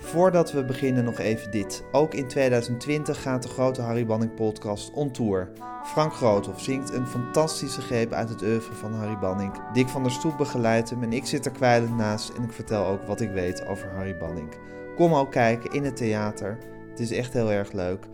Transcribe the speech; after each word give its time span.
Voordat 0.00 0.52
we 0.52 0.64
beginnen 0.64 1.04
nog 1.04 1.18
even 1.18 1.50
dit. 1.50 1.84
Ook 1.92 2.14
in 2.14 2.26
2020 2.26 3.22
gaat 3.22 3.42
de 3.42 3.48
grote 3.48 3.82
Harry 3.82 4.06
Banning 4.06 4.34
podcast 4.34 4.92
on 4.92 5.10
tour. 5.10 5.50
Frank 5.84 6.12
Groothoff 6.12 6.60
zingt 6.60 6.92
een 6.92 7.06
fantastische 7.06 7.80
greep 7.80 8.12
uit 8.12 8.28
het 8.28 8.42
oeuvre 8.42 8.74
van 8.74 8.94
Harry 8.94 9.18
Banning. 9.18 9.52
Dick 9.72 9.88
van 9.88 10.02
der 10.02 10.12
Stoep 10.12 10.36
begeleidt 10.36 10.90
hem 10.90 11.02
en 11.02 11.12
ik 11.12 11.26
zit 11.26 11.46
er 11.46 11.52
kwijlend 11.52 11.96
naast 11.96 12.28
en 12.28 12.42
ik 12.42 12.52
vertel 12.52 12.86
ook 12.86 13.02
wat 13.02 13.20
ik 13.20 13.30
weet 13.30 13.66
over 13.66 13.90
Harry 13.90 14.16
Banning. 14.16 14.48
Kom 14.96 15.14
ook 15.14 15.30
kijken 15.30 15.72
in 15.72 15.84
het 15.84 15.96
theater. 15.96 16.58
Het 16.90 17.00
is 17.00 17.12
echt 17.12 17.32
heel 17.32 17.52
erg 17.52 17.72
leuk. 17.72 18.06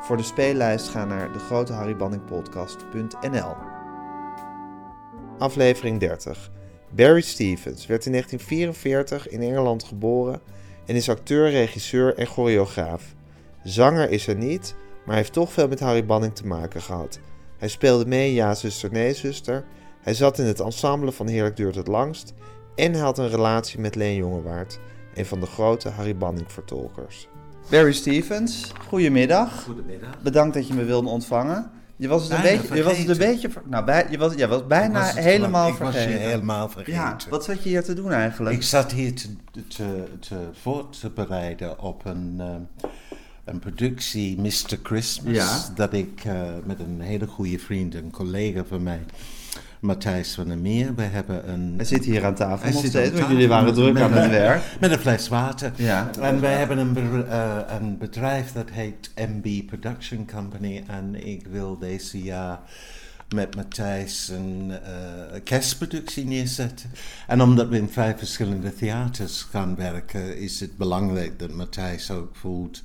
Voor 0.00 0.16
de 0.16 0.22
speellijst 0.22 0.88
ga 0.88 1.04
naar 1.04 1.32
degroteharrybanningpodcast.nl 1.32 3.56
Aflevering 5.38 6.00
30. 6.00 6.50
Barry 6.90 7.20
Stevens 7.20 7.86
werd 7.86 8.06
in 8.06 8.12
1944 8.12 9.28
in 9.28 9.42
Engeland 9.42 9.84
geboren 9.84 10.40
en 10.90 10.96
is 10.96 11.08
acteur, 11.08 11.50
regisseur 11.50 12.14
en 12.14 12.26
choreograaf. 12.26 13.14
Zanger 13.62 14.10
is 14.10 14.26
hij 14.26 14.34
niet, 14.34 14.74
maar 15.04 15.16
heeft 15.16 15.32
toch 15.32 15.52
veel 15.52 15.68
met 15.68 15.80
Harry 15.80 16.06
Banning 16.06 16.34
te 16.34 16.46
maken 16.46 16.82
gehad. 16.82 17.18
Hij 17.58 17.68
speelde 17.68 18.06
mee 18.06 18.28
in 18.28 18.34
Ja, 18.34 18.54
zuster, 18.54 18.92
nee, 18.92 19.14
zuster. 19.14 19.64
Hij 20.00 20.14
zat 20.14 20.38
in 20.38 20.44
het 20.44 20.60
ensemble 20.60 21.12
van 21.12 21.28
Heerlijk 21.28 21.56
duurt 21.56 21.74
het 21.74 21.86
langst. 21.86 22.34
En 22.74 22.92
hij 22.92 23.00
had 23.00 23.18
een 23.18 23.28
relatie 23.28 23.80
met 23.80 23.94
Leen 23.94 24.14
Jongewaard, 24.14 24.78
een 25.14 25.26
van 25.26 25.40
de 25.40 25.46
grote 25.46 25.88
Harry 25.88 26.16
Banning-vertolkers. 26.16 27.28
Barry 27.68 27.92
Stevens, 27.92 28.72
goedemiddag. 28.88 29.62
Goedemiddag. 29.62 30.22
Bedankt 30.22 30.54
dat 30.54 30.68
je 30.68 30.74
me 30.74 30.84
wilde 30.84 31.08
ontvangen. 31.08 31.70
Je 32.00 32.08
was 32.08 32.22
het 32.22 32.30
een 32.32 32.42
Bijna 32.42 32.60
beetje, 32.60 32.76
je 32.76 32.82
was 32.82 32.98
het 32.98 33.08
een 33.08 33.14
vergeten. 33.14 33.32
beetje, 33.34 33.50
ver- 33.50 33.62
nou, 33.68 33.84
bij, 33.84 34.06
je 34.10 34.18
was, 34.18 34.34
je 34.34 34.46
was 34.48 34.66
bijna 34.66 34.98
Ik 34.98 35.04
was 35.04 35.14
het 35.14 35.24
helemaal 35.24 35.70
gewoon- 35.72 35.88
Ik 35.88 35.94
was 35.94 36.02
vergeten. 36.02 36.20
je 36.22 36.28
helemaal 36.28 36.68
vergeten. 36.68 36.92
ja, 37.00 37.16
wat 37.30 37.44
zat 37.44 37.62
je 37.62 37.68
hier 37.68 37.82
te 37.84 37.94
doen 37.94 38.12
eigenlijk? 38.12 38.56
Ik 38.56 38.62
zat 38.62 38.92
hier 38.92 39.14
te, 39.14 39.28
te, 39.68 40.04
te 40.20 40.36
voor 40.60 40.88
te 40.90 41.10
bereiden 41.10 41.78
op 41.80 42.04
een, 42.04 42.34
eh, 42.38 42.88
een 43.44 43.58
productie 43.58 44.40
Mr. 44.40 44.78
Christmas. 44.82 45.34
Ja. 45.34 45.58
Dat 45.74 45.92
ik 45.92 46.22
eh, 46.24 46.42
met 46.64 46.78
een 46.80 47.00
hele 47.00 47.26
goede 47.26 47.58
vriend, 47.58 47.94
een 47.94 48.10
collega 48.10 48.64
van 48.68 48.82
mij, 48.82 49.00
Matthijs 49.80 50.34
van 50.34 50.48
der 50.48 50.58
Meer, 50.58 50.94
we 50.94 51.02
hebben 51.02 51.50
een... 51.52 51.74
Hij 51.76 51.84
zit 51.84 52.04
hier 52.04 52.24
aan 52.24 52.34
tafel 52.34 52.62
Hij 52.62 52.72
nog 52.72 52.84
steeds, 52.84 53.08
want 53.08 53.16
tafel 53.16 53.32
jullie 53.32 53.48
waren 53.48 53.74
druk 53.74 54.00
aan 54.00 54.12
het 54.12 54.30
werk. 54.30 54.62
Met 54.80 54.90
een 54.90 54.98
fles 54.98 55.28
water. 55.28 55.72
Ja. 55.76 56.10
En 56.20 56.40
wij 56.40 56.54
hebben 56.54 56.78
een, 56.78 57.26
eh, 57.26 57.56
een 57.80 57.98
bedrijf 57.98 58.52
dat 58.52 58.70
heet 58.70 59.10
MB 59.14 59.66
Production 59.66 60.26
Company. 60.34 60.84
En 60.86 61.26
ik 61.26 61.46
wil 61.46 61.78
deze 61.78 62.22
jaar 62.22 62.60
met 63.34 63.56
Matthijs 63.56 64.28
een 64.28 64.72
eh, 64.84 65.40
kerstproductie 65.44 66.24
neerzetten. 66.24 66.90
En 67.26 67.40
omdat 67.42 67.68
we 67.68 67.76
in 67.76 67.88
vijf 67.88 68.18
verschillende 68.18 68.74
theaters 68.74 69.42
gaan 69.50 69.74
werken, 69.76 70.38
is 70.38 70.60
het 70.60 70.76
belangrijk 70.76 71.38
dat 71.38 71.50
Matthijs 71.52 72.10
ook 72.10 72.36
voelt 72.36 72.82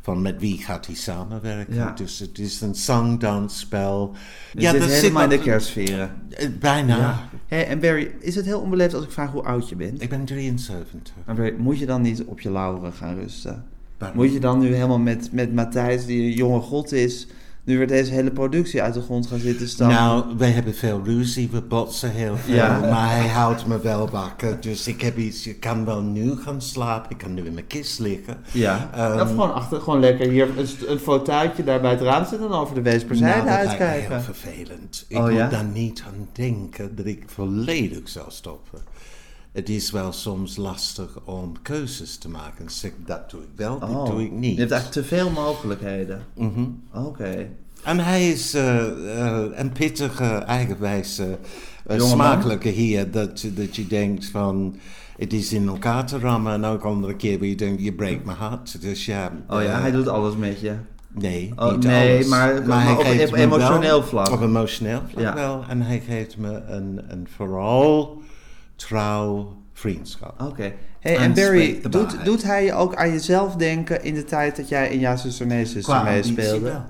van 0.00 0.22
met 0.22 0.40
wie 0.40 0.58
gaat 0.58 0.86
hij 0.86 0.94
samenwerken. 0.94 1.74
Ja. 1.74 1.90
Dus 1.92 2.18
het 2.18 2.38
is 2.38 2.60
een 2.60 2.74
zangdansspel. 2.74 4.14
Je 4.52 4.68
zit 4.68 4.80
daar 4.80 4.88
helemaal 4.88 5.22
in 5.22 5.28
de 5.28 5.38
kerstsferen. 5.40 6.10
eh, 6.30 6.48
Bijna. 6.60 6.96
Ja. 6.96 7.28
Hey, 7.46 7.66
en 7.66 7.80
Barry, 7.80 8.10
is 8.20 8.34
het 8.34 8.44
heel 8.44 8.60
onbeleefd 8.60 8.94
als 8.94 9.04
ik 9.04 9.10
vraag 9.10 9.30
hoe 9.32 9.42
oud 9.42 9.68
je 9.68 9.76
bent? 9.76 10.02
Ik 10.02 10.08
ben 10.08 10.24
73. 10.24 11.12
Maar 11.26 11.34
Barry, 11.34 11.54
moet 11.58 11.78
je 11.78 11.86
dan 11.86 12.02
niet 12.02 12.24
op 12.24 12.40
je 12.40 12.50
lauren 12.50 12.92
gaan 12.92 13.14
rusten? 13.14 13.64
Waarom? 13.98 14.18
Moet 14.18 14.32
je 14.32 14.40
dan 14.40 14.58
nu 14.58 14.74
helemaal 14.74 14.98
met, 14.98 15.32
met 15.32 15.54
Matthijs, 15.54 16.06
die 16.06 16.22
een 16.22 16.36
jonge 16.36 16.60
god 16.60 16.92
is, 16.92 17.26
nu 17.68 17.78
weer 17.78 17.86
deze 17.86 18.12
hele 18.12 18.30
productie 18.30 18.82
uit 18.82 18.94
de 18.94 19.00
grond 19.00 19.26
gaan 19.26 19.38
zitten 19.38 19.68
stampen? 19.68 19.96
Nou, 19.96 20.24
wij 20.36 20.50
hebben 20.50 20.74
veel 20.74 21.00
ruzie, 21.04 21.48
we 21.52 21.60
botsen 21.60 22.10
heel 22.10 22.36
veel, 22.36 22.54
Ja. 22.54 22.78
maar 22.80 23.10
hij 23.10 23.28
houdt 23.28 23.66
me 23.66 23.80
wel 23.80 24.08
wakker. 24.10 24.60
Dus 24.60 24.86
ik 24.86 25.00
heb 25.00 25.16
iets, 25.18 25.44
je 25.44 25.54
kan 25.54 25.84
wel 25.84 26.00
nu 26.02 26.36
gaan 26.36 26.62
slapen, 26.62 27.10
ik 27.10 27.18
kan 27.18 27.34
nu 27.34 27.44
in 27.44 27.54
mijn 27.54 27.66
kist 27.66 27.98
liggen. 27.98 28.36
Ja, 28.52 28.90
Ehm, 28.94 29.20
of 29.20 29.28
gewoon 29.28 29.54
achter, 29.54 29.80
gewoon 29.80 30.00
lekker 30.00 30.28
hier 30.28 30.48
een, 30.58 30.68
een 30.86 30.98
fauteuiltje 30.98 31.64
daar 31.64 31.80
bij 31.80 31.90
het 31.90 32.00
raam 32.00 32.26
zitten 32.26 32.46
en 32.48 32.52
over 32.54 32.74
de 32.74 32.82
Weesperzijde 32.82 33.36
Nou, 33.36 33.46
dat 33.46 33.54
lijkt 33.66 33.78
me 33.78 33.84
uitkijken. 33.84 34.12
heel 34.14 34.24
vervelend. 34.34 35.04
Ik 35.08 35.16
Oh, 35.16 35.22
moet 35.24 35.32
ja? 35.32 35.48
daar 35.48 35.64
niet 35.64 36.02
aan 36.06 36.28
denken 36.32 36.96
dat 36.96 37.06
ik 37.06 37.22
volledig 37.26 38.08
zou 38.08 38.26
stoppen. 38.28 38.78
Het 39.58 39.68
is 39.68 39.90
wel 39.90 40.12
soms 40.12 40.56
lastig 40.56 41.18
om 41.24 41.52
keuzes 41.62 42.16
te 42.16 42.28
maken. 42.28 42.66
Dat 43.06 43.30
doe 43.30 43.40
ik 43.40 43.48
wel, 43.56 43.78
dit 43.78 44.06
doe 44.06 44.22
ik 44.24 44.30
niet. 44.32 44.50
Oh. 44.50 44.54
Je 44.54 44.60
hebt 44.60 44.70
eigenlijk 44.72 44.90
te 45.08 45.14
veel 45.16 45.30
mogelijkheden. 45.30 46.22
Mhm. 46.34 46.64
Oké. 46.94 47.48
En 47.84 47.98
hij 47.98 48.28
is 48.30 48.54
eh, 48.54 48.86
eh, 49.26 49.44
een 49.54 49.72
pittige, 49.72 50.24
eigenwijze, 50.24 51.38
eh, 51.86 52.00
smakelijke 52.00 52.68
heer. 52.68 53.10
Dat, 53.10 53.44
dat 53.54 53.76
je 53.76 53.86
denkt 53.86 54.26
van, 54.26 54.76
het 55.16 55.32
is 55.32 55.52
in 55.52 55.68
elkaar 55.68 56.06
te 56.06 56.18
rammen. 56.18 56.52
En 56.52 56.64
ook 56.64 56.82
andere 56.84 57.16
keer 57.16 57.38
waar 57.38 57.48
je 57.48 57.56
denkt, 57.56 57.82
je 57.82 57.92
breekt 57.92 58.24
mijn 58.24 58.38
hart. 58.38 58.80
Dus 58.80 59.04
ja. 59.06 59.32
Oh 59.48 59.62
ja, 59.62 59.80
hij 59.80 59.90
doet 59.90 60.08
alles 60.08 60.36
met 60.36 60.60
je. 60.60 60.74
Nee, 61.08 61.52
Oh, 61.56 61.70
niet 61.72 61.84
nee, 61.84 62.14
alles. 62.14 62.26
maar- 62.26 62.66
maar 62.66 62.82
hij 62.82 62.92
op 62.92 63.00
geeft 63.00 63.32
me 63.32 63.38
emotioneel 63.38 63.80
wel- 63.98 64.02
vlak. 64.02 64.30
Op 64.30 64.40
emotioneel 64.42 65.00
vlak 65.08 65.22
Ja. 65.22 65.34
wel. 65.34 65.64
En 65.68 65.82
hij 65.82 66.00
geeft 66.08 66.36
me 66.36 66.62
een, 66.68 67.00
een 67.08 67.28
vooral 67.36 68.22
trouw 68.78 69.56
vriendschap. 69.72 70.40
Oké. 70.42 70.72
Hey, 71.00 71.16
en 71.16 71.22
En 71.22 71.34
Barry, 71.34 71.80
doet, 72.24 72.42
hij 72.42 72.64
je 72.64 72.72
ook 72.74 72.94
aan 72.94 73.10
jezelf 73.10 73.54
denken 73.56 74.02
in 74.04 74.14
de 74.14 74.24
tijd 74.24 74.56
dat 74.56 74.68
jij 74.68 74.88
in 74.88 74.98
Ja, 75.00 75.16
zuster, 75.16 75.46
nee, 75.46 75.66
zuster 75.66 76.02
meespeelde? 76.04 76.80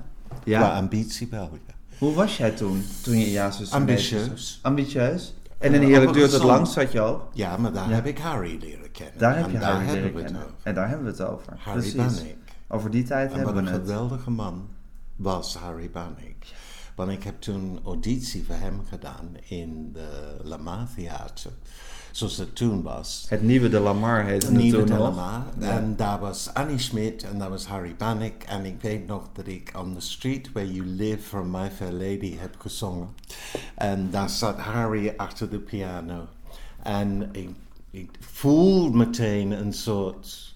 Ja. 0.44 0.58
Qua 0.60 0.76
ambitie 0.76 1.28
wel, 1.30 1.50
ja. 1.66 1.74
Hoe 1.98 2.14
was 2.14 2.36
jij 2.36 2.50
toen, 2.50 2.84
toen 3.02 3.18
je 3.18 3.24
in 3.24 3.30
Ja, 3.30 3.50
zuster, 3.50 3.76
Ambitieus. 3.78 4.58
Ambitieus? 4.62 5.34
En 5.58 5.74
in 5.74 5.82
Heerlijk 5.82 6.12
duurt 6.12 6.32
een 6.32 6.38
het 6.38 6.42
lang, 6.48 6.66
zat 6.66 6.92
je 6.92 7.00
ook? 7.00 7.22
Ja, 7.32 7.56
maar 7.56 7.72
daar 7.72 7.88
Ja. 7.88 7.94
heb 7.94 8.06
ik 8.06 8.18
Harry 8.18 8.58
leren 8.60 8.90
kennen. 8.90 9.18
Daar 9.18 9.36
heb 9.36 9.46
En 9.46 9.52
je 9.52 9.58
daar 9.58 9.84
Harry 9.84 9.90
leren 9.92 10.12
kennen. 10.24 10.42
En 10.62 10.74
daar 10.74 10.88
hebben 10.88 11.04
we 11.06 11.10
het 11.22 11.30
over. 11.30 11.52
Harry 11.58 11.80
Precies. 11.80 11.94
Bannick. 12.18 12.36
Over 12.68 12.90
die 12.90 13.02
tijd 13.02 13.30
En 13.30 13.36
hebben 13.36 13.54
wat 13.54 13.62
we 13.64 13.68
een 13.68 13.74
het. 13.74 13.82
geweldige 13.88 14.30
man 14.30 14.68
was 15.16 15.56
Harry 15.56 15.90
Bannick. 15.90 16.46
Want 16.98 17.10
ik 17.10 17.22
heb 17.22 17.40
toen 17.40 17.80
auditie 17.84 18.44
voor 18.44 18.54
hem 18.54 18.80
gedaan 18.88 19.36
in 19.48 19.92
de 19.92 20.36
Lamar 20.42 20.88
Theater. 20.94 21.50
Zoals 22.10 22.36
het 22.36 22.56
toen 22.56 22.82
was. 22.82 23.26
Het 23.28 23.42
nieuwe 23.42 23.68
De 23.68 23.78
Lamar 23.78 24.24
heette 24.24 24.46
het 24.46 24.54
Nieuwe 24.54 24.84
toen 24.84 24.96
nog. 24.96 25.16
Lamar. 25.16 25.44
En 25.58 25.96
daar 25.96 26.20
was 26.20 26.54
Annie 26.54 26.78
Schmidt 26.78 27.22
en 27.22 27.38
daar 27.38 27.50
was 27.50 27.66
Harry 27.66 27.94
Bannick. 27.96 28.42
En 28.42 28.64
ik 28.64 28.80
weet 28.80 29.06
nog 29.06 29.28
dat 29.32 29.46
ik 29.46 29.72
On 29.76 29.94
the 29.94 30.00
Street 30.00 30.52
Where 30.52 30.72
You 30.72 30.86
Live 30.86 31.18
from 31.18 31.50
My 31.50 31.70
Fair 31.70 31.92
Lady 31.92 32.36
heb 32.36 32.54
gezongen. 32.58 33.08
En 33.74 34.10
daar 34.10 34.30
zat 34.30 34.56
Harry 34.58 35.14
achter 35.16 35.50
de 35.50 35.58
piano. 35.58 36.26
En 36.82 37.28
ik, 37.32 37.50
ik 37.90 38.10
voel 38.20 38.90
meteen 38.90 39.50
een 39.50 39.72
soort... 39.72 40.54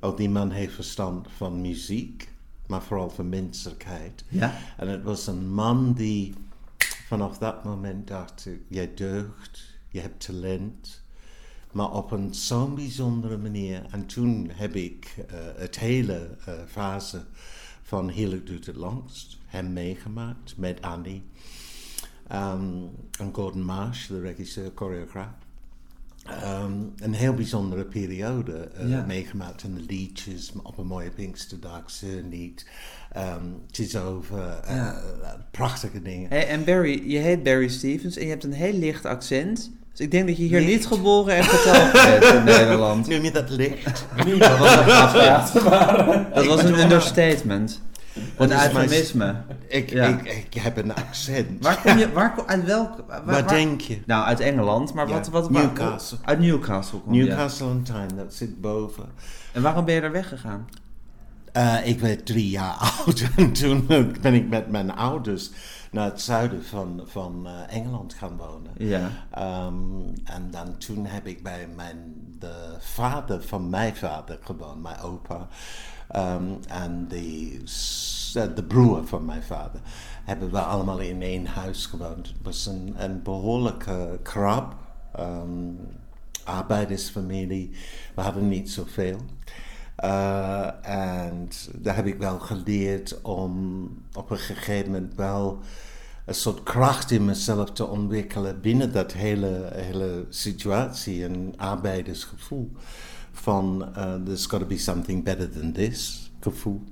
Oh, 0.00 0.16
die 0.16 0.30
man 0.30 0.50
heeft 0.50 0.74
verstand 0.74 1.26
van 1.36 1.60
muziek, 1.60 2.31
maar 2.66 2.82
vooral 2.82 3.10
van 3.10 3.28
menselijkheid. 3.28 4.24
Ja? 4.28 4.58
En 4.76 4.88
het 4.88 5.02
was 5.02 5.26
een 5.26 5.52
man 5.52 5.92
die 5.92 6.34
vanaf 7.06 7.38
dat 7.38 7.64
moment 7.64 8.06
dacht: 8.06 8.48
jij 8.68 8.94
deugt, 8.94 9.78
je 9.88 10.00
hebt 10.00 10.26
talent, 10.26 11.02
maar 11.72 11.90
op 11.90 12.10
een 12.10 12.34
zo'n 12.34 12.74
bijzondere 12.74 13.38
manier. 13.38 13.86
En 13.90 14.06
toen 14.06 14.50
heb 14.52 14.74
ik 14.74 15.14
eh, 15.28 15.38
het 15.56 15.78
hele 15.78 16.36
eh, 16.44 16.54
fase 16.66 17.24
van 17.82 18.08
Heerlijk 18.08 18.46
doet 18.46 18.66
het 18.66 18.76
langst 18.76 19.38
hem 19.46 19.72
meegemaakt 19.72 20.56
met 20.56 20.82
Annie. 20.82 21.22
Ehm, 22.28 22.84
en 23.18 23.34
Gordon 23.34 23.64
Marsh, 23.64 24.06
de 24.06 24.20
regisseur, 24.20 24.70
choreograaf. 24.74 25.34
Ehm, 26.26 26.72
een 26.96 27.12
heel 27.14 27.34
bijzondere 27.34 27.84
periode 27.84 28.52
eh, 28.76 28.90
Ja. 28.90 29.04
meegemaakt. 29.06 29.62
En 29.62 29.74
de 29.74 29.84
liedjes 29.88 30.52
op 30.62 30.78
een 30.78 30.86
mooie 30.86 31.10
Pinksterdag, 31.10 31.82
niet. 32.30 32.66
Ehm 33.12 33.44
het 33.66 33.78
is 33.78 33.96
over 33.96 34.38
eh, 34.38 34.74
Ja. 34.76 35.00
prachtige 35.50 36.02
dingen. 36.02 36.28
Hey, 36.30 36.48
en 36.48 36.64
Barry, 36.64 37.02
je 37.10 37.18
heet 37.18 37.42
Barry 37.42 37.68
Stevens 37.68 38.16
en 38.16 38.22
je 38.24 38.30
hebt 38.30 38.44
een 38.44 38.52
heel 38.52 38.72
licht 38.72 39.04
accent. 39.04 39.70
Dus 39.90 40.00
ik 40.00 40.10
denk 40.10 40.26
dat 40.28 40.36
je 40.36 40.42
hier 40.42 40.60
Licht? 40.60 40.70
niet 40.72 40.86
geboren 40.86 41.34
en 41.36 41.44
getogen 41.44 41.92
bent 42.20 42.24
in 42.34 42.44
Nederland. 42.44 43.06
Noem 43.08 43.22
je 43.22 43.30
dat 43.30 43.50
licht? 43.50 44.04
Dat 44.38 44.58
was 44.58 45.14
een. 45.14 45.64
Dat 46.34 46.46
was 46.46 46.62
een 46.62 46.78
understatement. 46.78 47.80
Een 48.36 48.50
is 48.50 48.72
mijn- 48.72 48.76
eufemisme. 48.76 49.36
ik, 49.68 49.90
Ja. 49.90 50.06
ik, 50.06 50.22
ik 50.52 50.54
heb 50.54 50.76
een 50.76 50.94
accent. 50.94 51.62
Waar 51.64 51.80
kom 51.82 51.98
je, 51.98 52.12
waar, 52.12 52.34
uit 52.46 52.64
welk... 52.64 52.90
Waar, 52.96 53.24
Waar 53.24 53.34
waar- 53.44 53.48
denk 53.48 53.80
je? 53.80 53.98
Nou, 54.06 54.24
uit 54.24 54.40
Engeland, 54.40 54.94
maar 54.94 55.08
Ja, 55.08 55.12
wat... 55.14 55.28
wat 55.28 55.50
waar- 55.50 55.62
Newcastle. 55.62 56.18
uit 56.24 56.38
Newcastle 56.38 56.98
kom 56.98 57.14
je. 57.14 57.24
Newcastle 57.24 57.66
on 57.66 57.82
Tyne, 57.82 58.14
dat 58.16 58.34
zit 58.34 58.60
boven. 58.60 59.04
En 59.52 59.62
waarom 59.62 59.84
ben 59.84 59.94
je 59.94 60.00
daar 60.00 60.12
weggegaan? 60.12 60.68
Eh, 61.52 61.74
ik 61.84 62.00
werd 62.00 62.26
drie 62.26 62.50
jaar 62.50 62.74
oud 63.06 63.28
en 63.36 63.52
toen 63.52 63.86
ben 64.20 64.34
ik 64.34 64.48
met 64.48 64.70
mijn 64.70 64.90
ouders 64.94 65.50
naar 65.92 66.04
het 66.04 66.20
zuiden 66.20 66.64
van, 66.64 67.00
van 67.04 67.46
eh, 67.46 67.76
Engeland 67.76 68.14
gaan 68.14 68.36
wonen. 68.36 68.72
Ja. 68.76 69.10
Ehm, 69.30 69.74
en 70.24 70.50
dan 70.50 70.78
toen 70.78 71.06
heb 71.06 71.26
ik 71.26 71.42
bij 71.42 71.68
mijn, 71.76 72.14
de 72.38 72.76
vader 72.78 73.42
van 73.42 73.70
mijn 73.70 73.96
vader 73.96 74.38
gewoond, 74.42 74.82
mijn 74.82 75.00
opa. 75.00 75.48
Ehm, 76.08 76.44
en 76.68 77.08
de, 77.08 77.58
eh, 78.34 78.54
de 78.54 78.64
broer 78.66 79.06
van 79.06 79.24
mijn 79.24 79.42
vader. 79.42 79.80
Hebben 80.24 80.50
we 80.50 80.60
allemaal 80.60 80.98
in 80.98 81.22
één 81.22 81.46
huis 81.46 81.86
gewoond. 81.86 82.26
Het 82.26 82.36
was 82.42 82.66
een, 82.66 82.94
een 82.96 83.22
behoorlijke 83.22 84.18
krab. 84.22 84.74
ehm, 85.12 85.74
arbeidersfamilie. 86.44 87.70
We 88.14 88.20
hadden 88.20 88.48
niet 88.48 88.70
zoveel. 88.70 89.16
Uh, 90.00 90.86
en 90.86 91.48
daar 91.74 91.96
heb 91.96 92.06
ik 92.06 92.18
wel 92.18 92.38
geleerd 92.38 93.22
om 93.22 93.88
op 94.12 94.30
een 94.30 94.38
gegeven 94.38 94.90
moment 94.90 95.14
wel 95.14 95.60
een 96.26 96.34
soort 96.34 96.62
kracht 96.62 97.10
in 97.10 97.24
mezelf 97.24 97.70
te 97.70 97.86
ontwikkelen 97.86 98.60
binnen 98.60 98.92
dat 98.92 99.12
hele, 99.12 99.70
hele 99.74 100.26
situatie. 100.28 101.24
Een 101.24 101.54
arbeidersgevoel 101.56 102.70
van 103.32 103.88
uh, 103.96 104.14
there's 104.24 104.46
got 104.46 104.60
to 104.60 104.66
be 104.66 104.78
something 104.78 105.24
better 105.24 105.50
than 105.50 105.72
this 105.72 106.30
gevoel. 106.40 106.82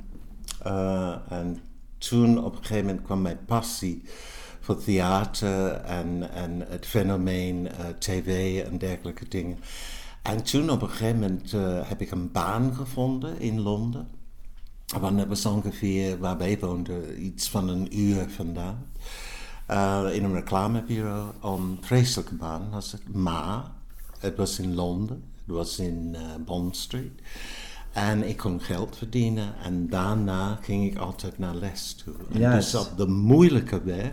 Uh, 0.67 1.17
en 1.29 1.59
toen 1.99 2.45
op 2.45 2.53
een 2.53 2.65
gegeven 2.65 2.87
moment 2.87 3.05
kwam 3.05 3.23
mijn 3.23 3.45
passie 3.47 4.03
voor 4.61 4.83
theater 4.83 5.73
en, 5.73 6.31
en 6.33 6.65
het 6.69 6.87
fenomeen 6.87 7.69
tv 7.99 8.61
en 8.65 8.79
dergelijke 8.79 9.29
dingen. 9.29 9.59
En 10.23 10.43
toen 10.43 10.71
op 10.71 10.83
een 10.83 10.89
gegeven 10.89 11.21
moment 11.21 11.53
uh, 11.53 11.89
heb 11.89 12.01
ik 12.01 12.11
een 12.11 12.33
baan 12.33 12.75
gevonden 12.75 13.41
in 13.41 13.61
Londen. 13.61 14.09
Want 15.01 15.19
dat 15.19 15.27
was 15.27 15.47
ongeveer 15.47 16.19
waar 16.19 16.39
wij 16.39 16.59
woonden, 16.59 17.25
iets 17.25 17.49
van 17.49 17.69
een 17.69 17.99
uur 17.99 18.31
vandaan. 18.31 18.87
Uh, 19.71 20.05
in 20.13 20.25
een 20.25 20.35
reclamebureau. 20.35 21.33
Een 21.43 21.79
vreselijke 21.81 22.35
baan 22.35 22.71
was 22.71 22.93
het. 22.93 23.15
Maar 23.15 23.65
het 24.19 24.37
was 24.37 24.59
in 24.59 24.75
Londen. 24.75 25.23
Het 25.47 25.55
was 25.55 25.79
in 25.79 26.09
uh, 26.13 26.21
Bond 26.45 26.77
Street. 26.77 27.21
En 27.93 28.29
ik 28.29 28.37
kon 28.37 28.61
geld 28.61 28.97
verdienen. 28.97 29.55
En 29.63 29.89
daarna 29.89 30.59
ging 30.63 30.91
ik 30.91 30.99
altijd 30.99 31.39
naar 31.39 31.55
les 31.55 31.95
toe. 31.95 32.15
En 32.33 32.51
Dus 32.51 32.75
op 32.75 32.97
de 32.97 33.07
moeilijke 33.07 33.83
weg 33.83 34.13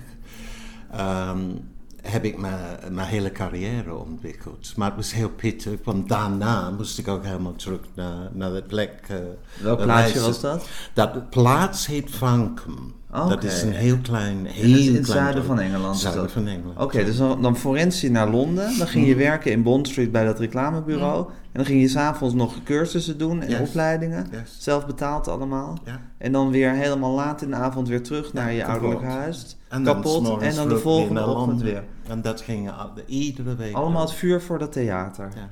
um, 0.96 1.70
heb 2.10 2.24
ik 2.24 2.38
mijn, 2.38 2.80
mijn 2.90 3.08
hele 3.08 3.32
carrière 3.32 3.96
ontwikkeld. 3.96 4.74
Maar 4.76 4.88
het 4.88 4.96
was 4.96 5.14
heel 5.14 5.30
pittig, 5.30 5.80
want 5.84 6.10
daarna 6.10 6.70
moest 6.70 6.98
ik 6.98 7.08
ook 7.08 7.24
helemaal 7.24 7.56
terug 7.56 7.80
naar, 7.94 8.30
naar 8.32 8.54
de 8.54 8.64
plek. 8.64 9.08
Uh, 9.12 9.18
Welk 9.62 9.82
plaatsje 9.82 10.20
was 10.20 10.42
dat? 10.42 10.68
Dat 10.94 11.30
plaats 11.30 11.86
heet 11.86 12.12
Vankum. 12.12 12.96
Okay. 13.12 13.28
Dat 13.30 13.44
is 13.44 13.62
een 13.62 13.74
heel 13.74 13.98
klein, 13.98 14.46
heel 14.46 14.78
in 14.78 14.96
het 14.96 15.06
klein 15.06 15.06
zuiden 15.06 15.44
van 15.44 15.60
Engeland. 15.60 15.98
Zuiden 15.98 16.30
van 16.30 16.48
Engeland. 16.48 16.76
Oké, 16.76 16.84
okay, 16.84 17.04
dus 17.04 17.18
dan, 17.18 17.42
dan 17.42 17.58
Forensi 17.58 18.10
naar 18.10 18.30
Londen. 18.30 18.78
Dan 18.78 18.88
ging 18.88 19.08
je 19.08 19.16
werken 19.16 19.52
in 19.52 19.64
Bond 19.64 19.88
Street 19.88 20.12
bij 20.12 20.26
dat 20.26 20.40
reclamebureau. 20.40 21.22
Mm. 21.24 21.30
En 21.30 21.64
dan 21.64 21.66
ging 21.66 21.82
je 21.82 21.88
s'avonds 21.88 22.36
nog 22.36 22.64
cursussen 22.64 23.18
doen 23.18 23.42
en 23.42 23.50
Yes. 23.50 23.60
opleidingen. 23.60 24.28
Yes. 24.32 24.56
Zelf 24.60 24.86
betaald 24.86 25.28
allemaal. 25.28 25.78
Ja. 25.86 26.02
En 26.18 26.32
dan 26.32 26.50
weer 26.50 26.72
helemaal 26.72 27.12
laat 27.12 27.42
in 27.42 27.50
de 27.50 27.56
avond 27.56 27.88
weer 27.88 28.04
terug 28.04 28.34
naar 28.34 28.52
je 28.52 28.66
ouderlijk 28.66 29.04
huis. 29.04 29.58
En 29.68 29.84
kapot. 29.84 30.42
En 30.42 30.56
dan 30.56 30.70
de 30.70 30.78
volgende 30.78 31.26
ochtend 31.26 31.62
weer. 31.62 31.84
En 32.08 32.22
dat 32.22 32.42
ging 32.42 32.72
iedere 33.06 33.56
week. 33.56 33.74
Allemaal 33.76 34.02
het 34.02 34.14
vuur 34.14 34.42
voor 34.42 34.60
dat 34.60 34.72
theater. 34.72 35.30
Ja. 35.36 35.50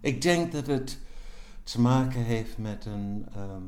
Ik 0.00 0.22
denk 0.22 0.52
dat 0.52 0.66
het 0.66 0.98
te 1.62 1.80
maken 1.80 2.22
heeft 2.22 2.58
met 2.58 2.84
een, 2.86 3.26
ehm, 3.34 3.62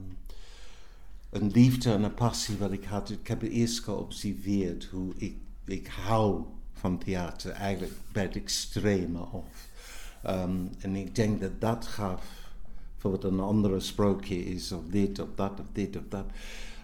een 1.30 1.50
liefde 1.50 1.92
en 1.92 2.02
een 2.02 2.14
passie 2.14 2.56
wat 2.58 2.72
ik 2.72 2.84
had. 2.84 3.10
Ik 3.10 3.26
heb 3.26 3.42
eerst 3.42 3.80
geobserveerd 3.84 4.84
hoe 4.84 5.12
ik, 5.16 5.36
ik 5.64 5.86
hou 5.86 6.42
van 6.72 6.98
theater 6.98 7.50
eigenlijk 7.50 7.92
bij 8.12 8.22
het 8.22 8.36
extreme 8.36 9.18
af. 9.18 9.68
Ehm, 10.22 10.56
en 10.78 10.96
ik 10.96 11.14
denk 11.14 11.40
dat 11.40 11.60
dat 11.60 11.86
gaf 11.86 12.24
voor 12.96 13.10
wat 13.10 13.24
een 13.24 13.40
andere 13.40 13.80
sprookje 13.80 14.44
is, 14.44 14.72
of 14.72 14.82
dit 14.90 15.18
of 15.18 15.28
dat 15.34 15.60
of 15.60 15.66
dit 15.72 15.96
of 15.96 16.02
dat. 16.08 16.24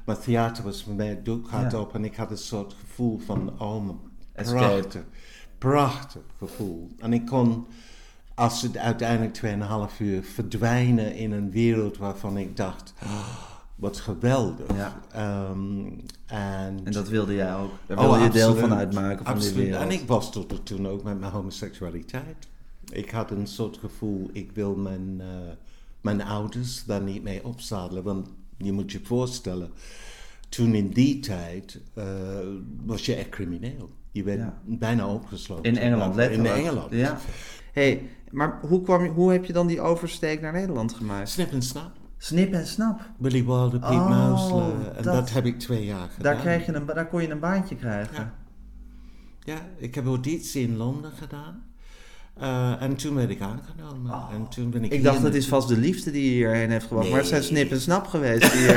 Maar 0.04 0.18
theater 0.20 0.64
was 0.64 0.82
voor 0.82 0.94
mij 0.94 1.20
Ja. 1.72 1.78
op 1.80 1.94
en 1.94 2.04
ik 2.04 2.16
had 2.16 2.30
een 2.30 2.38
soort 2.38 2.74
gevoel 2.80 3.18
van, 3.18 3.60
oh, 3.60 3.88
prachtig, 4.32 5.02
prachtig 5.58 6.22
gevoel. 6.38 6.90
En 6.98 7.12
ik 7.12 7.26
kon, 7.26 7.66
als 8.34 8.62
het 8.62 8.76
uiteindelijk 8.76 9.34
2,5 9.34 9.98
uur 10.00 10.22
verdwijnen 10.22 11.14
in 11.14 11.32
een 11.32 11.50
wereld 11.50 11.96
waarvan 11.96 12.36
ik 12.36 12.56
dacht, 12.56 12.94
oh, 13.02 13.38
wat 13.76 13.96
geweldig. 13.96 14.66
Ja. 14.76 15.00
Ehm, 15.12 15.86
en, 16.26 16.80
En 16.84 16.92
dat 16.92 17.08
wilde 17.08 17.34
jij 17.34 17.54
ook. 17.56 17.70
Daar 17.86 17.98
Oh, 17.98 18.04
wilde 18.04 18.24
je 18.24 18.30
deel 18.30 18.48
absoluut. 18.48 18.68
van 18.68 18.78
uitmaken 18.78 19.24
van 19.24 19.34
Absoluut. 19.34 19.54
die 19.54 19.64
wereld. 19.64 19.82
En 19.82 19.90
ik 19.90 20.06
was 20.06 20.32
tot 20.32 20.66
toen 20.66 20.86
ook 20.88 21.02
met 21.02 21.20
mijn 21.20 21.32
homoseksualiteit. 21.32 22.48
Ik 22.92 23.10
had 23.10 23.30
een 23.30 23.46
soort 23.46 23.76
gevoel, 23.76 24.30
ik 24.32 24.50
wil 24.52 24.74
mijn, 24.76 25.16
eh, 25.20 25.26
mijn 26.00 26.22
ouders 26.22 26.84
daar 26.84 27.02
niet 27.02 27.22
mee 27.22 27.44
opzadelen. 27.44 28.02
Want 28.02 28.28
je 28.56 28.72
moet 28.72 28.92
je 28.92 29.00
voorstellen, 29.02 29.70
toen 30.48 30.74
in 30.74 30.88
die 30.90 31.20
tijd 31.20 31.80
eh, 31.94 32.04
was 32.84 33.06
je 33.06 33.14
echt 33.14 33.28
crimineel. 33.28 33.90
Je 34.12 34.22
werd 34.22 34.38
Ja. 34.38 34.58
bijna 34.64 35.08
opgesloten. 35.08 35.64
In 35.64 35.78
Engeland, 35.78 36.10
In 36.10 36.16
letterlijk. 36.16 36.54
Engeland. 36.54 36.92
Ja. 36.92 37.18
hey, 37.72 38.08
maar 38.30 38.58
hoe, 38.62 38.82
kwam 38.82 39.02
je, 39.04 39.10
hoe 39.10 39.32
heb 39.32 39.44
je 39.44 39.52
dan 39.52 39.66
die 39.66 39.80
oversteek 39.80 40.40
naar 40.40 40.52
Nederland 40.52 40.92
gemaakt? 40.94 41.28
Snip 41.28 41.52
en 41.52 41.62
snap. 41.62 41.90
Snip 42.26 42.52
en 42.52 42.66
snap. 42.66 43.00
Willy 43.18 43.44
Wilder, 43.44 43.78
Piet 43.80 43.88
Oh. 43.90 44.64
En 44.96 45.02
dat- 45.02 45.14
dat, 45.14 45.30
heb 45.32 45.46
ik 45.46 45.58
twee 45.58 45.84
jaar 45.84 46.08
gedaan. 46.14 46.32
Daar, 46.32 46.42
krijg 46.42 46.66
je 46.66 46.72
een, 46.74 46.86
daar 46.86 47.06
kon 47.08 47.22
je 47.22 47.30
een 47.30 47.38
baantje 47.40 47.76
krijgen. 47.76 48.14
Ja. 48.14 48.32
Ja, 49.44 49.56
ik 49.76 49.94
heb 49.94 50.06
auditie 50.06 50.62
in 50.62 50.76
Londen 50.76 51.10
gedaan. 51.18 51.62
Eh, 52.40 52.82
en 52.82 52.96
toen 52.96 53.14
werd 53.14 53.30
ik 53.30 53.40
aangenomen. 53.40 54.12
en 54.32 54.48
toen 54.48 54.70
ben 54.70 54.84
ik 54.84 54.92
Ik 54.92 55.02
dacht, 55.02 55.22
dat 55.22 55.34
is 55.34 55.48
vast 55.48 55.68
de 55.68 55.76
liefde 55.76 56.10
die 56.10 56.24
je 56.24 56.30
hierheen 56.30 56.70
heeft 56.70 56.86
gebracht. 56.86 57.08
Maar 57.10 57.18
het 57.18 57.28
zijn 57.28 57.40
Nee. 57.40 57.48
snip 57.50 57.70
en 57.70 57.80
snap 57.80 58.06
geweest. 58.06 58.52
Die, 58.52 58.66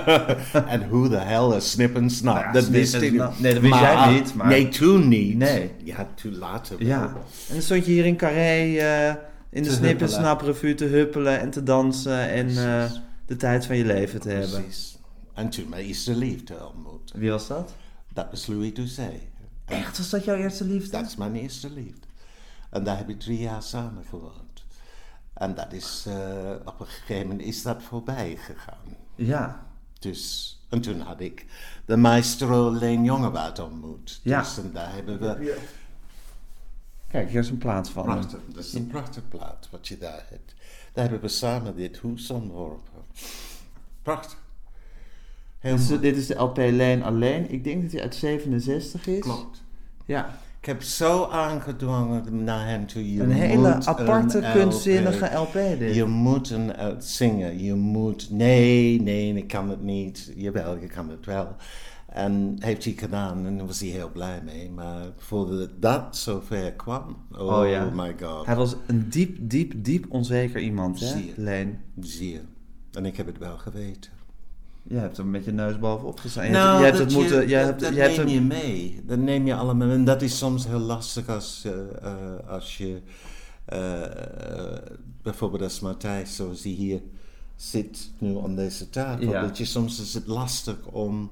En 0.74 0.88
hoe 0.88 1.08
de 1.08 1.16
hell 1.18 1.56
is 1.56 1.70
snip 1.70 1.96
en 1.96 2.10
snap? 2.10 2.34
Nou 2.34 2.46
ja, 2.46 2.52
dat 2.52 2.68
wist 2.68 2.94
ik 2.94 3.12
snap. 3.14 3.38
Nee, 3.38 3.52
dat 3.52 3.62
wist 3.62 3.74
jij 3.74 4.12
niet, 4.12 4.34
maar- 4.34 4.46
Nee, 4.46 4.68
toen 4.68 5.08
niet. 5.08 5.36
Nee. 5.36 5.70
Ja, 5.84 6.06
toen 6.14 6.38
later 6.38 6.84
ja. 6.84 7.02
En 7.48 7.52
dan 7.52 7.62
stond 7.62 7.86
je 7.86 7.92
hier 7.92 8.04
in 8.06 8.16
Carré 8.16 8.76
eh, 8.76 9.14
in 9.50 9.62
de 9.62 9.68
snip 9.68 9.82
en 9.82 9.88
huppelen. 9.88 10.10
snap 10.10 10.40
revue 10.40 10.74
te 10.74 10.84
huppelen 10.84 11.40
en 11.40 11.50
te 11.50 11.62
dansen. 11.62 12.30
En 12.30 12.48
eh, 12.48 12.90
de 13.26 13.36
tijd 13.36 13.66
van 13.66 13.76
je 13.76 13.84
leven 13.84 14.20
te 14.20 14.28
hebben. 14.28 14.62
Precies. 14.62 14.98
En 15.34 15.50
toen 15.50 15.68
mijn 15.68 15.84
eerste 15.84 16.16
liefde 16.16 16.66
ontmoet. 16.66 17.12
Wie 17.14 17.30
was 17.30 17.46
dat? 17.46 17.74
Dat 18.12 18.26
was 18.30 18.46
Louis 18.46 18.74
Doucet. 18.74 19.20
Echt, 19.64 19.98
was 19.98 20.10
dat 20.10 20.24
jouw 20.24 20.36
eerste 20.36 20.64
liefde? 20.64 20.90
Dat 20.90 21.06
is 21.06 21.16
mijn 21.16 21.34
eerste 21.34 21.70
liefde. 21.70 22.06
En 22.70 22.84
daar 22.84 22.96
heb 22.96 23.08
ik 23.08 23.20
drie 23.20 23.38
jaar 23.38 23.62
samen 23.62 24.04
gewoond. 24.08 24.64
En 25.34 25.54
dat 25.54 25.72
is, 25.72 26.04
eh, 26.08 26.52
op 26.64 26.80
een 26.80 26.86
gegeven 26.86 27.28
moment 27.28 27.46
is 27.46 27.62
dat 27.62 27.82
voorbij 27.82 28.36
gegaan. 28.36 28.96
Ja. 29.14 29.66
Dus, 29.98 30.58
en 30.68 30.80
toen 30.80 31.00
had 31.00 31.20
ik 31.20 31.46
de 31.84 31.96
maestro 31.96 32.70
Leen 32.70 33.04
Jongewaard 33.04 33.58
ontmoet. 33.58 34.20
Ja. 34.22 34.40
Dus 34.40 34.58
en 34.58 34.70
daar 34.72 34.92
hebben 34.94 35.20
we... 35.20 35.58
Kijk, 37.10 37.30
hier 37.30 37.40
is 37.40 37.50
een 37.50 37.58
plaats 37.58 37.90
van. 37.90 38.04
Prachtig, 38.04 38.40
dat 38.54 38.64
is 38.64 38.74
een 38.74 38.86
prachtig 38.86 39.28
plaat 39.28 39.68
wat 39.70 39.88
je 39.88 39.98
daar 39.98 40.24
hebt. 40.28 40.54
Daar 40.92 41.04
hebben 41.04 41.20
we 41.20 41.28
samen 41.28 41.76
dit 41.76 41.96
hoes 41.96 42.30
ontworpen. 42.30 43.02
Prachtig. 44.02 44.38
Dit 45.60 45.72
is, 45.72 45.88
mooi. 45.88 46.00
dit 46.00 46.16
is 46.16 46.26
de 46.26 46.34
LP 46.34 46.56
Leen 46.56 47.02
alleen. 47.02 47.52
Ik 47.52 47.64
denk 47.64 47.82
dat 47.82 47.92
hij 47.92 48.02
uit 48.02 48.14
67 48.14 49.06
is. 49.06 49.20
Klopt. 49.20 49.62
Ja. 50.04 50.38
Ik 50.60 50.66
heb 50.66 50.82
zo 50.82 51.24
aangedwongen 51.24 52.44
naar 52.44 52.66
hem 52.66 52.86
toe. 52.86 53.14
Je 53.14 53.22
Een 53.22 53.30
hele 53.30 53.74
aparte, 53.84 54.38
een 54.38 54.52
kunstzinnige 54.52 55.24
LP. 55.24 55.54
LP 55.54 55.78
dit. 55.78 55.94
Je 55.94 56.04
moet 56.04 56.50
een 56.50 56.72
uh, 56.78 56.86
zingen. 56.98 57.62
Je 57.62 57.74
moet. 57.74 58.30
Nee, 58.30 59.00
nee, 59.02 59.34
ik 59.34 59.48
kan 59.48 59.68
het 59.68 59.82
niet. 59.82 60.32
Jawel, 60.34 60.76
je 60.76 60.86
kan 60.86 61.08
het 61.08 61.26
wel. 61.26 61.56
En 62.10 62.56
heeft 62.58 62.84
hij 62.84 62.94
gedaan 62.96 63.46
en 63.46 63.56
daar 63.56 63.66
was 63.66 63.80
hij 63.80 63.88
heel 63.88 64.10
blij 64.12 64.42
mee. 64.44 64.70
Maar 64.70 65.04
voordat 65.16 65.68
dat 65.80 66.16
zover 66.16 66.72
kwam. 66.72 67.16
Oh, 67.32 67.58
Oh 67.58 67.68
ja. 67.68 67.90
my 67.94 68.14
god. 68.22 68.46
Hij 68.46 68.56
was 68.56 68.74
een 68.86 69.08
diep, 69.08 69.36
diep, 69.40 69.72
diep 69.76 70.06
onzeker 70.08 70.60
iemand, 70.60 71.00
hè, 71.00 71.06
Zeer. 71.06 71.32
Leen? 71.36 71.78
Zie 72.00 72.32
je. 72.32 72.40
En 72.92 73.06
ik 73.06 73.16
heb 73.16 73.26
het 73.26 73.38
wel 73.38 73.58
geweten. 73.58 74.10
Je 74.82 74.96
hebt 74.96 75.16
hem 75.16 75.30
met 75.30 75.44
je 75.44 75.52
neus 75.52 75.78
bovenop 75.78 76.18
gestaan. 76.18 76.44
Je 76.46 76.50
Nou, 76.50 76.68
hebt, 76.68 76.78
je 76.78 76.84
hebt 76.84 76.98
dat 76.98 77.06
het 77.06 77.16
moeten... 77.16 77.40
je, 77.40 77.48
Je 77.48 77.56
dat, 77.56 77.64
hebt, 77.66 77.80
dat 77.80 77.94
je 77.94 78.00
hebt 78.00 78.16
neem 78.16 78.26
hem- 78.26 78.34
je 78.34 78.40
mee. 78.40 79.00
Dat 79.06 79.18
neem 79.18 79.46
je 79.46 79.54
allemaal. 79.54 79.88
En 79.90 80.04
dat 80.04 80.22
is 80.22 80.38
soms 80.38 80.66
heel 80.66 80.78
lastig 80.78 81.28
als, 81.28 81.64
eh, 81.64 81.72
eh, 82.12 82.48
als 82.48 82.76
je... 82.78 83.00
eh, 83.64 84.78
bijvoorbeeld 85.22 85.62
als 85.62 85.80
Matthijs, 85.80 86.36
zoals 86.36 86.62
hij 86.62 86.72
hier 86.72 87.00
zit 87.56 88.10
nu 88.18 88.38
aan 88.38 88.56
deze 88.56 88.90
tafel. 88.90 89.28
Ja. 89.30 89.40
Dat 89.42 89.58
je 89.58 89.64
soms 89.64 90.00
is 90.00 90.14
het 90.14 90.26
lastig 90.26 90.86
om 90.86 91.30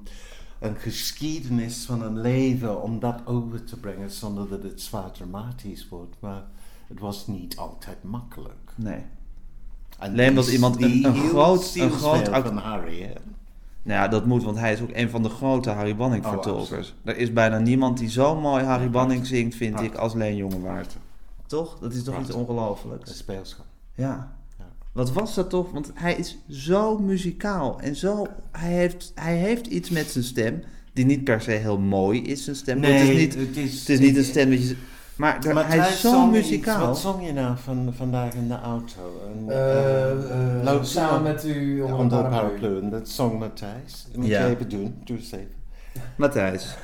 een 0.59 0.75
geschiedenis 0.75 1.85
van 1.85 2.01
een 2.01 2.19
leven, 2.21 2.81
om 2.81 2.99
dat 2.99 3.19
over 3.25 3.63
te 3.63 3.77
brengen 3.77 4.11
zonder 4.11 4.49
dat 4.49 4.63
het 4.63 4.81
zwaar 4.81 5.11
dramatisch 5.11 5.89
wordt. 5.89 6.15
Maar 6.19 6.43
het 6.87 6.99
was 6.99 7.27
niet 7.27 7.57
altijd 7.57 8.03
makkelijk. 8.03 8.71
Nee. 8.75 9.01
En 9.99 10.15
Leen 10.15 10.35
was 10.35 10.45
die- 10.45 10.55
iemand- 10.55 10.81
een- 10.81 10.87
die 10.91 11.05
een 11.07 11.15
groot- 11.15 11.75
een 11.75 11.91
groot 11.91 12.27
van 12.27 12.57
Harry, 12.57 13.01
hè? 13.01 13.13
Nou 13.83 14.01
ja, 14.01 14.07
dat 14.07 14.25
moet, 14.25 14.43
want 14.43 14.57
hij 14.57 14.73
is 14.73 14.81
ook 14.81 14.89
een 14.93 15.09
van 15.09 15.23
de 15.23 15.29
grote 15.29 15.69
Harry 15.69 15.95
Banning 15.95 16.25
Oh, 16.25 16.31
er 17.03 17.17
is 17.17 17.33
bijna 17.33 17.57
niemand 17.57 17.97
die 17.97 18.09
zo 18.09 18.35
mooi 18.39 18.63
Harry 18.63 18.89
Banning 18.89 19.25
zingt, 19.27 19.55
vind 19.55 19.79
ik, 19.79 19.95
als 19.95 20.13
Leen 20.13 20.35
Jongewaard. 20.35 20.97
Toch? 21.47 21.79
Dat 21.79 21.93
is 21.93 22.03
toch 22.03 22.19
iets 22.19 22.31
ongelooflijks? 22.31 23.17
Speelschap. 23.17 23.65
Ja. 23.93 24.37
Wat 24.91 25.11
was 25.11 25.35
dat 25.35 25.49
toch? 25.49 25.71
Want 25.71 25.91
hij 25.93 26.15
is 26.15 26.37
zo 26.49 26.97
muzikaal 26.97 27.79
en 27.81 27.95
zo... 27.95 28.27
Hij 28.51 28.71
heeft, 28.71 29.11
hij 29.15 29.35
heeft 29.35 29.67
iets 29.67 29.89
met 29.89 30.07
zijn 30.07 30.23
stem, 30.23 30.63
die 30.93 31.05
niet 31.05 31.23
per 31.23 31.41
se 31.41 31.51
heel 31.51 31.79
mooi 31.79 32.21
is, 32.23 32.43
zijn 32.43 32.55
stem. 32.55 32.83
het 32.83 33.09
is 33.09 33.17
niet, 33.17 33.35
het 33.35 33.57
is, 33.57 33.79
het 33.79 33.89
is 33.89 33.99
niet 33.99 34.17
een 34.17 34.23
stem 34.23 34.49
dat 34.49 34.67
je... 34.67 34.75
Maar 35.15 35.41
daar- 35.41 35.53
Maar 35.53 35.67
hij 35.67 35.77
is 35.89 35.99
zo 36.01 36.23
iets. 36.23 36.31
muzikaal. 36.31 36.85
Wat 36.87 36.99
zong 36.99 37.25
je 37.25 37.33
nou 37.33 37.55
van, 37.63 37.93
vandaag 37.97 38.33
in 38.33 38.47
de 38.47 38.59
auto? 38.59 39.21
Een, 39.27 39.49
eh, 39.51 40.63
Loop 40.63 40.83
samen 40.83 41.23
met 41.23 41.45
u 41.45 41.81
onder, 41.81 42.23
de 42.23 42.29
paraplu. 42.29 42.89
dat 42.89 43.09
zong 43.09 43.39
Matthijs. 43.39 44.07
Moet 44.15 44.25
Ja. 44.27 44.45
je 44.45 44.53
even 44.53 44.69
doen. 44.69 44.95
Doe 45.03 45.17
eens 45.17 45.31
even. 45.31 45.47
Matthijs, 46.17 46.75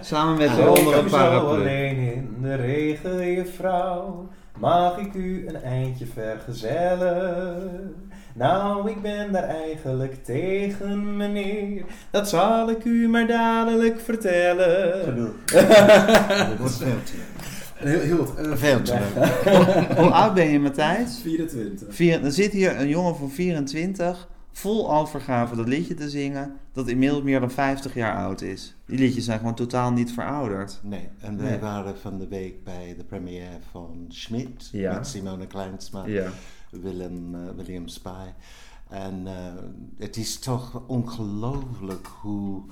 samen 0.00 0.36
met 0.38 0.48
je 0.50 0.56
Zo 0.56 0.68
onder 0.72 0.96
een 0.98 1.08
zo 1.08 1.16
paraplu. 1.16 1.48
alleen 1.60 1.96
in 1.96 2.28
de 2.42 2.54
regen, 2.54 3.32
juffrouw, 3.32 4.28
mag 4.62 4.98
ik 4.98 5.14
u 5.14 5.48
een 5.48 5.62
eindje 5.62 6.06
vergezellen? 6.06 7.94
Nou, 8.34 8.90
ik 8.90 9.02
ben 9.02 9.32
daar 9.32 9.48
eigenlijk 9.48 10.24
tegen, 10.24 11.16
meneer, 11.16 11.84
dat 12.10 12.28
zal 12.28 12.70
ik 12.70 12.84
u 12.84 13.08
maar 13.08 13.26
dadelijk 13.26 14.00
vertellen. 14.00 15.34
Dat 15.46 16.58
wordt 16.58 16.76
veel 16.76 17.02
te 17.04 17.12
leuk. 17.16 17.40
Heel, 17.74 18.00
heel 18.00 18.36
eh, 18.36 18.56
Veel 18.56 18.82
te 18.82 18.98
leuk. 19.14 19.98
Hoe 19.98 20.10
oud 20.10 20.34
ben 20.34 20.48
je, 20.48 20.60
Matthijs? 20.60 21.20
24. 21.22 21.94
Vier, 21.94 22.24
er 22.24 22.32
zit 22.32 22.52
hier 22.52 22.80
een 22.80 22.88
jongen 22.88 23.16
van 23.16 23.30
24, 23.30 24.28
vol 24.52 24.94
overgave 24.94 25.56
dat 25.56 25.68
liedje 25.68 25.94
te 25.94 26.10
zingen, 26.10 26.52
dat 26.72 26.88
inmiddels 26.88 27.22
meer 27.22 27.40
dan 27.40 27.50
50 27.50 27.94
jaar 27.94 28.16
oud 28.16 28.40
is. 28.40 28.74
Die 28.86 28.98
liedjes 28.98 29.24
zijn 29.24 29.38
gewoon 29.38 29.54
totaal 29.54 29.92
niet 29.92 30.12
verouderd. 30.12 30.80
Nee, 30.82 31.08
en 31.18 31.36
wij 31.38 31.50
Nee. 31.50 31.58
waren 31.58 31.98
van 31.98 32.18
de 32.18 32.28
week 32.28 32.64
bij 32.64 32.94
de 32.96 33.04
première 33.04 33.58
van 33.70 34.04
Schmidt 34.08 34.68
Ja. 34.72 34.94
met 34.94 35.06
Simone 35.06 35.46
Kleinsma, 35.46 36.06
Ja. 36.06 36.30
Willem, 36.70 37.34
eh, 37.34 37.40
William 37.56 37.88
Spy. 37.88 38.26
En 38.88 39.26
eh, 39.26 39.32
het 39.98 40.16
is 40.16 40.38
toch 40.38 40.82
ongelooflijk 40.86 42.06
hoe 42.20 42.62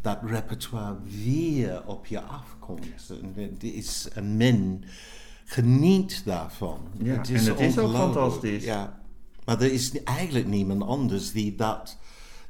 dat 0.00 0.18
repertoire 0.24 0.96
weer 1.24 1.82
op 1.86 2.06
je 2.06 2.20
afkomt. 2.22 2.86
Het 3.34 3.62
is, 3.62 4.08
en 4.14 4.36
men 4.36 4.82
geniet 5.44 6.22
daarvan. 6.24 6.78
Ja, 7.02 7.12
en 7.12 7.18
het 7.18 7.28
is 7.30 7.78
ook 7.78 7.90
fantastisch. 7.94 8.64
Ja, 8.64 9.00
maar 9.44 9.60
er 9.60 9.72
is 9.72 10.02
eigenlijk 10.02 10.46
niemand 10.46 10.82
anders 10.82 11.32
die 11.32 11.54
dat, 11.54 11.98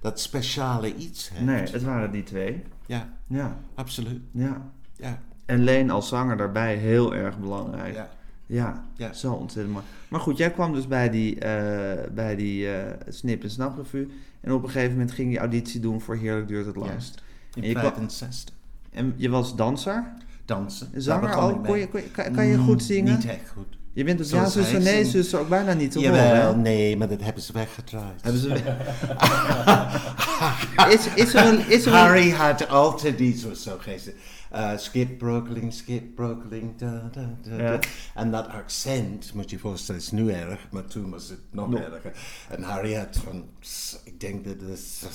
dat 0.01 0.21
speciale 0.21 0.95
iets 0.97 1.29
heeft. 1.29 1.45
Nee, 1.45 1.63
het 1.63 1.83
waren 1.83 2.11
die 2.11 2.23
twee. 2.23 2.63
Ja, 2.87 3.09
Ja, 3.27 3.57
absoluut. 3.75 4.21
ja. 4.33 4.71
Ja, 4.97 5.19
En 5.47 5.63
Leen 5.65 5.91
als 5.91 6.09
zanger 6.09 6.37
daarbij 6.37 6.77
heel 6.77 7.15
erg 7.15 7.39
belangrijk. 7.39 7.95
ja. 7.95 8.09
Ja, 8.47 8.85
Ja. 8.97 9.13
zo 9.13 9.33
ontzettend 9.33 9.75
mooi. 9.75 9.85
Maar 10.09 10.21
goed, 10.21 10.37
jij 10.37 10.51
kwam 10.51 10.73
dus 10.73 10.87
bij 10.87 11.11
die, 11.11 11.39
eh, 11.39 12.11
bij 12.13 12.37
die 12.37 12.73
eh, 12.73 12.93
Snip 13.09 13.43
en 13.43 13.51
Snap 13.51 13.77
revue. 13.77 14.09
En 14.41 14.53
op 14.53 14.63
een 14.63 14.71
gegeven 14.71 14.91
moment 14.93 15.13
ging 15.13 15.33
je 15.33 15.39
auditie 15.39 15.81
doen 15.81 16.01
voor 16.01 16.17
Heerlijk 16.17 16.49
Duurt 16.49 16.67
het 16.67 16.77
Langst. 16.77 17.23
En 17.55 17.63
In 17.63 17.69
je 17.69 17.75
kwam- 17.75 17.85
65. 17.93 18.55
En 18.91 19.13
je 19.17 19.29
was 19.29 19.57
danser, 19.57 20.05
Dansen. 20.45 20.89
zanger 21.03 21.35
ook. 21.37 21.51
ik 21.51 21.63
Kon 21.63 21.71
mee. 21.73 21.81
je, 21.81 21.89
kon 21.89 22.01
je- 22.01 22.11
kan, 22.11 22.33
kan 22.33 22.47
je 22.47 22.57
Mm, 22.57 22.65
goed 22.65 22.83
zingen? 22.83 23.15
Niet 23.15 23.25
echt 23.27 23.49
goed. 23.49 23.77
Je 23.93 24.05
bent 24.05 24.27
Zoals 24.27 24.55
ja 24.55 24.61
hij 24.61 24.79
nee 24.79 25.05
zuster 25.05 25.41
ook 25.41 25.49
bijna 25.49 25.73
niet 25.73 25.91
te 25.91 25.99
Jawel, 25.99 26.43
horen. 26.45 26.63
nee, 26.63 26.97
maar 26.97 27.09
dat 27.09 27.21
hebben 27.23 27.43
ze 27.43 27.53
weggedraaid. 27.53 28.23
Hebben 28.23 28.41
ze... 28.41 28.49
is, 30.97 31.07
is 31.25 31.35
er 31.35 31.47
een... 31.47 31.69
Is 31.69 31.87
er 31.87 31.93
een... 31.93 31.99
Harry 31.99 32.31
had 32.31 32.69
altijd 32.69 33.21
iets 33.21 33.45
wat 33.45 33.59
zo 33.59 33.77
geestig. 33.81 34.15
Uh, 34.55 34.71
skip 34.77 35.19
brokeling, 35.19 35.73
skip 35.75 36.15
brokeling, 36.15 36.79
da, 36.79 37.11
da, 37.13 37.37
da. 37.43 37.57
Ja. 37.63 37.79
En 38.15 38.31
dat 38.31 38.49
accent, 38.49 39.35
moet 39.35 39.51
je 39.51 39.57
je 39.57 39.63
voorstellen, 39.63 40.01
is 40.01 40.11
nu 40.11 40.31
erg, 40.31 40.61
maar 40.71 40.85
toen 40.85 41.11
was 41.11 41.29
het 41.29 41.39
nog 41.51 41.75
erger. 41.75 42.13
En 42.49 42.63
Harry 42.63 42.95
had 42.95 43.21
van, 43.25 43.45
"S- 43.61 43.97
ik 44.05 44.21
denk 44.21 44.45
dat 44.45 44.55
het 44.61 45.07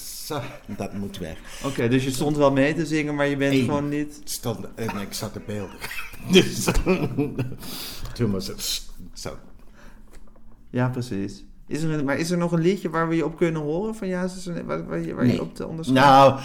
dat 0.78 0.94
moet 0.94 1.18
weg. 1.18 1.38
Oké, 1.64 1.88
dus 1.88 2.04
je 2.04 2.12
stond 2.12 2.38
wel 2.38 2.52
mee 2.52 2.74
te 2.74 2.86
zingen, 2.86 3.16
maar 3.16 3.28
je 3.28 3.38
bent 3.38 3.54
Eén. 3.54 3.66
gewoon 3.66 3.90
niet... 3.90 4.22
Stond, 4.24 4.66
en 4.76 4.98
ik 4.98 5.14
zat 5.14 5.34
te 5.34 5.42
beelden. 5.46 5.76
dus 6.32 6.66
toen 8.16 8.32
was 8.32 8.48
het 8.48 8.62
s- 8.62 8.90
zo. 9.14 9.38
Ja, 10.70 10.90
precies. 10.90 11.44
Is 11.68 11.82
er 11.84 11.92
een, 11.92 12.06
maar 12.06 12.18
is 12.18 12.32
er 12.32 12.38
nog 12.38 12.52
een 12.52 12.62
liedje 12.62 12.90
waar 12.90 13.08
we 13.10 13.16
je 13.16 13.26
op 13.26 13.38
kunnen 13.38 13.62
horen 13.62 13.96
van 13.96 14.08
nee, 14.08 14.64
waar, 14.64 14.86
waar, 14.86 15.00
je, 15.00 15.14
waar 15.14 15.26
je 15.26 15.32
Nee. 15.32 15.42
op 15.42 15.56
te 15.56 15.68
onderscheiden? 15.68 16.10
Nou, 16.10 16.42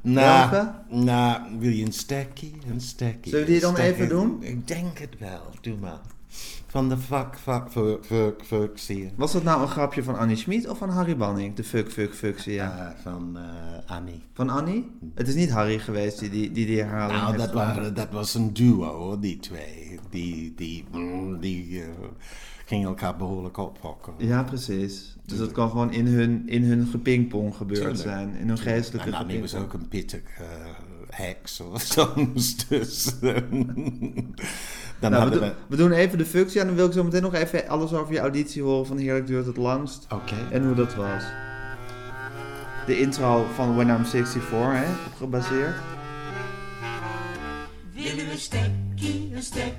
nou, 0.00 0.66
nou, 0.88 1.40
wil 1.58 1.70
je 1.70 1.84
een 1.84 1.92
stekkie? 1.92 2.54
Een 2.70 2.80
stekkie. 2.80 3.30
Zullen 3.30 3.46
we 3.46 3.52
die 3.52 3.60
dan 3.60 3.74
stekkie. 3.74 3.94
even 3.94 4.08
doen? 4.08 4.42
Ik 4.42 4.68
denk 4.68 4.98
het 4.98 5.18
wel, 5.18 5.42
doe 5.60 5.76
maar. 5.76 6.00
Van 6.66 6.88
de 6.88 6.98
fuck, 6.98 7.38
fuck, 7.42 7.62
fuck, 7.70 8.04
fuck, 8.04 8.42
fuck, 8.44 8.78
zie 8.78 8.98
je. 8.98 9.08
Was 9.16 9.32
dat 9.32 9.42
nou 9.42 9.62
een 9.62 9.68
grapje 9.68 10.02
van 10.02 10.18
Annie 10.18 10.36
Schmid 10.36 10.68
of 10.68 10.78
van 10.78 10.88
Harry 10.90 11.16
Banning? 11.16 11.54
De 11.54 11.64
fuck, 11.64 11.92
fuck, 11.92 12.14
fuck, 12.14 12.38
zie 12.38 12.52
je. 12.52 12.60
Eh, 12.60 12.86
van 13.02 13.38
eh, 13.38 13.90
Annie. 13.96 14.22
Van 14.32 14.50
Annie? 14.50 14.90
Het 15.14 15.28
is 15.28 15.34
niet 15.34 15.50
Harry 15.50 15.78
geweest 15.78 16.18
die 16.18 16.30
die, 16.30 16.52
die, 16.52 16.66
die 16.66 16.78
herhaling 16.82 17.20
Nou, 17.20 17.36
dat, 17.36 17.52
waren, 17.52 17.94
dat 17.94 18.08
was 18.10 18.34
een 18.34 18.52
duo, 18.52 18.84
hoor, 18.98 19.20
die 19.20 19.38
twee. 19.38 19.89
Die, 20.10 20.54
die, 20.56 20.84
die 21.40 21.80
eh, 21.82 21.88
gingen 22.66 22.88
elkaar 22.88 23.16
behoorlijk 23.16 23.56
ophokken. 23.56 24.12
Ja, 24.18 24.42
precies. 24.42 25.16
Dus 25.26 25.38
dat 25.38 25.52
kan 25.52 25.70
gewoon 25.70 25.92
in 25.92 26.06
hun, 26.06 26.42
in 26.48 26.62
hun 26.62 26.86
gepingpong 26.86 27.54
gebeurd 27.56 27.78
Tuurlijk. 27.80 28.00
zijn. 28.00 28.36
In 28.36 28.48
hun 28.48 28.58
geestelijke 28.58 29.08
En 29.08 29.14
Annie 29.14 29.40
was 29.40 29.50
gepingpong. 29.50 29.74
ook 29.82 29.82
een 29.82 29.88
pittig 29.88 30.20
eh, 30.38 30.46
heks 31.08 31.60
of 31.60 31.80
soms. 31.96 32.68
Dus, 32.68 33.18
dan 33.20 35.10
Nou, 35.10 35.30
we, 35.30 35.38
we... 35.38 35.52
we 35.68 35.76
doen 35.76 35.92
even 35.92 36.18
de 36.18 36.26
functie 36.26 36.60
en 36.60 36.66
dan 36.66 36.76
wil 36.76 36.86
ik 36.86 36.92
zo 36.92 37.04
meteen 37.04 37.22
nog 37.22 37.34
even 37.34 37.68
alles 37.68 37.92
over 37.92 38.12
je 38.12 38.18
auditie 38.20 38.62
horen 38.62 38.86
van 38.86 38.96
Heerlijk 38.98 39.26
Duurt 39.26 39.46
het 39.46 39.56
Langst. 39.56 40.06
Oké. 40.12 40.34
En 40.50 40.64
hoe 40.66 40.74
dat 40.74 40.94
was. 40.94 41.22
De 42.86 43.00
intro 43.00 43.46
van 43.54 43.74
When 43.74 43.88
I'm 43.88 44.04
64, 44.04 44.50
hè, 44.72 44.90
op 45.06 45.14
gebaseerd. 45.16 45.74
Willen 47.94 48.26
we 48.26 48.30
een 48.32 48.38
stekkie, 48.38 49.30
een 49.34 49.42
stekkie, 49.42 49.72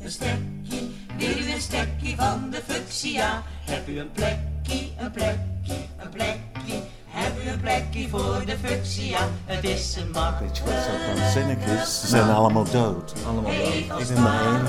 een 0.00 0.10
stekkie? 0.10 0.94
We 1.18 1.52
een 1.54 1.60
stekkie 1.60 2.16
van 2.16 2.50
de 2.50 2.60
fuchsia? 2.66 3.42
Heb 3.64 3.88
u 3.88 3.98
een 4.00 4.10
plekje, 4.12 4.88
een 4.98 5.10
plekje, 5.10 5.74
een 5.96 6.08
plekje? 6.10 6.80
Heb 7.06 7.32
u 7.44 7.48
een 7.48 7.60
plekje 7.60 8.08
voor 8.08 8.42
de 8.46 8.56
fuchsia? 8.62 9.18
Het 9.44 9.64
is 9.64 9.96
een 9.96 10.12
Weet 10.12 10.56
je 10.56 10.64
wat 10.64 10.72
zo 10.72 10.90
makkelijk. 10.92 11.18
waanzinnig 11.18 11.82
is? 11.82 12.00
Ze 12.00 12.06
zijn 12.06 12.30
allemaal 12.30 12.64
dood. 12.64 13.14
Allemaal 13.26 13.52
dood. 13.52 14.00
Ik 14.00 14.08
ben 14.14 14.22
maar 14.22 14.60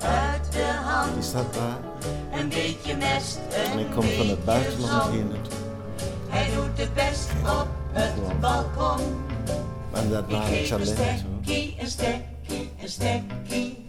uit 0.00 0.52
de 0.52 0.64
hand. 0.84 1.16
Is 1.18 1.32
dat 1.32 1.56
waar? 1.56 1.78
Een 2.40 2.48
beetje 2.48 2.96
mest, 2.96 3.38
En 3.72 3.78
ik 3.78 3.90
kom 3.94 4.02
van 4.02 4.28
het 4.28 4.44
buitenland 4.44 5.12
hier 5.12 5.24
naartoe. 5.24 5.52
Hij 6.28 6.54
doet 6.54 6.78
het 6.78 6.94
best 6.94 7.28
op 7.60 7.68
het 7.92 8.40
balkon. 8.40 9.00
En 9.92 10.10
dat 10.10 10.24
Ik 10.26 10.30
waren 10.30 10.48
geef 10.48 10.70
een 10.70 10.86
stekkie, 10.86 11.76
een 11.80 11.88
stekkie, 11.88 12.70
een 12.82 12.88
stekkie. 12.88 13.81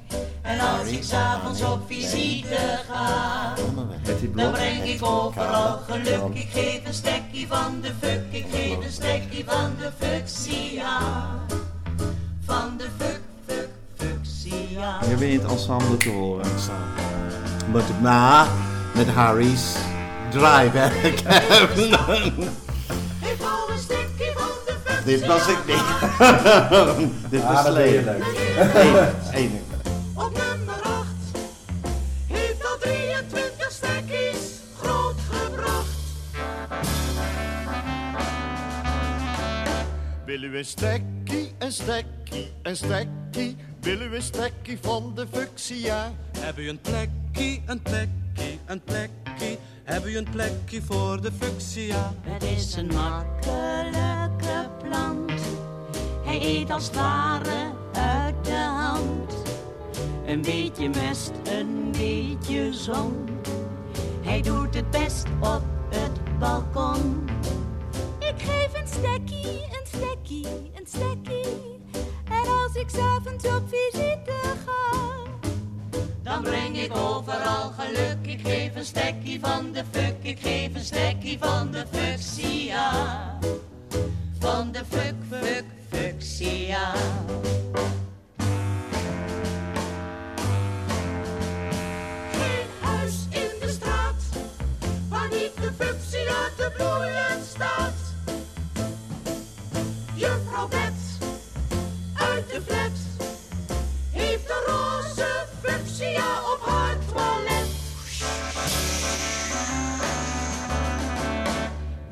En 0.43 0.59
als 0.59 0.88
ik 0.88 1.03
s'avonds 1.03 1.62
op 1.62 1.79
visite 1.88 2.79
ga, 2.89 3.53
dan 4.35 4.51
breng 4.51 4.83
ik 4.83 5.05
overal 5.05 5.79
geluk. 5.89 6.21
Ik 6.33 6.47
geef 6.53 6.79
een 6.85 6.93
stekkie 6.93 7.47
van 7.47 7.77
de 7.81 7.91
fuck, 8.01 8.21
ik 8.29 8.45
geef 8.51 8.75
een 8.85 8.91
stekkie 8.91 9.45
van 9.47 9.71
de 9.79 9.89
fuchsia. 10.00 10.97
Van 12.45 12.73
de 12.77 12.85
fuck, 13.00 13.19
fuck, 13.47 13.67
fuchsia. 13.97 14.97
Hier 15.05 15.17
ben 15.17 15.27
je 15.27 15.33
in 15.33 15.39
het 15.39 15.51
ensemble 15.51 15.97
te 15.97 16.09
horen. 16.09 16.45
Zo. 16.59 16.71
Moet 17.71 18.01
maar 18.01 18.47
met 18.93 19.07
Harry's 19.07 19.75
draaiwerk 20.31 21.21
hebben. 21.25 21.88
Ik 23.21 23.38
hou 23.41 23.71
een 23.71 23.79
stekkie 23.79 24.31
van 24.35 24.47
de 24.65 24.73
fuchsia. 24.83 25.05
Dit 25.05 25.25
was 25.25 25.47
ik 25.47 25.57
niet. 25.67 25.83
Dit 27.31 27.41
Ah, 27.43 27.53
was 27.63 27.73
leuk. 27.73 28.05
Eén. 29.33 29.62
Op 30.15 30.32
nummer 30.48 30.82
8 30.82 31.08
heeft 32.27 32.65
al 32.65 32.77
23 32.79 33.72
stekkies 33.72 34.60
grootgebracht. 34.77 35.98
Willen 40.25 40.51
we 40.51 40.58
een 40.58 40.65
stekkie, 40.65 41.51
een 41.58 41.72
stekkie, 41.72 42.51
een 42.62 42.75
stekkie? 42.75 43.58
Willen 43.79 44.10
we 44.10 44.15
een 44.15 44.22
stekkie 44.22 44.77
van 44.82 45.12
de 45.15 45.27
fuchsia? 45.32 46.12
Heb 46.38 46.58
u 46.58 46.70
een 46.70 46.82
plekje, 46.82 47.60
een 47.65 47.82
plekje, 47.82 48.58
een 48.65 48.82
plekje? 48.84 49.58
Heb 49.84 50.05
u 50.05 50.17
een 50.17 50.27
plekje 50.32 50.82
voor 50.82 51.22
de 51.22 51.32
fuchsia? 51.39 52.13
Het 52.22 52.43
is 52.43 52.75
een 52.75 52.88
makkelijke 52.88 54.70
plant. 54.84 55.41
Hij 56.24 56.41
eet 56.41 56.72
als 56.72 56.86
het 56.86 56.96
ware 56.96 57.72
uit 57.93 58.46
de 58.46 58.55
hand. 58.55 59.32
Een 60.33 60.41
beetje 60.41 60.89
mest, 60.89 61.31
een 61.43 61.91
beetje 61.91 62.73
zon. 62.73 63.27
Hij 64.21 64.41
doet 64.41 64.75
het 64.75 64.89
best 64.91 65.25
op 65.39 65.63
het 65.89 66.39
balkon. 66.39 67.29
Ik 68.19 68.33
geef 68.37 68.81
een 68.81 68.87
stekkie, 68.87 69.61
een 69.61 69.85
stekkie, 69.85 70.47
een 70.75 70.85
stekkie. 70.85 71.81
En 72.29 72.47
als 72.47 72.75
ik 72.75 72.89
s'avonds 72.89 73.45
op 73.45 73.61
visite 73.67 74.31
ga, 74.65 74.99
Dan 76.23 76.43
breng 76.43 76.77
ik 76.77 76.95
overal 76.97 77.71
geluk. 77.77 78.17
Ik 78.21 78.47
geef 78.47 78.75
een 78.75 78.85
stekkie 78.85 79.39
van 79.39 79.71
de 79.71 79.83
fuck. 79.91 80.15
Ik 80.21 80.39
geef 80.39 80.75
een 80.75 80.85
stekkie 80.85 81.37
van 81.39 81.71
de 81.71 81.85
fuchsia. 81.91 82.91
Van 84.39 84.71
de 84.71 84.81
fuck, 84.89 85.15
fuck, 85.29 85.65
fuchsia. 85.89 86.91
Te 96.63 96.72
bloeien 96.77 97.43
staat. 97.50 97.93
Juffrouw 100.15 100.67
Bet 100.67 100.93
uit 102.13 102.50
de 102.50 102.62
flat 102.65 102.98
heeft 104.12 104.50
een 104.50 104.74
roze 104.74 105.46
fuchsia 105.62 106.41
op 106.53 106.60
haar 106.65 106.98
toilet. 107.13 107.70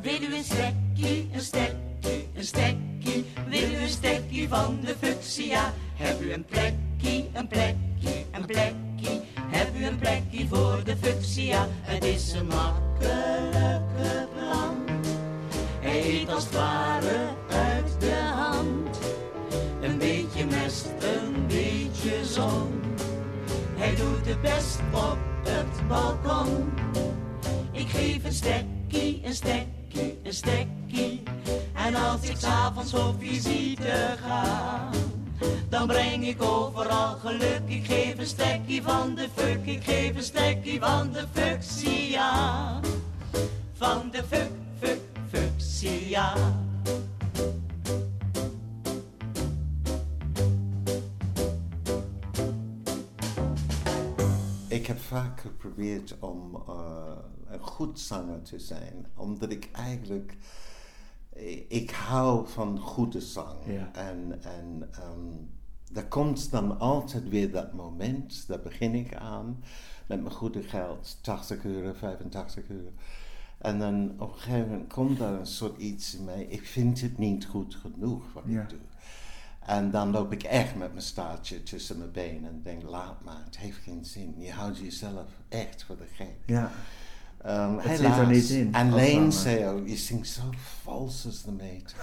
Wil 0.02 0.30
u 0.30 0.36
een 0.36 0.44
stekkie, 0.44 1.30
een 1.34 1.42
stekkie, 1.42 2.30
een 2.36 2.46
stekkie? 2.46 3.26
Wil 3.48 3.72
u 3.72 3.76
een 3.76 3.90
stekkie 3.90 4.48
van 4.48 4.80
de 4.86 4.96
fuchsia? 5.00 5.74
Heb 5.96 6.22
u 6.22 6.34
een 6.34 6.46
plekkie, 6.46 7.30
een 7.34 7.48
plekkie, 7.48 8.26
een 8.32 8.46
plekkie? 8.46 9.22
Heb 9.48 9.76
u 9.76 9.86
een 9.86 9.98
plekkie 9.98 10.48
voor 10.48 10.82
de 10.84 10.96
fuchsia? 11.02 11.68
Het 11.82 12.04
is 12.04 12.32
een 12.32 12.46
makkelijke 12.46 12.91
als 16.42 16.50
het 16.50 16.60
ware 16.60 17.28
uit 17.50 18.00
de 18.00 18.20
hand. 18.36 19.00
Een 19.82 19.98
beetje 19.98 20.46
mest, 20.46 20.86
een 20.86 21.48
beetje 21.48 22.26
zon. 22.26 22.82
Hij 23.76 23.96
doet 23.96 24.26
het 24.26 24.42
best 24.42 24.80
op 24.94 25.18
het 25.44 25.88
balkon. 25.88 26.74
Ik 27.72 27.90
geef 27.90 28.24
een 28.24 28.34
stekkie, 28.34 29.22
een 29.24 29.34
stekkie, 29.34 30.20
een 30.24 30.34
stekkie. 30.34 31.24
En 31.74 31.96
als 31.96 32.22
ik 32.22 32.36
s'avonds 32.38 32.94
op 32.94 33.16
visite 33.20 34.18
ga, 34.26 34.90
dan 35.70 35.88
breng 35.88 36.28
ik 36.28 36.42
overal 36.42 37.16
geluk. 37.16 37.62
Ik 37.66 37.86
geef 37.86 38.18
een 38.18 38.28
stekkie 38.28 38.82
van 38.82 39.16
de 39.16 39.28
fuck, 39.36 39.66
ik 39.66 39.84
geef 39.84 40.16
een 40.16 40.24
stekkie 40.24 40.80
van 40.80 41.12
de 41.12 41.24
fuchsia. 41.34 42.80
Van 43.74 44.10
de 44.12 44.24
fuck, 44.30 44.61
Ik 54.68 54.88
heb 54.88 55.00
vaak 55.00 55.40
geprobeerd 55.40 56.20
om 56.20 56.64
eh, 56.68 57.14
een 57.48 57.60
goed 57.60 58.00
zanger 58.00 58.42
te 58.42 58.60
zijn, 58.60 59.06
omdat 59.16 59.52
ik 59.52 59.70
eigenlijk. 59.72 60.38
Ik 61.68 61.92
hou 61.92 62.48
van 62.48 62.80
goede 62.80 63.22
zang. 63.22 63.58
Ja. 63.66 63.94
En, 63.94 64.44
en 64.44 64.90
ehm, 64.92 65.98
er 65.98 66.08
komt 66.08 66.52
dan 66.52 66.80
altijd 66.80 67.30
weer 67.30 67.52
dat 67.52 67.74
moment, 67.74 68.48
daar 68.48 68.62
begin 68.62 68.96
ik 68.96 69.16
aan, 69.16 69.64
met 70.08 70.22
mijn 70.22 70.36
goede 70.36 70.64
geld, 70.64 71.18
80 71.22 71.66
euro, 71.66 71.94
85 71.94 72.70
euro. 72.70 72.90
En 73.62 73.80
dan 73.80 74.12
op 74.18 74.34
een 74.34 74.40
gegeven 74.40 74.70
moment 74.70 74.94
komt 74.94 75.20
daar 75.20 75.34
een 75.34 75.46
soort 75.46 75.78
iets 75.80 76.16
in 76.16 76.24
mij, 76.26 76.46
ik 76.50 76.66
vind 76.68 77.02
het 77.02 77.18
niet 77.18 77.46
goed 77.46 77.76
genoeg 77.82 78.24
wat 78.34 78.44
Ja. 78.46 78.62
ik 78.62 78.70
doe. 78.70 78.80
En 79.66 79.92
dan 79.92 80.12
loop 80.12 80.32
ik 80.32 80.44
echt 80.44 80.76
met 80.76 80.92
mijn 80.92 81.06
staartje 81.06 81.64
tussen 81.64 81.98
mijn 81.98 82.12
benen 82.12 82.50
en 82.50 82.60
denk, 82.64 82.82
laat 82.84 83.24
maar, 83.24 83.42
het 83.46 83.58
heeft 83.58 83.78
geen 83.84 84.06
zin. 84.06 84.36
Je 84.38 84.52
houdt 84.52 84.78
jezelf 84.78 85.26
echt 85.50 85.84
voor 85.84 85.98
de 85.98 86.06
gek. 86.16 86.36
Ja. 86.46 86.72
Um, 87.46 87.78
Het 87.80 87.98
zit 88.00 88.18
er 88.18 88.28
niet 88.28 88.50
in, 88.50 88.74
En 88.74 88.94
Leen 88.96 89.32
zei 89.32 89.66
ook, 89.68 89.88
je 89.88 89.96
zingt 89.98 90.28
zo 90.28 90.42
vals 90.84 91.26
als 91.26 91.44
de 91.44 91.52
meter. 91.52 91.98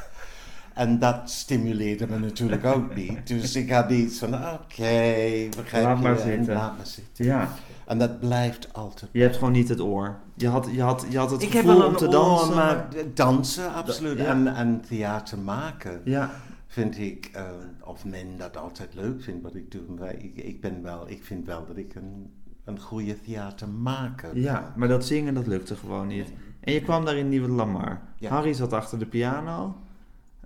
En 0.74 0.98
dat 0.98 1.30
stimuleerde 1.30 2.06
me 2.06 2.18
natuurlijk 2.18 2.64
ook 2.64 2.94
niet. 2.94 3.26
Dus 3.26 3.54
ik 3.56 3.70
had 3.70 3.90
iets 3.90 4.18
van, 4.18 4.34
oké, 4.34 5.48
begrijp 5.56 5.84
Laat 5.84 5.96
je, 5.96 6.02
maar 6.02 6.18
en 6.18 6.22
zitten. 6.36 6.54
laat 6.54 6.76
maar 6.76 6.86
zitten. 6.86 7.24
Ja. 7.24 7.48
En 7.88 7.98
dat 7.98 8.20
blijft 8.20 8.72
altijd. 8.72 9.10
Je 9.12 9.22
hebt 9.22 9.36
gewoon 9.36 9.52
niet 9.52 9.68
het 9.68 9.80
oor. 9.80 10.16
Je 10.34 10.48
had, 10.48 10.68
je 10.72 10.82
had, 10.82 11.06
je 11.10 11.18
had 11.18 11.30
het 11.30 11.42
Ik 11.42 11.52
heb 11.52 11.64
gevoel 11.64 11.78
wel 11.78 11.86
om 11.88 11.92
een 11.92 11.98
te 11.98 12.04
oor, 12.06 12.10
dansen. 12.12 12.54
maar 12.54 12.88
dansen, 13.14 13.72
absoluut. 13.74 14.18
Ja. 14.18 14.24
En, 14.24 14.46
en 14.54 14.80
theater 14.88 15.38
maken 15.38 16.00
Ja. 16.04 16.30
vind 16.66 16.98
ik, 16.98 17.30
eh, 17.32 17.42
of 17.84 18.04
men 18.04 18.26
dat 18.38 18.56
altijd 18.56 18.94
leuk 18.94 19.22
vindt 19.22 19.42
wat 19.42 19.54
ik 19.54 19.70
doe. 19.70 19.82
Maar 19.98 20.14
ik, 20.14 20.36
ik, 20.36 20.60
ben 20.60 20.82
wel, 20.82 21.08
ik 21.10 21.24
vind 21.24 21.46
wel 21.46 21.66
dat 21.66 21.76
ik 21.76 21.94
een, 21.94 22.32
een 22.64 22.80
goede 22.80 23.20
theatermaker 23.20 24.32
ben. 24.32 24.42
ja, 24.42 24.72
maar 24.76 24.88
dat 24.88 25.04
zingen 25.04 25.34
dat 25.34 25.46
lukte 25.46 25.76
gewoon 25.76 26.06
niet. 26.06 26.32
En 26.60 26.72
je 26.72 26.82
kwam 26.82 27.04
daar 27.04 27.16
in 27.16 27.28
Nieuwe 27.28 27.48
Lamar. 27.48 28.00
Ja. 28.16 28.28
Harry 28.30 28.52
zat 28.52 28.72
achter 28.72 28.98
de 28.98 29.06
piano. 29.06 29.74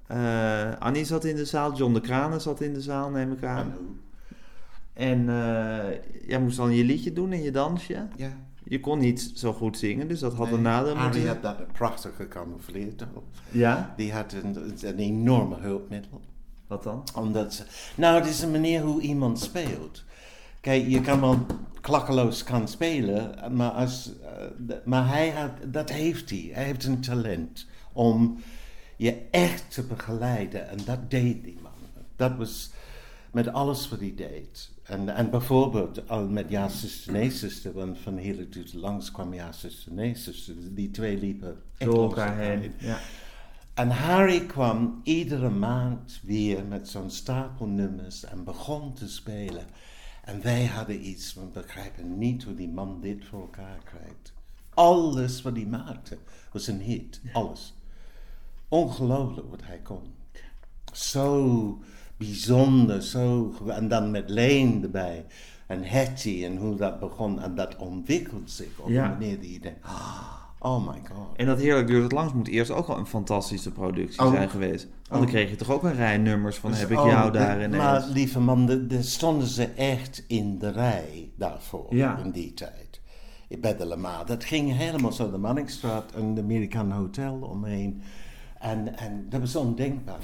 Eh, 0.07 0.71
Annie 0.79 1.05
zat 1.05 1.25
in 1.25 1.37
de 1.37 1.45
zaal. 1.45 1.75
John 1.75 1.93
de 1.95 2.01
Kranen 2.01 2.41
zat 2.41 2.61
in 2.61 2.75
de 2.75 2.81
zaal, 2.81 3.11
neem 3.11 3.33
ik 3.33 3.45
aan. 3.45 3.59
En 3.59 3.73
hoe? 3.77 3.87
En 4.93 5.29
eh, 5.29 5.99
jij 6.27 6.41
moest 6.41 6.57
dan 6.57 6.75
je 6.75 6.85
liedje 6.85 7.13
doen 7.13 7.33
en 7.33 7.43
je 7.43 7.51
dansje. 7.51 8.09
Ja. 8.17 8.37
Je 8.65 8.81
kon 8.81 8.99
niet 8.99 9.33
zo 9.35 9.53
goed 9.53 9.79
zingen, 9.79 10.09
dus 10.09 10.21
dat 10.21 10.35
had 10.35 10.47
Nee, 10.47 10.57
een 10.57 10.63
nadeel 10.63 10.95
Harry 10.95 11.27
had 11.27 11.43
dat 11.43 11.59
een 11.59 11.73
prachtig 11.73 12.17
gecamoufleerd. 12.17 13.05
Ja? 13.51 13.95
Die 13.97 14.13
had 14.13 14.33
een, 14.33 14.75
een 14.81 14.99
enorme 14.99 15.57
hulpmiddel. 15.57 16.21
Wat 16.67 16.83
dan? 16.83 17.05
Omdat 17.15 17.55
ze, 17.55 17.65
nou, 17.97 18.19
het 18.19 18.27
is 18.27 18.41
een 18.41 18.51
manier 18.51 18.83
hoe 18.83 19.01
iemand 19.01 19.41
speelt. 19.41 20.05
Kijk, 20.61 20.89
je 20.89 21.01
kan 21.01 21.21
wel 21.21 21.47
klakkeloos 21.81 22.43
kan 22.43 22.69
spelen, 22.69 23.35
maar, 23.57 23.71
als, 23.71 24.11
eh, 24.23 24.77
maar 24.85 25.09
hij 25.09 25.31
had, 25.31 25.51
dat 25.67 25.91
heeft 25.91 26.31
hij. 26.31 26.51
Hij 26.53 26.65
heeft 26.65 26.85
een 26.85 27.01
talent 27.01 27.67
om 27.93 28.39
je 28.97 29.23
echt 29.31 29.71
te 29.71 29.83
begeleiden. 29.83 30.69
En 30.69 30.79
dat 30.85 31.11
deed 31.11 31.45
die 31.45 31.59
man. 31.63 31.73
Dat 32.17 32.37
was 32.37 32.71
met 33.31 33.49
alles 33.53 33.89
wat 33.89 34.01
hij 34.01 34.15
deed. 34.17 34.72
En, 34.83 35.09
en 35.09 35.31
bijvoorbeeld 35.31 36.09
al 36.09 36.29
met 36.29 36.51
Ja, 36.51 36.69
zuster, 36.69 37.13
nee, 37.13 37.31
zuster, 37.31 37.73
want 37.73 37.99
van 37.99 38.17
Duurt 38.17 38.73
Langs 38.73 39.11
kwam 39.11 39.35
Ja, 39.35 39.53
zuster, 39.53 39.93
nee, 39.93 40.15
zuster. 40.15 40.55
Die 40.75 40.91
twee 40.91 41.19
liepen 41.19 41.63
Door 41.79 42.03
elkaar 42.03 42.37
heen. 42.37 42.73
Ja. 42.79 42.99
en 43.75 43.91
Harry 43.91 44.47
kwam 44.47 45.01
iedere 45.03 45.51
maand 45.51 46.21
weer 46.23 46.65
met 46.65 46.89
zo'n 46.89 47.11
stapel 47.11 47.67
nummers 47.67 48.25
en 48.25 48.45
begon 48.45 48.93
te 48.93 49.09
spelen. 49.09 49.65
En 50.25 50.43
wij 50.43 50.67
hadden 50.67 51.07
iets, 51.07 51.35
we 51.35 51.41
begrijpen 51.53 52.19
niet 52.19 52.43
hoe 52.43 52.55
die 52.55 52.69
man 52.69 53.01
dit 53.01 53.25
voor 53.25 53.41
elkaar 53.41 53.79
krijgt. 53.85 54.33
Alles 54.75 55.43
wat 55.43 55.57
hij 55.57 55.67
maakte 55.67 56.19
was 56.53 56.67
een 56.67 56.81
hit, 56.81 57.21
alles. 57.33 57.75
Ongelooflijk 58.69 59.51
wat 59.51 59.63
hij 59.65 59.79
kon. 59.79 60.15
Zo 60.93 61.83
bijzonder, 62.27 63.03
zo... 63.03 63.55
En 63.67 63.89
dan 63.89 64.11
met 64.11 64.31
Leen 64.31 64.83
erbij. 64.83 65.25
En 65.67 65.89
Hattie 65.89 66.45
en 66.47 66.57
hoe 66.57 66.77
dat 66.77 67.01
begon. 67.01 67.41
En 67.41 67.55
dat 67.55 67.77
ontwikkelt 67.77 68.51
zich 68.51 68.79
op 68.79 68.89
Ja. 68.89 69.05
een 69.05 69.11
manier 69.11 69.41
die 69.41 69.53
je 69.53 69.61
denkt... 69.61 69.87
Oh 70.59 70.87
my 70.87 71.01
god. 71.13 71.37
En 71.37 71.47
dat 71.47 71.61
Heerlijk 71.61 71.87
Duurt 71.87 72.03
het 72.03 72.13
Langs 72.13 72.33
moet 72.33 72.49
eerst 72.49 72.71
ook 72.71 72.87
al 72.89 72.99
een 72.99 73.07
fantastische 73.07 73.71
productie 73.73 74.21
Oh. 74.21 74.31
zijn 74.33 74.51
geweest. 74.51 74.85
Want 74.85 75.09
dan 75.09 75.21
Oh. 75.21 75.27
kreeg 75.27 75.51
je 75.51 75.57
toch 75.57 75.71
ook 75.71 75.83
een 75.83 75.95
rij 75.95 76.19
nummers 76.19 76.57
van 76.57 76.71
Dus, 76.71 76.81
heb 76.81 76.91
ik 76.91 76.99
oh, 77.01 77.07
jou 77.07 77.33
de- 77.33 77.39
daar 77.39 77.57
ineens. 77.57 77.77
Maar 77.83 78.05
lieve 78.09 78.41
man, 78.41 78.67
de 78.67 79.03
stonden 79.03 79.47
ze 79.49 79.65
echt 79.65 80.25
in 80.27 80.59
de 80.59 80.71
rij 80.71 81.31
daarvoor 81.37 81.87
Ja. 81.97 82.19
in 82.19 82.31
die 82.31 82.55
tijd. 82.55 83.01
Bij 83.61 83.77
de 83.77 83.87
Lamar. 83.87 84.27
Dat 84.27 84.45
ging 84.45 84.77
helemaal 84.77 85.13
zo 85.13 85.31
de 85.31 85.39
Manningstraat 85.39 86.13
en 86.13 86.35
de 86.35 86.41
American 86.41 86.91
Hotel 86.91 87.35
omheen. 87.35 88.03
En, 88.59 88.99
en 88.99 89.27
dat 89.29 89.41
was 89.41 89.57
ondenkbaar. 89.57 90.21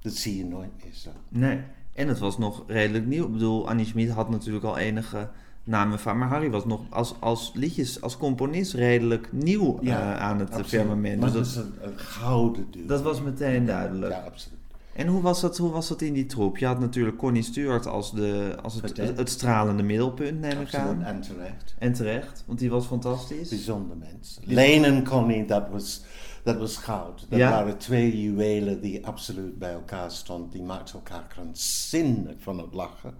Dat 0.00 0.12
zie 0.12 0.36
je 0.36 0.44
nooit 0.44 0.70
meer 0.82 0.94
zo. 0.94 1.10
Nee. 1.28 1.60
En 1.94 2.08
het 2.08 2.18
was 2.18 2.38
nog 2.38 2.64
redelijk 2.66 3.06
nieuw. 3.06 3.26
Ik 3.26 3.32
bedoel, 3.32 3.68
Annie 3.68 3.86
Schmid 3.86 4.10
had 4.10 4.30
natuurlijk 4.30 4.64
al 4.64 4.78
enige 4.78 5.28
namen 5.64 5.98
van. 5.98 6.18
Maar 6.18 6.28
Harry 6.28 6.50
was 6.50 6.64
nog 6.64 6.80
als, 6.88 7.14
als 7.18 7.52
liedjes, 7.54 8.00
als 8.00 8.16
componist 8.16 8.74
redelijk 8.74 9.32
nieuw 9.32 9.78
eh, 9.82 10.16
aan 10.16 10.38
het 10.38 10.48
absoluut. 10.48 10.68
firmament. 10.68 11.22
Dus 11.22 11.32
dat 11.32 11.46
is 11.46 11.56
een, 11.56 11.72
een 11.80 11.98
gouden 11.98 12.66
duur. 12.70 12.86
dat 12.86 13.02
was 13.02 13.22
meteen 13.22 13.66
duidelijk. 13.66 14.12
Ja, 14.12 14.18
absoluut. 14.18 14.58
En 14.92 15.06
hoe 15.06 15.22
was, 15.22 15.40
dat, 15.40 15.58
hoe 15.58 15.70
was 15.70 15.88
dat 15.88 16.00
in 16.00 16.12
die 16.12 16.26
troep? 16.26 16.58
Je 16.58 16.66
had 16.66 16.80
natuurlijk 16.80 17.16
Connie 17.16 17.42
Stewart 17.42 17.86
als, 17.86 18.12
de, 18.12 18.56
als 18.62 18.74
het, 18.74 18.96
het, 18.96 19.30
stralende 19.30 19.82
middelpunt, 19.82 20.40
neem 20.40 20.50
ik 20.50 20.58
absoluut. 20.58 20.86
aan. 20.86 21.02
En 21.02 21.20
terecht. 21.20 21.74
En 21.78 21.92
terecht, 21.92 22.44
want 22.46 22.58
die 22.58 22.70
was 22.70 22.86
fantastisch. 22.86 23.48
Bijzonder 23.48 23.96
mens. 23.96 24.38
Leen 24.42 24.84
en 24.84 25.04
Connie, 25.04 25.44
dat 25.44 25.68
was, 25.70 26.02
dat 26.42 26.56
was 26.56 26.76
goud. 26.76 27.26
Dat 27.28 27.38
Ja. 27.38 27.50
waren 27.50 27.78
twee 27.78 28.22
juwelen 28.22 28.80
die 28.80 29.06
absoluut 29.06 29.58
bij 29.58 29.72
elkaar 29.72 30.10
stonden. 30.10 30.50
Die 30.50 30.62
maakten 30.62 30.94
elkaar 30.94 31.26
krankzinnig 31.28 32.34
van 32.38 32.58
het 32.58 32.74
lachen. 32.74 33.14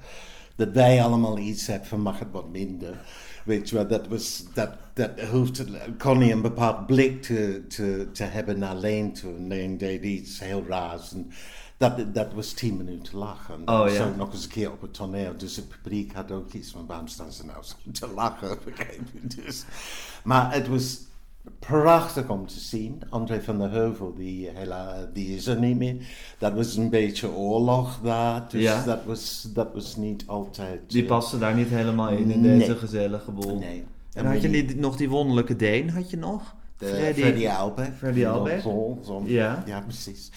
Dat 0.56 0.68
wij 0.72 1.02
allemaal 1.02 1.38
iets 1.38 1.66
hebben 1.66 1.88
van 1.88 2.00
mag 2.00 2.18
het 2.18 2.30
wat 2.30 2.48
minder. 2.48 3.00
Weet 3.44 3.68
je 3.68 3.74
wel, 3.74 3.86
dat 3.88 4.08
was, 4.08 4.44
dat, 4.54 4.70
dat 4.94 5.20
hoefde 5.20 5.64
Connie 5.98 6.32
een 6.32 6.42
bepaald 6.42 6.86
blik 6.86 7.22
te, 7.22 7.64
te, 7.68 8.08
te 8.12 8.24
hebben 8.24 8.58
naar 8.58 8.76
Leen 8.76 9.12
toe. 9.12 9.36
En 9.36 9.48
Leen 9.48 9.78
deed 9.78 10.02
iets 10.02 10.40
heel 10.40 10.64
raars. 10.68 11.12
En 11.12 11.30
dat, 11.76 12.14
dat 12.14 12.32
was 12.32 12.52
tien 12.52 12.76
minuten 12.76 13.18
lachen. 13.18 13.68
Oh, 13.68 13.92
ja. 13.92 14.06
ook 14.06 14.16
nog 14.16 14.32
eens 14.32 14.42
een 14.44 14.50
keer 14.50 14.72
op 14.72 14.80
het 14.80 14.94
toneel. 14.94 15.36
Dus 15.36 15.56
het 15.56 15.68
publiek 15.68 16.12
had 16.12 16.30
ook 16.30 16.52
iets 16.52 16.70
van 16.70 16.86
waarom 16.86 17.06
staan 17.08 17.32
ze 17.32 17.44
nou 17.44 17.64
zo 17.64 17.74
te 17.92 18.08
lachen? 18.14 18.58
Dus, 19.36 19.64
maar 20.24 20.52
het 20.52 20.68
was 20.68 20.98
prachtig 21.60 22.28
om 22.28 22.46
te 22.46 22.60
zien. 22.60 23.02
André 23.08 23.42
van 23.42 23.58
der 23.58 23.70
Heuvel, 23.70 24.14
die, 24.14 24.50
hela, 24.54 25.08
die 25.12 25.36
is 25.36 25.46
er 25.46 25.58
niet 25.58 25.76
meer. 25.76 25.96
Dat 26.38 26.52
was 26.52 26.76
een 26.76 26.90
beetje 26.90 27.30
oorlog 27.32 28.00
daar. 28.02 28.46
Dus 28.48 28.62
Ja. 28.62 28.84
dat, 28.84 29.04
was, 29.04 29.48
dat 29.54 29.68
was 29.74 29.96
niet 29.96 30.24
altijd... 30.26 30.80
Die 30.86 31.02
eh, 31.02 31.08
paste 31.08 31.38
daar 31.38 31.54
niet 31.54 31.68
helemaal 31.68 32.08
in, 32.08 32.30
in 32.30 32.40
Nee. 32.40 32.58
deze 32.58 32.76
gezellige 32.76 33.30
boel. 33.30 33.58
Nee. 33.58 33.84
En 34.12 34.26
had 34.26 34.42
je 34.42 34.50
die, 34.50 34.76
nog 34.76 34.96
die 34.96 35.08
wonderlijke 35.08 35.56
Deen, 35.56 35.90
had 35.90 36.10
je 36.10 36.16
nog? 36.16 36.54
De 36.78 36.86
Freddy- 36.86 37.20
Freddy 37.20 37.48
Albeck. 37.48 37.92
Freddy 37.96 38.24
zo. 39.04 39.22
Ja. 39.24 39.62
ja, 39.66 39.80
precies. 39.80 40.30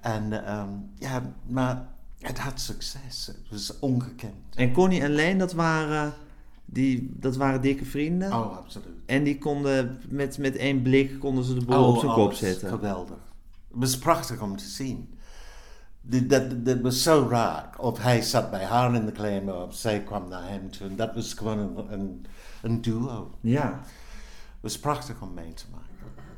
En 0.00 0.46
ehm, 0.46 0.68
ja, 0.94 1.22
maar 1.46 1.86
het 2.18 2.38
had 2.38 2.60
succes. 2.60 3.26
Het 3.26 3.36
was 3.50 3.78
ongekend. 3.78 4.32
En 4.54 4.72
Connie 4.72 5.00
en 5.00 5.10
Leen, 5.10 5.38
dat 5.38 5.52
waren, 5.52 6.12
die, 6.70 7.10
dat 7.14 7.36
waren 7.36 7.60
dikke 7.60 7.84
vrienden. 7.84 8.32
Oh, 8.32 8.56
absoluut. 8.56 8.86
En 9.06 9.24
die 9.24 9.38
konden 9.38 10.00
met, 10.08 10.38
met 10.38 10.56
één 10.56 10.82
blik 10.82 11.18
konden 11.18 11.44
ze 11.44 11.54
de 11.54 11.64
boel 11.64 11.84
op 11.94 11.98
zijn 11.98 12.12
kop 12.12 12.30
Oh, 12.30 12.34
zetten. 12.34 12.68
Geweldig. 12.68 13.16
Het 13.68 13.78
was 13.78 13.98
prachtig 13.98 14.42
om 14.42 14.56
te 14.56 14.64
zien. 14.64 15.16
Dat, 16.00 16.64
dat, 16.64 16.80
was 16.80 17.02
zo 17.02 17.26
raar. 17.30 17.70
Of 17.78 17.98
hij 17.98 18.22
zat 18.22 18.50
bij 18.50 18.64
haar 18.64 18.94
in 18.94 19.06
de 19.06 19.12
klem, 19.12 19.48
of 19.48 19.74
zij 19.74 20.02
kwam 20.02 20.28
naar 20.28 20.48
hem 20.48 20.70
toe. 20.70 20.86
En 20.86 20.96
dat 20.96 21.14
was 21.14 21.34
gewoon 21.34 21.58
een, 21.58 21.92
een, 21.92 22.26
een 22.62 22.80
duo. 22.80 23.30
Ja. 23.40 23.80
Het 23.82 24.60
was 24.60 24.78
prachtig 24.78 25.22
om 25.22 25.34
mee 25.34 25.52
te 25.52 25.64
maken. 25.70 25.87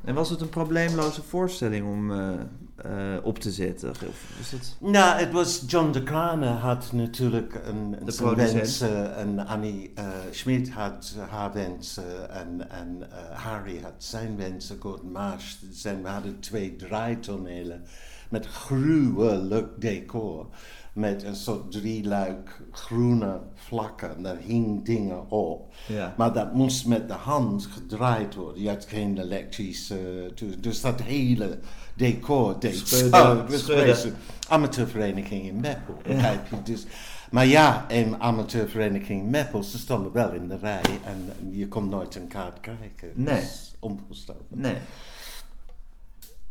En 0.04 0.14
was 0.14 0.30
het 0.30 0.40
een 0.40 0.48
probleemloze 0.48 1.22
voorstelling 1.22 1.86
om 1.86 2.12
eh, 2.12 2.32
eh, 2.76 3.24
op 3.24 3.38
te 3.38 3.50
zetten? 3.50 3.90
Of 3.90 4.34
was 4.38 4.50
het... 4.50 4.76
Nou, 4.78 5.20
het 5.20 5.32
was 5.32 5.62
John 5.66 5.90
de 5.90 6.02
Krane 6.02 6.46
had 6.46 6.92
natuurlijk 6.92 7.60
een, 7.64 7.96
De 8.04 8.10
zijn 8.10 8.34
wensen 8.34 9.16
en 9.16 9.46
Annie 9.46 9.92
eh 9.94 10.08
Schmid 10.30 10.70
had 10.70 11.16
haar 11.30 11.52
wensen 11.52 12.30
en, 12.30 12.70
en 12.70 13.08
Harry 13.32 13.80
had 13.82 13.94
zijn 13.98 14.36
wensen. 14.36 14.76
Gordon 14.80 15.12
Marsh, 15.12 15.54
zijn, 15.70 16.02
we 16.02 16.08
hadden 16.08 16.40
twee 16.40 16.76
draaitonelen 16.76 17.82
met 18.28 18.46
gruwelijk 18.46 19.80
decor. 19.80 20.46
Met 20.92 21.22
een 21.22 21.36
soort 21.36 21.72
drieluik 21.72 22.62
groene 22.70 23.40
vlakken. 23.70 24.16
En 24.16 24.22
daar 24.22 24.36
hing 24.36 24.84
dingen 24.84 25.30
op. 25.30 25.72
Ja. 25.86 26.14
Maar 26.16 26.32
dat 26.32 26.52
moest 26.52 26.86
met 26.86 27.08
de 27.08 27.14
hand 27.14 27.66
gedraaid 27.66 28.34
worden. 28.34 28.62
Je 28.62 28.68
had 28.68 28.86
geen 28.88 29.18
elektrische... 29.18 30.30
dus 30.58 30.80
dat 30.80 31.02
hele 31.02 31.58
decor 31.94 32.60
deed 32.60 32.88
Schudden. 32.88 34.14
Amateurvereniging 34.48 35.46
in 35.46 35.60
Meppel, 35.60 35.94
begrijp 36.02 36.46
je? 36.50 36.62
Dus, 36.62 36.86
maar 37.30 37.46
ja, 37.46 37.84
een 37.88 38.20
amateurvereniging 38.20 39.30
Meppel, 39.30 39.62
ze 39.62 39.78
stonden 39.78 40.12
wel 40.12 40.32
in 40.32 40.48
de 40.48 40.56
rij 40.56 41.00
en 41.04 41.32
je 41.50 41.68
kon 41.68 41.88
nooit 41.88 42.14
een 42.14 42.28
kaart 42.28 42.60
krijgen. 42.60 43.12
Nee. 43.14 43.42
Onvoorstelbaar. 43.78 44.44
Nee. 44.48 44.76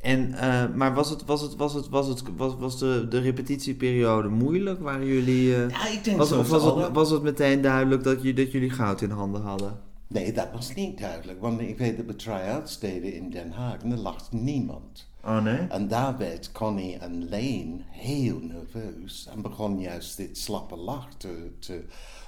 En, 0.02 0.34
eh, 0.34 0.76
maar 0.76 0.94
was, 0.94 1.10
het, 1.10 1.26
was, 1.26 1.42
het, 1.42 1.56
was, 1.56 1.74
het, 1.74 1.90
was, 1.90 2.08
het, 2.08 2.22
was, 2.38 2.56
was 2.58 2.80
de, 2.80 3.06
de 3.10 3.20
repetitieperiode 3.20 4.28
moeilijk? 4.30 4.80
Waren 4.82 5.06
jullie... 5.06 5.56
eh, 5.56 5.70
Ja, 5.70 5.88
ik 5.88 6.04
denk 6.04 6.18
was, 6.18 6.30
was, 6.30 6.52
alle- 6.52 6.84
het, 6.84 6.94
was 6.94 7.10
het 7.10 7.22
meteen 7.22 7.62
duidelijk 7.62 8.04
dat, 8.04 8.22
je, 8.24 8.34
dat 8.34 8.52
jullie 8.52 8.70
goud 8.70 9.02
in 9.02 9.10
handen 9.10 9.42
hadden? 9.42 9.80
Nee, 10.08 10.32
dat 10.34 10.48
was 10.54 10.74
niet 10.74 10.98
duidelijk. 10.98 11.42
Want 11.42 11.62
ik 11.62 11.78
weet 11.78 11.98
dat 11.98 12.06
we 12.06 12.16
try-outs 12.16 12.80
deden 12.80 13.14
in 13.14 13.30
Den 13.30 13.52
Haag 13.52 13.78
en 13.82 13.92
er 13.92 13.98
lag 13.98 14.32
niemand. 14.32 15.08
Oh 15.24 15.44
nee? 15.44 15.58
En 15.58 15.88
daar 15.88 16.18
werd 16.18 16.52
Connie 16.52 16.98
en 16.98 17.30
Lane 17.30 17.76
heel 17.90 18.40
nerveus 18.42 19.28
en 19.34 19.42
begon 19.42 19.80
juist 19.80 20.18
dit 20.18 20.38
slappe 20.38 20.76
lach 20.76 21.08
te, 21.18 21.52
te 21.60 21.84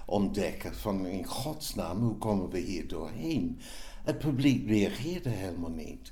ontdekken 0.05 0.75
van 0.75 1.05
in 1.05 1.25
godsnaam, 1.25 1.99
hoe 2.01 2.17
komen 2.17 2.49
we 2.49 2.59
hier 2.59 2.87
doorheen? 2.87 3.59
Het 4.03 4.19
publiek 4.19 4.67
reageerde 4.67 5.29
helemaal 5.29 5.69
niet. 5.71 6.11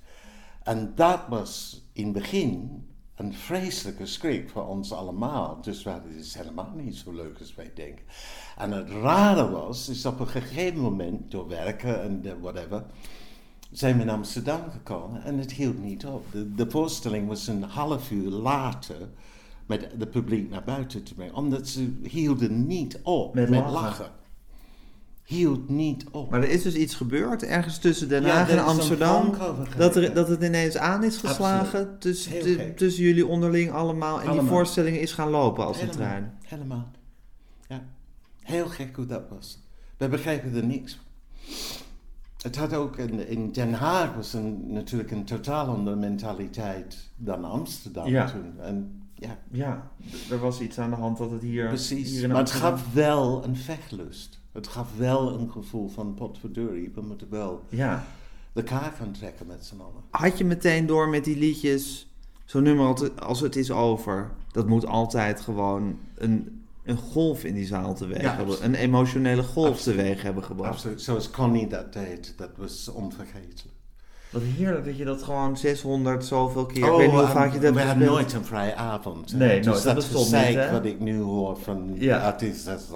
En 0.69 0.91
dat 0.95 1.19
was 1.29 1.81
in 1.93 2.03
het 2.03 2.13
begin 2.13 2.83
een 3.15 3.33
vreselijke 3.33 4.05
schrik 4.05 4.49
voor 4.49 4.67
ons 4.67 4.93
allemaal. 4.93 5.61
Dus 5.61 5.83
we 5.83 5.89
hadden, 5.89 6.11
het 6.11 6.25
is 6.25 6.33
helemaal 6.33 6.71
niet 6.75 6.95
zo 6.95 7.11
leuk 7.11 7.39
als 7.39 7.55
wij 7.55 7.71
denken. 7.75 8.05
En 8.57 8.71
het 8.71 8.89
rare 8.89 9.49
was, 9.49 9.89
is 9.89 10.05
op 10.05 10.19
een 10.19 10.27
gegeven 10.27 10.79
moment, 10.79 11.31
door 11.31 11.47
werken 11.47 12.01
en 12.01 12.41
whatever, 12.41 12.85
zijn 13.71 13.95
we 13.95 14.01
in 14.01 14.09
Amsterdam 14.09 14.61
gekomen 14.71 15.23
en 15.23 15.37
het 15.37 15.51
hield 15.51 15.83
niet 15.83 16.05
op. 16.05 16.31
De, 16.31 16.55
de 16.55 16.69
voorstelling 16.69 17.27
was 17.27 17.47
een 17.47 17.63
half 17.63 18.11
uur 18.11 18.29
later 18.29 19.09
met 19.65 19.87
het 19.97 20.11
publiek 20.11 20.49
naar 20.49 20.63
buiten 20.63 21.03
te 21.03 21.13
brengen, 21.13 21.35
omdat 21.35 21.67
ze 21.67 21.99
hielden 22.03 22.67
niet 22.67 22.99
op 23.03 23.33
Met 23.33 23.49
met, 23.49 23.59
lachen. 23.59 23.73
lachen. 23.73 24.18
Hield 25.29 25.69
niet 25.69 26.05
op. 26.11 26.29
Maar 26.29 26.41
er 26.43 26.49
is 26.49 26.61
dus 26.63 26.73
iets 26.75 26.95
gebeurd 26.95 27.43
ergens 27.43 27.77
tussen 27.77 28.09
Den 28.09 28.25
Haag 28.25 28.49
en 28.49 28.63
Amsterdam. 28.65 29.33
Dat, 29.77 29.95
er, 29.95 30.13
dat 30.13 30.27
het 30.27 30.43
ineens 30.43 30.77
aan 30.77 31.03
is 31.03 31.17
geslagen 31.17 31.99
tussen, 31.99 32.75
tussen 32.75 33.03
jullie 33.03 33.27
onderling 33.27 33.71
allemaal. 33.71 34.21
En 34.21 34.31
die 34.31 34.41
voorstelling 34.41 34.97
is 34.97 35.11
gaan 35.13 35.29
lopen 35.29 35.65
als 35.65 35.81
een 35.81 35.89
trein. 35.89 36.37
helemaal. 36.43 36.91
Ja. 37.67 37.81
Heel 38.41 38.67
gek 38.67 38.95
hoe 38.95 39.05
dat 39.05 39.21
was. 39.29 39.59
We 39.97 40.07
begrepen 40.07 40.55
er 40.55 40.65
niks 40.65 40.93
van. 40.95 41.03
Het 42.41 42.55
had 42.55 42.73
ook 42.73 42.97
in, 42.97 43.27
in 43.27 43.51
Den 43.51 43.73
Haag 43.73 44.15
was 44.15 44.33
een, 44.33 44.63
natuurlijk 44.73 45.11
een 45.11 45.25
totaal 45.25 45.67
andere 45.67 45.95
mentaliteit 45.95 46.97
dan 47.15 47.43
Amsterdam 47.45 48.07
Ja. 48.07 48.31
toen. 48.31 48.53
En 48.61 49.01
ja, 49.15 49.37
Ja, 49.51 49.91
er 50.29 50.39
was 50.39 50.59
iets 50.59 50.77
aan 50.79 50.89
de 50.89 50.95
hand 50.95 51.17
dat 51.17 51.31
het 51.31 51.41
hier, 51.41 51.67
Precies, 51.67 52.09
hier 52.09 52.27
maar 52.27 52.37
het 52.37 52.51
gaf 52.51 52.93
wel 52.93 53.43
een 53.43 53.55
vechtlust. 53.55 54.38
Het 54.59 54.67
gaf 54.67 54.87
wel 54.97 55.33
een 55.39 55.51
gevoel 55.51 55.89
van 55.89 56.13
potverdorie, 56.13 56.91
we 56.95 57.01
moeten 57.01 57.27
wel 57.29 57.61
Ja. 57.69 58.05
de 58.53 58.63
kaart 58.63 58.95
gaan 58.95 59.11
trekken 59.11 59.47
met 59.47 59.65
z'n 59.65 59.79
allen. 59.79 60.03
Had 60.09 60.37
je 60.37 60.45
meteen 60.45 60.85
door 60.85 61.09
met 61.09 61.23
die 61.23 61.37
liedjes, 61.37 62.07
zo'n 62.45 62.63
nummer 62.63 63.11
als- 63.19 63.39
het 63.41 63.55
is 63.55 63.71
over, 63.71 64.31
dat 64.51 64.67
moet 64.67 64.85
altijd 64.85 65.41
gewoon 65.41 65.97
een, 66.15 66.63
een 66.83 66.97
golf 66.97 67.43
in 67.43 67.53
die 67.53 67.65
zaal 67.65 67.93
teweeg 67.95 68.21
Ja, 68.21 68.35
hebben, 68.35 68.63
een 68.65 68.75
emotionele 68.75 69.43
golf 69.43 69.67
Absoluut. 69.69 69.97
teweeg 69.97 70.21
hebben 70.21 70.43
gebracht. 70.43 70.71
Absoluut, 70.73 71.01
zoals 71.01 71.29
Connie 71.29 71.67
dat 71.67 71.93
deed, 71.93 72.33
dat 72.37 72.49
was 72.57 72.89
onvergetelijk. 72.93 73.77
Wat 74.31 74.41
heerlijk 74.41 74.85
dat 74.85 74.97
je 74.97 75.05
dat 75.05 75.23
gewoon 75.23 75.57
600 75.57 76.25
zoveel 76.25 76.65
keer, 76.65 76.77
ik 76.85 76.91
Oh, 76.91 76.97
weet 76.97 77.05
niet 77.05 77.15
hoe 77.15 77.25
en 77.25 77.31
vaak 77.31 77.53
je 77.53 77.59
dat 77.59 77.73
we 77.73 77.79
hebben 77.81 78.07
nooit 78.07 78.33
een 78.33 78.45
vrije 78.45 78.75
avond. 78.75 79.31
hè. 79.31 79.37
Nee, 79.37 79.55
dus 79.61 79.65
nooit, 79.65 79.83
dat 79.83 79.95
niet, 80.55 80.63
hè? 80.63 80.71
wat 80.71 80.85
ik 80.85 80.99
nu 80.99 81.19
hoor 81.19 81.57
van 81.57 81.91
Ja. 81.95 82.19
artiesten, 82.25 82.75
is 82.75 82.87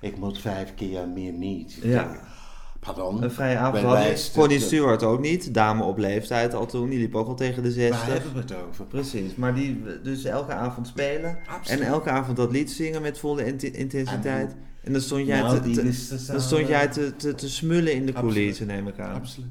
ik 0.00 0.16
moet 0.18 0.38
vijf 0.40 0.74
keer 0.74 1.08
meer 1.08 1.32
niet. 1.32 1.78
Ja. 1.82 2.04
denk, 2.08 2.20
Pardon? 2.80 3.22
Een 3.22 3.30
vrije 3.30 3.56
avond 3.56 3.72
Bij 3.72 3.82
had 3.82 3.98
je. 3.98 4.04
wijze- 4.04 4.32
Connie 4.32 4.60
Stewart 4.60 5.02
ook 5.02 5.20
niet, 5.20 5.54
dame 5.54 5.84
op 5.84 5.98
leeftijd 5.98 6.54
al 6.54 6.66
toen, 6.66 6.88
die 6.88 6.98
liep 6.98 7.14
ook 7.14 7.26
al 7.28 7.34
tegen 7.34 7.62
de 7.62 7.68
Waar 7.68 7.78
60. 7.78 8.06
hebben 8.12 8.32
we 8.32 8.38
het 8.38 8.54
over? 8.68 8.84
Precies, 8.84 9.34
maar 9.34 9.54
die 9.54 9.82
dus 10.02 10.24
elke 10.24 10.52
avond 10.52 10.86
spelen 10.86 11.38
Absoluut. 11.48 11.80
en 11.80 11.86
elke 11.86 12.10
avond 12.10 12.36
dat 12.36 12.52
lied 12.52 12.70
zingen 12.70 13.02
met 13.02 13.18
volle 13.18 13.44
intensiteit. 13.72 14.54
En 14.82 14.92
dan 14.92 15.00
stond 15.00 15.26
jij, 15.26 15.40
Nou, 15.40 15.60
te, 15.72 16.26
dan 16.26 16.40
stond 16.40 16.68
jij 16.68 16.88
te, 16.88 17.16
te, 17.16 17.48
smullen 17.48 17.92
in 17.94 18.06
de 18.06 18.12
coulissen, 18.12 18.66
neem 18.66 18.88
ik 18.88 18.98
aan. 18.98 19.14
Absoluut. 19.14 19.50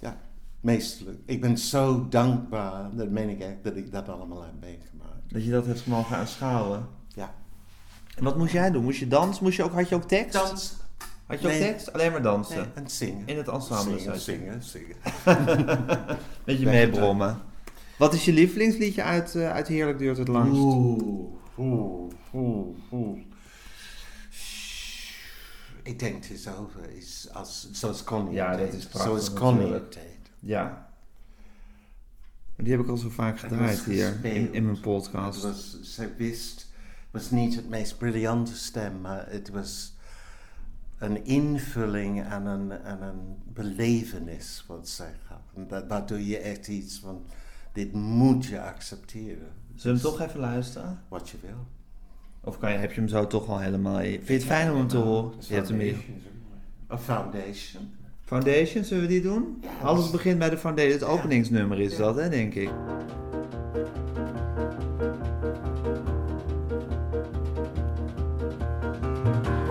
Ja, 0.00 0.16
meestelijk. 0.60 1.18
Ik 1.26 1.40
ben 1.40 1.58
zo 1.58 2.06
dankbaar, 2.08 2.90
dat 2.96 3.10
meen 3.10 3.28
ik 3.28 3.40
echt, 3.40 3.56
dat 3.62 3.76
ik 3.76 3.92
dat 3.92 4.08
allemaal 4.08 4.42
heb 4.42 4.52
meegemaakt. 4.60 5.32
Dat 5.32 5.44
je 5.44 5.50
dat 5.50 5.66
hebt 5.66 5.86
mogen 5.86 6.16
aanschouwen. 6.16 6.86
En 8.16 8.24
wat 8.24 8.36
moest 8.36 8.52
jij 8.52 8.70
doen? 8.70 8.82
Moest 8.84 8.98
je 8.98 9.08
dansen? 9.08 9.44
Moest 9.44 9.56
je 9.56 9.62
ook, 9.62 9.72
had 9.72 9.88
je 9.88 9.94
ook 9.94 10.08
tekst? 10.08 10.32
Dans. 10.32 10.76
Had 11.26 11.40
je 11.40 11.46
ook 11.48 11.52
tekst? 11.54 11.92
Alleen 11.92 12.12
maar 12.12 12.22
dansen? 12.22 12.56
Nee, 12.56 12.66
en 12.74 12.90
zingen. 12.90 13.26
In 13.26 13.36
het 13.36 13.48
ensemble 13.48 13.98
Zingen, 13.98 14.20
zingen, 14.20 14.62
zingen. 14.62 14.96
Beetje 16.44 16.66
meebrommen. 16.66 17.40
Wat 17.98 18.14
is 18.14 18.24
je 18.24 18.32
lievelingsliedje 18.32 19.02
uit, 19.02 19.34
eh, 19.34 19.50
uit 19.52 19.68
Heerlijk 19.68 19.98
duurt 19.98 20.18
het 20.18 20.28
langst? 20.28 20.60
Oeh, 20.60 21.32
oeh, 21.58 22.12
oeh, 22.34 22.76
oeh. 22.92 23.18
Ik 25.82 25.98
denk 25.98 26.14
het 26.14 26.30
is 26.30 26.48
over. 26.48 26.90
Is 26.96 27.28
als, 27.32 27.68
zoals 27.72 28.04
Connie 28.04 28.34
Ja, 28.34 28.56
dat 28.56 28.72
is 28.72 28.86
prachtig 28.86 29.02
Zoals 29.02 29.32
Connie 29.32 29.70
deed. 29.70 30.30
Ja. 30.38 30.90
Die 32.56 32.72
heb 32.72 32.80
ik 32.80 32.88
al 32.88 32.96
zo 32.96 33.08
vaak 33.08 33.38
gedraaid 33.38 33.84
hier 33.84 34.18
in, 34.22 34.52
in 34.52 34.62
mijn 34.62 34.74
Het 34.74 34.80
podcast. 34.80 35.42
was, 35.42 35.78
zij 35.82 36.14
wist, 36.16 36.71
was 37.12 37.30
niet 37.30 37.56
het 37.56 37.68
meest 37.68 37.98
briljante 37.98 38.56
stem, 38.56 39.00
maar 39.00 39.26
het 39.30 39.50
was 39.50 39.96
een 40.98 41.24
invulling 41.24 42.22
en 42.24 42.46
een, 42.46 42.70
en 42.70 43.02
een 43.02 43.36
belevenis 43.44 44.64
wat 44.66 44.88
zij 44.88 45.14
gaf. 45.26 45.68
Waardoor 45.88 46.20
je 46.20 46.38
echt 46.38 46.68
iets 46.68 46.98
van, 46.98 47.24
dit 47.72 47.92
moet 47.92 48.44
je 48.44 48.60
accepteren. 48.60 49.48
Zullen 49.74 50.00
we 50.00 50.08
hem 50.08 50.16
toch 50.16 50.28
even 50.28 50.40
luisteren? 50.40 51.00
Wat 51.08 51.28
je 51.28 51.36
wil. 51.40 51.66
Of 52.40 52.58
kan 52.58 52.72
je, 52.72 52.78
heb 52.78 52.92
je 52.92 53.00
hem 53.00 53.08
zo 53.08 53.26
toch 53.26 53.48
al 53.48 53.58
helemaal... 53.58 53.98
Vind 53.98 54.26
je 54.26 54.32
het 54.32 54.44
fijn 54.44 54.70
om 54.70 54.76
hem 54.76 54.88
te 54.88 54.96
horen? 54.96 55.32
Je 55.38 55.54
hebt 55.54 55.68
hem 55.68 55.78
hier. 55.78 55.96
A 56.90 56.98
foundation. 56.98 57.90
Foundation, 58.24 58.84
zullen 58.84 59.02
we 59.02 59.08
die 59.08 59.22
doen? 59.22 59.64
Alles 59.82 60.10
begint 60.10 60.38
bij 60.38 60.50
de 60.50 60.58
Foundation. 60.58 60.92
Het 60.92 61.04
openingsnummer 61.04 61.80
is 61.80 61.96
dat, 61.96 62.16
hè, 62.16 62.28
denk 62.28 62.54
ik. 62.54 62.70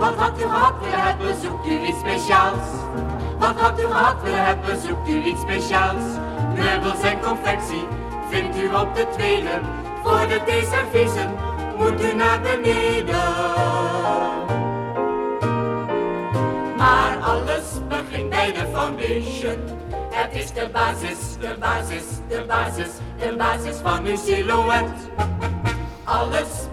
Wat 0.02 0.16
had 0.16 0.38
u 0.38 0.42
gehad 0.42 0.74
willen 0.80 1.02
hebben, 1.02 1.34
zoekt 1.42 1.66
u 1.66 1.80
iets 1.86 1.98
speciaals? 1.98 2.66
Wat 3.38 3.60
had 3.60 3.80
u 3.80 3.82
gehad 3.82 4.22
willen 4.22 4.44
hebben, 4.44 4.80
zoekt 4.80 5.08
u 5.08 5.22
iets 5.22 5.40
speciaals? 5.40 6.04
Meubels 6.54 7.02
en 7.02 7.20
confectie 7.20 7.84
vindt 8.30 8.56
u 8.56 8.66
op 8.74 8.94
de 8.94 9.06
tweede. 9.16 9.60
Voor 10.02 10.26
de 10.28 10.40
theeserviezen 10.46 11.34
moet 11.76 12.02
u 12.02 12.14
naar 12.14 12.40
beneden. 12.40 13.16
Maar 16.76 17.16
alles 17.22 17.64
begint 17.88 18.30
bij 18.30 18.52
de 18.52 18.66
foundation. 18.72 19.58
Het 20.10 20.34
is 20.34 20.52
de 20.52 20.68
basis, 20.72 21.18
de 21.40 21.56
basis, 21.58 22.04
de 22.28 22.44
basis, 22.46 22.90
de 23.18 23.34
basis 23.36 23.76
van 23.76 24.06
uw 24.06 24.16
silhouet. 24.16 24.90
Alles 26.04 26.66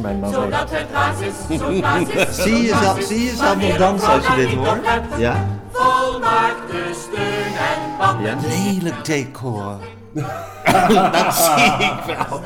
mijn 0.00 0.20
man 0.20 0.32
zodat 0.32 0.70
het 0.70 0.92
basis, 0.92 1.58
zo'n 1.58 1.80
basis, 1.80 2.36
Zie 2.44 2.62
je, 2.62 2.68
zo'n 2.68 2.78
zelf, 2.78 2.94
basis, 2.94 3.06
zie 3.08 3.36
je 3.36 3.68
nog 3.68 3.76
dansen 3.76 4.08
als 4.08 4.26
je 4.26 4.34
dit 4.34 4.54
hoort? 4.54 4.80
Ja? 5.16 5.46
Volmaakte 5.70 6.76
steun 6.92 7.56
en 7.56 7.96
band. 7.98 8.20
Ja? 8.20 8.32
Een 8.32 8.38
hele 8.38 8.92
decor. 9.02 9.78
dat 11.12 11.34
zie 11.34 11.72
ik 11.78 12.16
wel. 12.16 12.42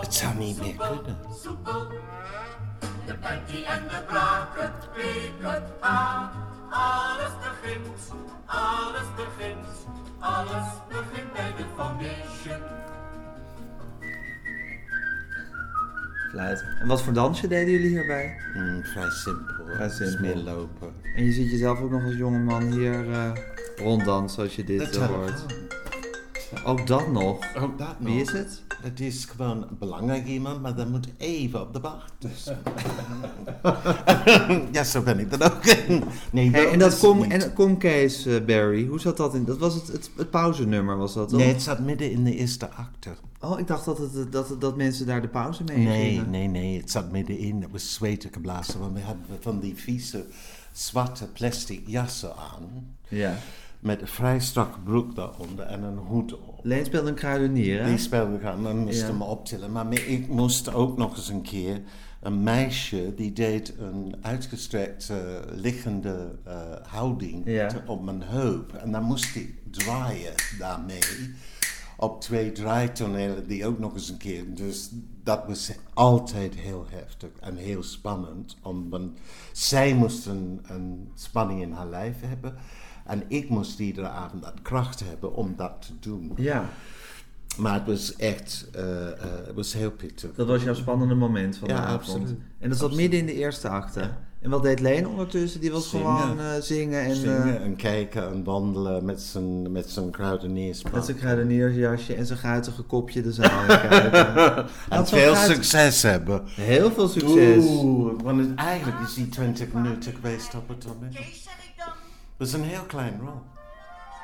Het 0.00 0.14
zou 0.14 0.34
niet 0.34 0.60
meer 0.60 0.74
kunnen. 0.76 1.16
De 3.06 3.14
Betty 3.20 3.64
en 3.64 3.82
de 3.88 4.02
Braak, 4.06 4.48
het 4.54 4.88
P, 4.92 4.96
het 5.42 5.62
A. 5.84 6.30
Alles 6.70 7.32
begint, 7.40 8.12
alles 8.46 9.08
begint, 9.16 9.66
alles 10.18 10.66
begint 10.88 11.32
bij 11.32 11.52
de 11.56 11.64
foundation. 11.76 12.87
Fluit. 16.28 16.64
En 16.80 16.86
wat 16.86 17.02
voor 17.02 17.12
dansje 17.12 17.48
deden 17.48 17.72
jullie 17.72 17.88
hierbij? 17.88 18.36
Mm, 18.54 18.84
vrij 18.84 19.10
simpel. 19.10 19.66
Vrij 19.74 19.88
simpel. 19.88 20.20
meer 20.20 20.36
lopen. 20.36 20.92
En 21.16 21.24
je 21.24 21.32
ziet 21.32 21.50
jezelf 21.50 21.80
ook 21.80 21.90
nog 21.90 22.04
als 22.04 22.16
jongeman 22.16 22.62
hier 22.72 23.12
eh 23.12 23.30
ronddansen 23.76 24.42
als 24.42 24.56
je 24.56 24.64
dit 24.64 24.96
hoort. 24.96 25.44
Ook 26.64 26.86
dat 26.86 27.12
nog. 27.12 27.56
Ook 27.56 27.78
dat 27.78 28.00
nog. 28.00 28.12
Wie 28.12 28.20
is 28.20 28.32
het? 28.32 28.62
Het 28.82 29.00
is 29.00 29.24
gewoon 29.24 29.62
een 29.62 29.78
belangrijk 29.78 30.26
iemand, 30.26 30.62
maar 30.62 30.74
dat 30.74 30.88
moet 30.88 31.08
even 31.16 31.60
op 31.60 31.72
de 31.72 31.80
wacht. 31.80 32.12
Dus. 32.18 32.50
ja, 34.72 34.84
zo 34.84 35.02
ben 35.02 35.18
ik 35.18 35.30
dan 35.30 35.42
ook. 35.42 35.64
nee, 36.30 36.50
Hey, 36.50 36.70
en 36.70 36.78
dat 36.78 36.98
kom, 36.98 37.22
en 37.22 37.52
kom 37.52 37.78
Kees 37.78 38.26
eh, 38.26 38.44
Barry, 38.44 38.86
hoe 38.86 39.00
zat 39.00 39.16
dat 39.16 39.34
in? 39.34 39.44
Dat 39.44 39.58
was 39.58 39.74
het, 39.74 39.86
het, 39.86 40.10
het 40.16 40.30
pauzenummer, 40.30 40.96
was 40.96 41.14
dat? 41.14 41.32
Nee, 41.32 41.48
het 41.48 41.62
zat 41.62 41.78
midden 41.78 42.10
in 42.10 42.24
de 42.24 42.34
eerste 42.36 42.70
acte. 42.70 43.10
Oh, 43.40 43.58
ik 43.58 43.66
dacht 43.66 43.84
dat, 43.84 43.98
het, 43.98 44.32
dat, 44.32 44.60
dat 44.60 44.76
mensen 44.76 45.06
daar 45.06 45.20
de 45.22 45.28
pauze 45.28 45.64
mee 45.64 45.76
Nee, 45.76 46.10
gingen. 46.10 46.30
nee, 46.30 46.46
nee, 46.48 46.80
het 46.80 46.90
zat 46.90 47.10
middenin. 47.10 47.62
Het 47.62 47.70
was 47.70 47.94
zweten 47.94 48.32
geblazen, 48.32 48.80
want 48.80 48.94
we 48.94 49.00
hadden 49.00 49.24
van 49.40 49.60
die 49.60 49.74
vieze 49.76 50.24
zwarte 50.72 51.26
plastic 51.26 51.82
jassen 51.86 52.36
aan. 52.36 52.96
Ja. 53.08 53.38
Met 53.80 54.00
een 54.00 54.06
vrij 54.08 54.40
strakke 54.40 54.78
broek 54.80 55.14
daaronder 55.14 55.64
en 55.64 55.82
een 55.82 55.96
hoed 55.98 56.32
op. 56.34 56.60
Leen 56.62 56.84
speelde 56.84 57.08
een 57.08 57.14
kruidenier, 57.14 57.80
hè? 57.82 57.88
Die 57.88 57.98
speelde 57.98 58.38
gaan, 58.38 58.62
dan 58.62 58.78
moest 58.78 59.00
Ja. 59.00 59.06
hem 59.06 59.22
optillen. 59.22 59.72
Maar 59.72 59.86
me- 59.86 60.06
ik 60.06 60.28
moest 60.28 60.72
ook 60.74 60.96
nog 60.96 61.16
eens 61.16 61.28
een 61.28 61.42
keer... 61.42 61.80
Een 62.20 62.42
meisje 62.42 63.12
die 63.16 63.32
deed 63.32 63.74
een 63.78 64.16
uitgestrekte 64.20 65.40
liggende 65.54 66.38
eh, 66.44 66.54
houding 66.82 67.42
Ja. 67.44 67.66
te- 67.68 67.82
op 67.86 68.02
mijn 68.04 68.22
heup. 68.22 68.72
En 68.72 68.92
dan 68.92 69.02
moest 69.02 69.34
ik 69.36 69.54
draaien 69.70 70.32
daarmee. 70.58 70.98
Op 71.96 72.20
twee 72.20 72.52
draaitonelen 72.52 73.46
die 73.46 73.66
ook 73.66 73.78
nog 73.78 73.94
eens 73.94 74.08
een 74.08 74.16
keer... 74.16 74.54
Dus 74.54 74.90
dat 75.22 75.44
was 75.46 75.70
altijd 75.94 76.54
heel 76.54 76.86
heftig 76.90 77.30
en 77.40 77.56
heel 77.56 77.82
spannend. 77.82 78.56
Om, 78.62 78.88
want 78.90 79.18
zij 79.52 79.94
moest 79.94 80.26
een, 80.26 80.60
een 80.68 81.10
spanning 81.14 81.60
in 81.62 81.72
haar 81.72 81.88
lijf 81.88 82.16
hebben... 82.20 82.54
En 83.08 83.22
ik 83.28 83.48
moest 83.48 83.78
iedere 83.78 84.08
avond 84.08 84.42
dat 84.42 84.54
kracht 84.62 85.02
hebben 85.08 85.34
om 85.34 85.54
dat 85.56 85.72
te 85.86 85.92
doen. 86.10 86.32
Ja, 86.36 86.64
Maar 87.56 87.74
het 87.74 87.86
was 87.86 88.16
echt, 88.16 88.68
eh, 88.74 89.08
eh, 89.08 89.14
het 89.46 89.54
was 89.54 89.72
heel 89.72 89.90
pittig. 89.90 90.30
dat 90.34 90.46
was 90.46 90.62
jouw 90.62 90.74
spannende 90.74 91.14
moment 91.14 91.56
van 91.56 91.68
de 91.68 91.74
Ja, 91.74 91.80
avond. 91.80 92.00
absoluut. 92.00 92.34
En 92.58 92.68
dat 92.68 92.78
zat 92.78 92.94
midden 92.94 93.18
in 93.20 93.26
de 93.26 93.34
eerste 93.34 93.68
acte. 93.68 94.10
En 94.42 94.50
wat 94.50 94.62
deed 94.62 94.80
Leen 94.80 95.06
ondertussen? 95.08 95.60
Die 95.60 95.70
was 95.72 95.90
Zingen. 95.90 96.16
gewoon 96.16 96.40
eh, 96.40 96.46
zingen 96.60 97.00
en 97.04 97.16
Zingen 97.16 97.56
eh, 97.58 97.64
en 97.64 97.76
kijken 97.76 98.28
en 98.30 98.44
wandelen 98.44 99.04
met 99.04 99.20
zijn, 99.22 99.72
met 99.72 99.90
zijn 99.90 100.10
kruidenierspak. 100.10 100.92
met 100.92 101.04
zijn 101.04 101.16
kruideniersjasje 101.16 102.14
en 102.14 102.26
zijn 102.26 102.38
guitige 102.38 102.82
kopje 102.82 103.22
de 103.22 103.32
zaal 103.32 103.66
kijken. 103.66 104.66
En 104.88 105.06
veel 105.06 105.34
guit- 105.34 105.50
succes 105.50 106.02
hebben. 106.02 106.42
Heel 106.46 106.90
veel 106.92 107.08
succes. 107.08 107.64
Oeh, 107.64 108.20
want 108.22 108.40
het, 108.40 108.54
eigenlijk 108.54 109.00
is 109.08 109.14
die 109.14 109.28
20 109.28 109.72
minuten 109.72 110.12
geweest 110.14 110.54
op 110.54 110.68
het 110.68 110.80
toneel. 110.80 111.10
Dat 112.38 112.46
is 112.46 112.52
een 112.52 112.64
heel 112.64 112.82
klein 112.82 113.20
rol. 113.20 113.42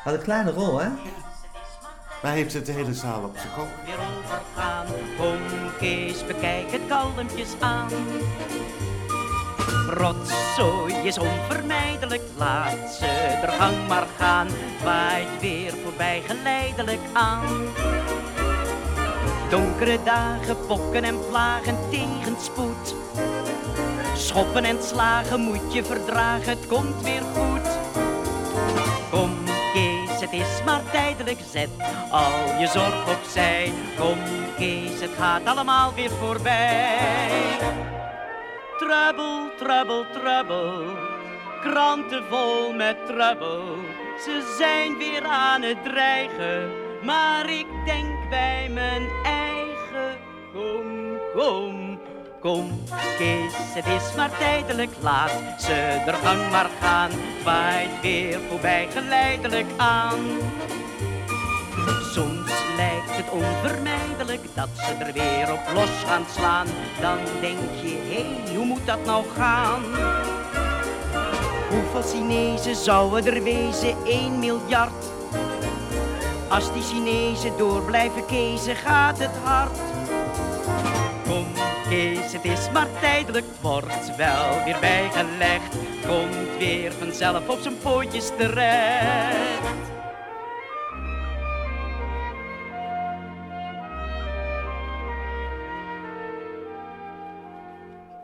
Had 0.02 0.14
een 0.14 0.22
kleine 0.22 0.50
rol, 0.50 0.78
hè? 0.78 0.88
Maar 0.88 2.32
hij 2.32 2.34
heeft 2.34 2.52
het 2.52 2.66
de 2.66 2.72
hele 2.72 2.94
zaal 2.94 3.22
op 3.22 3.36
zijn 3.36 3.52
kop. 3.56 3.68
weer 3.84 3.94
overgaan. 3.94 4.86
Kom 5.16 5.38
Kees, 5.78 6.26
bekijk 6.26 6.70
het 6.70 6.80
kalmpjes 6.88 7.54
aan. 7.60 7.88
Rotzooi 9.88 10.94
is 10.94 11.18
onvermijdelijk, 11.18 12.22
laat 12.36 12.94
ze 12.98 13.06
er 13.06 13.48
gang 13.48 13.88
maar 13.88 14.06
gaan. 14.18 14.48
Waait 14.84 15.40
weer 15.40 15.72
voorbij 15.82 16.22
geleidelijk 16.26 17.00
aan. 17.12 17.64
Donkere 19.50 19.98
dagen, 20.04 20.66
pokken 20.66 21.04
en 21.04 21.28
plagen, 21.28 21.76
tegenspoed. 21.90 22.94
Schoppen 24.16 24.64
en 24.64 24.82
slagen 24.82 25.40
moet 25.40 25.72
je 25.72 25.84
verdragen, 25.84 26.50
het 26.50 26.66
komt 26.66 27.02
weer 27.02 27.22
goed. 27.22 27.73
Kom 29.14 29.30
Kees, 29.72 30.20
het 30.20 30.32
is 30.32 30.64
maar 30.64 30.82
tijdelijk, 30.90 31.38
zet 31.50 31.68
al 32.10 32.60
je 32.60 32.66
zorg 32.66 33.18
opzij. 33.18 33.72
Kom 33.98 34.18
Kees, 34.56 35.00
het 35.00 35.10
gaat 35.18 35.44
allemaal 35.44 35.94
weer 35.94 36.10
voorbij. 36.10 37.58
Trouble, 38.78 39.52
trouble, 39.58 40.06
trouble, 40.12 40.84
kranten 41.60 42.24
vol 42.30 42.72
met 42.72 43.06
trouble. 43.06 43.62
Ze 44.24 44.54
zijn 44.58 44.98
weer 44.98 45.24
aan 45.24 45.62
het 45.62 45.84
dreigen, 45.84 46.70
maar 47.02 47.50
ik 47.50 47.66
denk 47.84 48.28
bij 48.30 48.68
mijn 48.68 49.08
eigen. 49.24 50.18
Kom, 50.52 51.18
kom, 51.34 51.83
kom, 52.44 52.70
Kees, 53.18 53.54
het 53.56 53.86
is 53.86 54.14
maar 54.16 54.38
tijdelijk, 54.38 54.90
laat 55.00 55.30
ze 55.58 55.72
er 56.06 56.14
gang 56.14 56.50
maar 56.50 56.70
gaan. 56.80 57.10
Waait 57.44 58.00
weer 58.02 58.40
voorbij 58.48 58.88
geleidelijk 58.90 59.66
aan. 59.76 60.20
Soms 62.12 62.50
lijkt 62.76 63.16
het 63.16 63.30
onvermijdelijk 63.30 64.40
dat 64.54 64.68
ze 64.74 64.94
er 65.04 65.12
weer 65.12 65.52
op 65.52 65.74
los 65.74 65.90
gaan 66.06 66.24
slaan. 66.34 66.66
Dan 67.00 67.18
denk 67.40 67.58
je, 67.82 67.98
hé, 68.10 68.54
hoe 68.56 68.64
moet 68.64 68.86
dat 68.86 69.04
nou 69.04 69.24
gaan? 69.36 69.82
Hoeveel 71.70 72.10
Chinezen 72.12 72.76
zouden 72.76 73.34
er 73.34 73.42
wezen? 73.42 73.96
1 74.06 74.38
miljard. 74.38 75.04
Als 76.48 76.72
die 76.72 76.82
Chinezen 76.82 77.56
door 77.56 77.82
blijven 77.82 78.26
kezen, 78.26 78.76
gaat 78.76 79.18
het 79.18 79.36
hard. 79.44 79.78
Kees, 81.94 82.32
het 82.32 82.44
is 82.44 82.70
maar 82.72 82.88
tijdelijk, 83.00 83.44
wordt 83.60 84.16
wel 84.16 84.64
weer 84.64 84.76
bijgelegd. 84.80 85.76
Komt 86.06 86.58
weer 86.58 86.92
vanzelf 86.92 87.48
op 87.48 87.58
zijn 87.58 87.78
pootjes 87.82 88.30
terecht. 88.36 89.92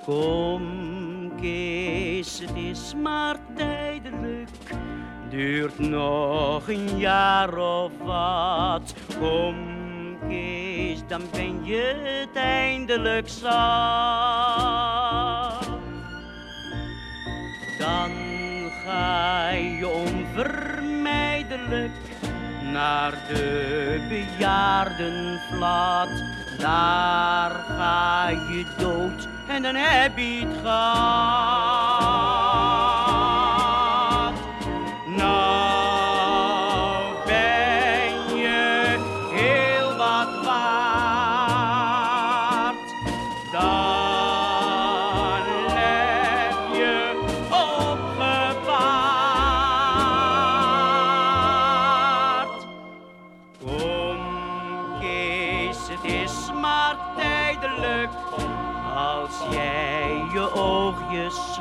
Kom 0.05 1.33
Kees, 1.41 2.39
het 2.39 2.57
is 2.57 2.95
maar 3.03 3.37
tijdelijk, 3.57 4.49
duurt 5.29 5.79
nog 5.79 6.69
een 6.69 6.99
jaar 6.99 7.59
of 7.59 7.91
wat. 8.05 8.95
Kom 9.19 9.55
Dan 11.11 11.23
ben 11.33 11.65
je 11.65 11.95
het 12.03 12.37
eindelijk 12.37 13.29
zat. 13.29 13.51
Dan 17.79 18.11
ga 18.85 19.51
je 19.51 19.89
onvermijdelijk 19.89 21.91
naar 22.73 23.13
de 23.29 24.07
bejaardenvlat. 24.09 26.09
Daar 26.59 27.51
ga 27.51 28.29
je 28.29 28.65
dood 28.79 29.29
en 29.49 29.63
dan 29.63 29.75
heb 29.75 30.19
je 30.19 30.47
het 30.47 30.57
gehad. 30.63 32.00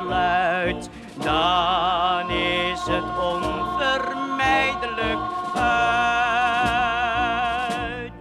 oogjes 0.00 0.02
sluit, 0.02 0.88
dan 1.14 2.30
is 2.30 2.86
het 2.86 3.04
onvermijdelijk 3.18 5.18
uit. 5.54 8.12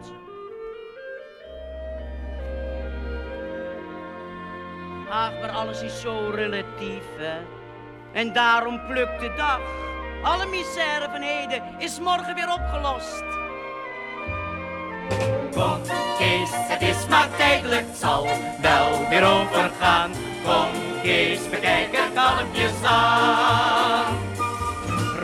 Ach, 5.10 5.32
maar 5.42 5.52
alles 5.52 5.82
is 5.82 6.02
zo 6.02 6.30
relatief. 6.36 7.04
En 8.12 8.34
daarom 8.34 8.82
plukt 8.88 9.20
de 9.20 9.34
dag. 9.38 9.60
Alle 10.24 10.46
misère 10.46 11.10
van 11.12 11.22
heden 11.22 11.64
is 11.78 12.00
morgen 12.00 12.36
weer 12.36 12.54
opgelost. 12.54 13.24
Kom, 15.56 15.82
Kees, 16.18 16.50
het 16.52 16.82
is 16.82 17.08
maar 17.08 17.28
tijdelijk, 17.38 17.86
zal 17.94 18.28
wel 18.62 19.08
weer 19.10 19.26
overgaan. 19.26 20.12
Kom, 20.44 20.68
Kees, 21.04 21.50
bekijk 21.50 21.94
er 21.94 22.10
kalmpjes 22.14 22.84
aan. 22.84 24.18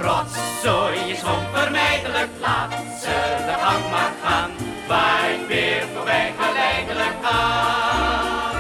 Rotzooi 0.02 1.00
is 1.12 1.24
onvermijdelijk, 1.24 2.30
laat 2.42 2.74
ze 3.02 3.44
de 3.46 3.54
gang 3.64 3.90
maar 3.92 4.14
gaan. 4.24 4.52
Waait 4.88 5.48
weer 5.48 5.84
voorbij 5.96 6.34
geleidelijk 6.40 7.16
aan. 7.22 8.56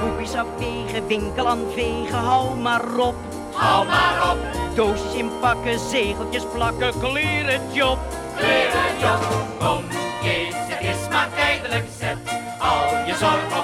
Koekjes 0.00 0.34
afwegen, 0.34 1.06
winkel 1.06 1.48
aan 1.48 1.64
vegen, 1.74 2.18
hou 2.18 2.56
maar 2.56 2.96
op. 2.98 3.14
Hou 3.52 3.86
maar 3.86 4.30
op, 4.30 4.38
Doosjes 4.74 5.14
inpakken, 5.14 5.78
zegeltjes 5.78 6.44
plakken, 6.54 6.92
kleren 6.98 7.60
job. 7.72 7.98
kleren 8.36 8.98
job. 9.00 9.24
Kom, 9.58 9.84
Kees, 10.22 10.54
het 10.54 10.80
is 10.80 11.08
maar 11.10 11.28
tijdelijk, 11.34 11.84
zet 11.98 12.16
al 12.58 13.06
je 13.06 13.14
zorg 13.18 13.44
opzij. 13.44 13.61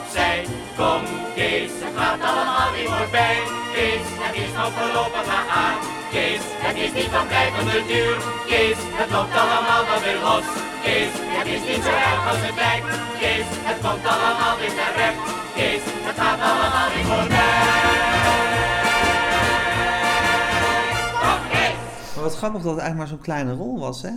Kees, 1.58 1.78
het 1.86 1.96
gaat 2.00 2.22
allemaal 2.30 2.70
weer 2.76 2.90
voorbij. 2.98 3.36
Kees, 3.76 4.06
het 4.24 4.34
is 4.44 4.50
nog 4.58 4.70
voorlopig 4.78 5.26
aan. 5.64 5.76
Kees, 6.14 6.42
het 6.66 6.76
is 6.84 6.92
niet 6.98 7.10
van 7.16 7.26
blijvende 7.32 7.78
duur. 7.92 8.16
Kees, 8.50 8.78
het 9.00 9.10
loopt 9.14 9.34
allemaal 9.44 9.82
wel 9.90 10.00
weer 10.06 10.20
los. 10.28 10.46
Kees, 10.86 11.12
het 11.38 11.48
is 11.56 11.62
niet 11.70 11.82
zo 11.88 11.92
erg 12.10 12.22
als 12.32 12.40
het 12.46 12.56
lijkt. 12.64 12.88
Kees, 13.22 13.48
het 13.68 13.78
komt 13.84 14.04
allemaal 14.14 14.54
weer 14.60 14.74
terecht. 14.80 15.20
Kees, 15.58 15.82
het 16.08 16.18
gaat 16.22 16.40
allemaal 16.50 16.88
weer 16.94 17.06
voorbij. 17.12 17.56
Maar 22.14 22.24
wat 22.28 22.36
grappig 22.40 22.62
dat 22.66 22.72
het 22.76 22.82
eigenlijk 22.84 22.98
maar 23.02 23.12
zo'n 23.14 23.26
kleine 23.28 23.52
rol 23.62 23.74
was, 23.86 23.98
hè? 24.02 24.12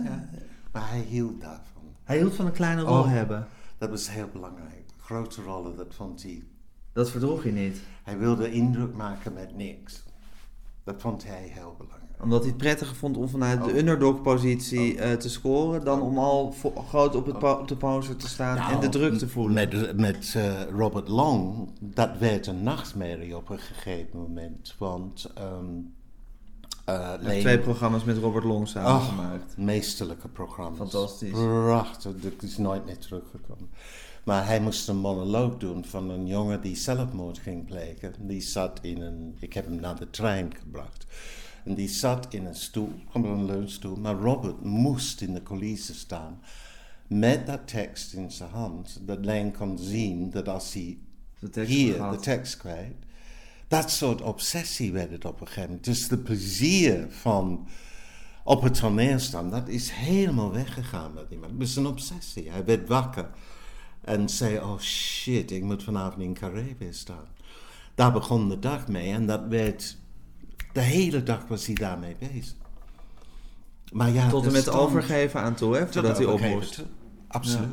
Maar 0.72 0.88
hij 0.94 1.04
hield 1.14 1.40
daarvan. 1.40 1.84
Hij 2.04 2.16
hield 2.16 2.34
van 2.34 2.46
een 2.46 2.58
kleine 2.62 2.82
rol 2.82 2.98
Oh. 2.98 3.06
hebben. 3.18 3.40
Dat 3.78 3.90
was 3.90 4.10
heel 4.10 4.28
belangrijk. 4.32 4.84
Grote 5.04 5.42
rollen, 5.42 5.76
dat 5.76 5.94
vond 6.00 6.22
hij. 6.22 6.42
Dat 6.92 7.10
verdroeg 7.10 7.44
je 7.44 7.52
niet. 7.52 7.80
Hij 8.02 8.18
wilde 8.18 8.50
indruk 8.52 8.94
maken 8.94 9.32
met 9.32 9.56
niks. 9.56 10.02
Dat 10.84 10.94
vond 10.98 11.24
hij 11.26 11.50
heel 11.54 11.74
belangrijk. 11.78 12.00
Omdat 12.22 12.40
hij 12.40 12.48
het 12.48 12.56
prettiger 12.58 12.96
vond 12.96 13.16
om 13.16 13.28
vanuit 13.28 13.64
de 13.64 13.70
Oh. 13.70 13.76
underdog-positie 13.76 14.98
eh, 14.98 15.12
te 15.16 15.28
scoren... 15.28 15.84
dan 15.84 16.00
om 16.00 16.18
al 16.18 16.54
groot 16.88 17.14
op, 17.14 17.26
het 17.26 17.42
op 17.42 17.68
de 17.68 17.76
poster 17.76 18.16
te 18.16 18.28
staan 18.28 18.72
en 18.72 18.80
de 18.80 18.88
druk 18.88 19.18
te 19.18 19.28
voelen. 19.28 19.54
Met, 19.54 19.96
met 19.96 20.32
eh, 20.36 20.62
Robert 20.76 21.08
Long, 21.08 21.68
dat 21.80 22.18
werd 22.18 22.46
een 22.46 22.62
nachtmerrie 22.62 23.36
op 23.36 23.48
een 23.48 23.58
gegeven 23.58 24.18
moment. 24.18 24.74
Want 24.78 25.30
ehm 25.34 25.64
eh, 26.84 26.96
Hij 26.98 27.08
heeft 27.10 27.22
Leen- 27.22 27.40
twee 27.40 27.58
programma's 27.58 28.04
met 28.04 28.18
Robert 28.18 28.44
Long 28.44 28.68
samen 28.68 28.90
Oh, 28.92 29.08
gemaakt. 29.08 29.56
meesterlijke 29.56 30.28
programma's. 30.28 30.78
Fantastisch. 30.78 31.30
Prachtig, 31.30 32.12
dat 32.20 32.32
is 32.42 32.56
nooit 32.56 32.84
meer 32.86 32.98
teruggekomen. 32.98 33.70
Maar 34.24 34.46
hij 34.46 34.60
moest 34.60 34.88
een 34.88 34.96
monoloog 34.96 35.56
doen 35.56 35.84
van 35.84 36.10
een 36.10 36.26
jongen 36.26 36.60
die 36.60 36.76
zelfmoord 36.76 37.38
ging 37.38 37.66
plegen. 37.66 38.14
Die 38.18 38.40
zat 38.40 38.78
in 38.82 39.00
een, 39.00 39.36
ik 39.38 39.52
heb 39.52 39.64
hem 39.64 39.80
naar 39.80 39.98
de 39.98 40.10
trein 40.10 40.54
gebracht. 40.54 41.06
En 41.64 41.74
die 41.74 41.88
zat 41.88 42.26
in 42.34 42.46
een 42.46 42.54
stoel, 42.54 42.92
een 43.12 43.44
leunstoel. 43.44 43.96
Maar 43.96 44.14
Robert 44.14 44.62
moest 44.62 45.20
in 45.20 45.34
de 45.34 45.42
coulissen 45.42 45.94
staan. 45.94 46.40
Met 47.06 47.46
dat 47.46 47.68
tekst 47.68 48.12
in 48.12 48.30
zijn 48.30 48.50
hand. 48.50 49.00
Dat 49.00 49.24
Leen 49.24 49.56
kon 49.56 49.78
zien 49.78 50.30
dat 50.30 50.48
als 50.48 50.72
hij 50.72 50.98
De 51.38 51.50
tekst 51.50 51.72
hier 51.72 52.10
de 52.10 52.18
tekst 52.20 52.56
kwijt. 52.56 52.94
Dat 53.68 53.90
soort 53.90 54.22
obsessie 54.22 54.92
werd 54.92 55.10
het 55.10 55.24
op 55.24 55.40
een 55.40 55.46
gegeven 55.46 55.68
moment. 55.68 55.84
Dus 55.84 56.08
de 56.08 56.18
plezier 56.18 57.06
van 57.10 57.68
op 58.44 58.62
het 58.62 58.74
toneel 58.74 59.18
staan, 59.18 59.50
dat 59.50 59.68
is 59.68 59.90
helemaal 59.90 60.52
weggegaan 60.52 61.12
met 61.14 61.26
iemand. 61.30 61.50
Het 61.50 61.60
was 61.60 61.76
een 61.76 61.86
obsessie. 61.86 62.50
Hij 62.50 62.64
werd 62.64 62.88
wakker 62.88 63.30
en 64.02 64.28
zei, 64.28 64.58
oh 64.58 64.78
shit, 64.78 65.50
ik 65.50 65.62
moet 65.62 65.82
vanavond 65.82 66.22
in 66.22 66.34
Carré 66.34 66.74
weer 66.78 66.94
staan. 66.94 67.24
Daar 67.94 68.12
begon 68.12 68.48
de 68.48 68.58
dag 68.58 68.88
mee 68.88 69.12
en 69.12 69.26
dat 69.26 69.46
werd... 69.48 69.96
De 70.72 70.80
hele 70.80 71.22
dag 71.22 71.46
was 71.46 71.66
hij 71.66 71.74
daarmee 71.74 72.16
bezig. 72.18 72.54
Maar 73.92 74.10
ja, 74.10 74.28
Tot 74.28 74.46
en 74.46 74.52
met 74.52 74.62
stond- 74.62 74.76
overgeven 74.78 75.40
aan 75.40 75.54
toe, 75.54 75.76
hè? 75.76 75.86
Voordat 75.92 76.16
hij 76.16 76.26
op 76.26 76.40
moest. 76.40 76.82
Absoluut. 77.28 77.68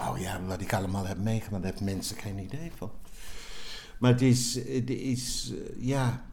Oh 0.00 0.18
ja, 0.18 0.40
wat 0.46 0.60
ik 0.60 0.72
allemaal 0.74 1.06
heb 1.06 1.18
meegemaakt, 1.18 1.62
daar 1.62 1.72
hebben 1.72 1.94
mensen 1.94 2.16
geen 2.16 2.38
idee 2.38 2.70
van. 2.76 2.90
Maar 3.98 4.10
het 4.12 4.22
is, 4.22 4.54
het 4.54 4.90
is 4.90 5.52
eh, 5.52 5.84
ja. 5.84 6.24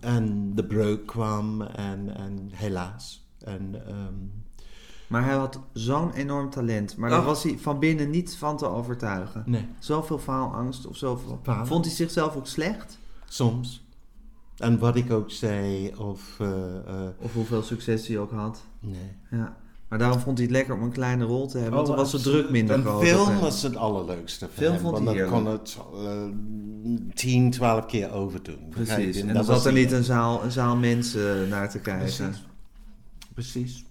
En 0.00 0.54
de 0.54 0.64
breuk 0.64 1.06
kwam 1.06 1.62
en, 1.62 2.16
en 2.16 2.50
helaas. 2.52 3.26
En, 3.38 3.86
ehm, 3.86 4.14
Maar 5.10 5.24
hij 5.24 5.34
had 5.34 5.60
zo'n 5.72 6.12
enorm 6.12 6.50
talent. 6.50 6.96
Maar 6.96 7.10
daar 7.10 7.24
was 7.24 7.42
hij 7.42 7.58
van 7.58 7.78
binnen 7.78 8.10
niet 8.10 8.36
van 8.36 8.56
te 8.56 8.66
overtuigen. 8.68 9.42
nee, 9.46 9.66
Zoveel 9.78 10.18
faalangst 10.18 10.86
of 10.86 10.96
zoveel... 10.96 11.40
Vond 11.64 11.84
hij 11.84 11.94
zichzelf 11.94 12.36
ook 12.36 12.46
slecht? 12.46 12.98
soms. 13.28 13.84
En 14.56 14.78
wat 14.78 14.96
ik 14.96 15.10
ook 15.12 15.30
zei, 15.30 15.92
of. 15.96 16.36
eh, 16.40 16.76
eh, 16.76 17.08
Of 17.18 17.32
hoeveel 17.32 17.62
succes 17.62 18.06
hij 18.06 18.18
ook 18.18 18.30
had? 18.32 18.62
nee. 18.80 19.16
Ja. 19.30 19.56
Maar 19.88 19.98
daarom 19.98 20.18
vond 20.20 20.38
hij 20.38 20.46
het 20.46 20.56
lekker 20.56 20.74
om 20.74 20.82
een 20.82 20.92
kleine 20.92 21.24
rol 21.24 21.46
te 21.48 21.58
hebben. 21.58 21.74
want 21.76 21.88
Oh, 21.88 21.94
dan 21.96 22.04
was 22.04 22.12
de 22.22 22.30
druk 22.30 22.50
minder 22.50 22.76
Een 22.76 22.82
groot. 22.82 22.96
op 22.96 23.02
film 23.04 23.38
was 23.38 23.62
het 23.62 23.76
allerleukste 23.76 24.44
voor 24.44 24.54
Film 24.54 24.72
hem, 24.72 24.80
vond 24.80 24.94
want 24.94 25.08
hij 25.08 25.18
dan 25.18 25.30
kon 25.30 25.46
het 25.46 25.78
eh, 25.94 26.22
tien, 27.14 27.50
twaalf 27.50 27.86
keer 27.86 28.12
overdoen. 28.12 28.68
Precies. 28.68 29.16
En 29.20 29.26
dat 29.26 29.36
dan 29.36 29.44
zat 29.44 29.64
er 29.66 29.72
niet 29.72 29.92
een 29.92 30.04
zaal, 30.04 30.44
een 30.44 30.50
zaal 30.52 30.76
mensen 30.76 31.48
naar 31.48 31.70
te 31.70 31.78
kijken. 31.78 32.04
Precies. 32.16 32.44
Precies. 33.34 33.84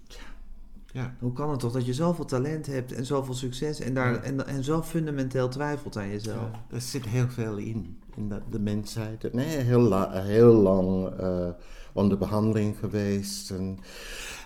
Ja. 0.92 1.14
Hoe 1.18 1.32
kan 1.32 1.50
het 1.50 1.60
toch 1.60 1.72
dat 1.72 1.86
je 1.86 1.94
zoveel 1.94 2.24
talent 2.24 2.66
hebt 2.66 2.92
en 2.92 3.06
zoveel 3.06 3.34
succes 3.34 3.80
en, 3.80 3.94
daar, 3.94 4.22
en, 4.22 4.46
en 4.46 4.64
zo 4.64 4.82
fundamenteel 4.82 5.48
twijfelt 5.48 5.96
aan 5.96 6.08
jezelf? 6.08 6.36
Ja, 6.52 6.64
er 6.76 6.80
zit 6.80 7.06
heel 7.06 7.28
veel 7.28 7.56
in, 7.56 7.98
in 8.16 8.28
dat, 8.28 8.40
de 8.50 8.58
mensheid. 8.58 9.32
Nee, 9.32 9.56
heel, 9.56 9.80
la- 9.80 10.22
heel 10.22 10.52
lang 10.54 11.08
eh, 11.18 11.48
onder 11.92 12.18
behandeling 12.18 12.78
geweest. 12.78 13.50
En, 13.50 13.78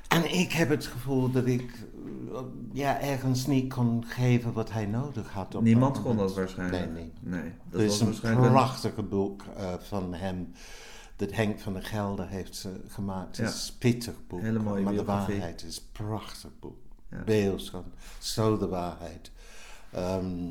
en 0.08 0.34
ik 0.38 0.52
heb 0.52 0.68
het 0.68 0.86
gevoel 0.86 1.30
dat 1.30 1.46
ik 1.46 1.72
eh, 2.32 2.38
ja, 2.72 3.00
ergens 3.00 3.46
niet 3.46 3.72
kon 3.74 4.04
geven 4.06 4.52
wat 4.52 4.70
hij 4.72 4.86
nodig 4.86 5.32
had. 5.32 5.54
Op 5.54 5.62
Niemand 5.62 6.02
kon 6.02 6.16
dat 6.16 6.34
waarschijnlijk. 6.34 6.92
Nee, 6.92 7.02
niet. 7.04 7.12
Nee, 7.20 7.52
dat 7.70 7.80
was 7.82 7.92
is 7.94 8.00
een 8.00 8.06
waarschijnlijk 8.06 8.46
een- 8.46 8.52
prachtige 8.52 9.02
boek 9.02 9.42
eh, 9.56 9.72
van 9.78 10.14
hem. 10.14 10.52
Dat 11.16 11.32
Henk 11.32 11.60
van 11.60 11.72
der 11.72 11.82
Gelder 11.84 12.28
heeft 12.28 12.56
ze 12.56 12.80
gemaakt. 12.88 13.36
Het 13.36 13.48
is 13.54 13.68
een 13.68 13.78
pittig 13.78 14.14
boek. 14.26 14.40
Hele 14.40 14.58
mooie 14.58 14.82
maar 14.82 14.92
de 14.94 15.04
waarheid 15.04 15.62
is 15.62 15.76
een 15.76 15.82
prachtig 16.06 16.50
boek. 16.60 16.76
Ja. 17.10 17.22
Beeldschoon. 17.24 17.84
Zo 18.18 18.58
de 18.58 18.68
waarheid. 18.68 19.30
Ehm 19.90 20.48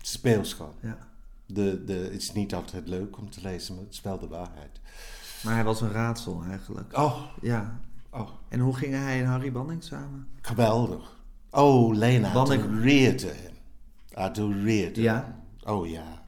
speelschoon. 0.00 0.72
Ja. 0.80 0.98
De, 1.46 1.84
de, 1.84 1.92
het 1.94 2.12
is 2.22 2.32
niet 2.32 2.54
altijd 2.54 2.88
leuk 2.88 3.18
om 3.18 3.30
te 3.30 3.40
lezen, 3.42 3.74
maar 3.74 3.84
het 3.84 3.92
is 3.92 4.00
wel 4.02 4.18
de 4.18 4.28
waarheid. 4.28 4.80
Maar 5.42 5.54
hij 5.54 5.64
was 5.64 5.80
een 5.80 5.90
raadsel 5.92 6.42
eigenlijk. 6.50 6.96
Oh, 6.98 7.22
Ja. 7.40 7.80
oh 8.10 8.28
En 8.48 8.60
hoe 8.60 8.74
gingen 8.76 9.00
hij 9.00 9.20
en 9.20 9.26
Harry 9.26 9.52
Banning 9.52 9.84
samen? 9.84 10.28
geweldig. 10.40 11.16
Oh, 11.50 11.94
Lena 11.94 12.32
Banning- 12.32 12.62
adoreerde 12.62 13.26
hem. 13.32 13.52
Adoreerde 14.14 15.00
Ja. 15.02 15.14
hem. 15.62 15.74
Oh 15.74 15.88
ja. 15.88 16.22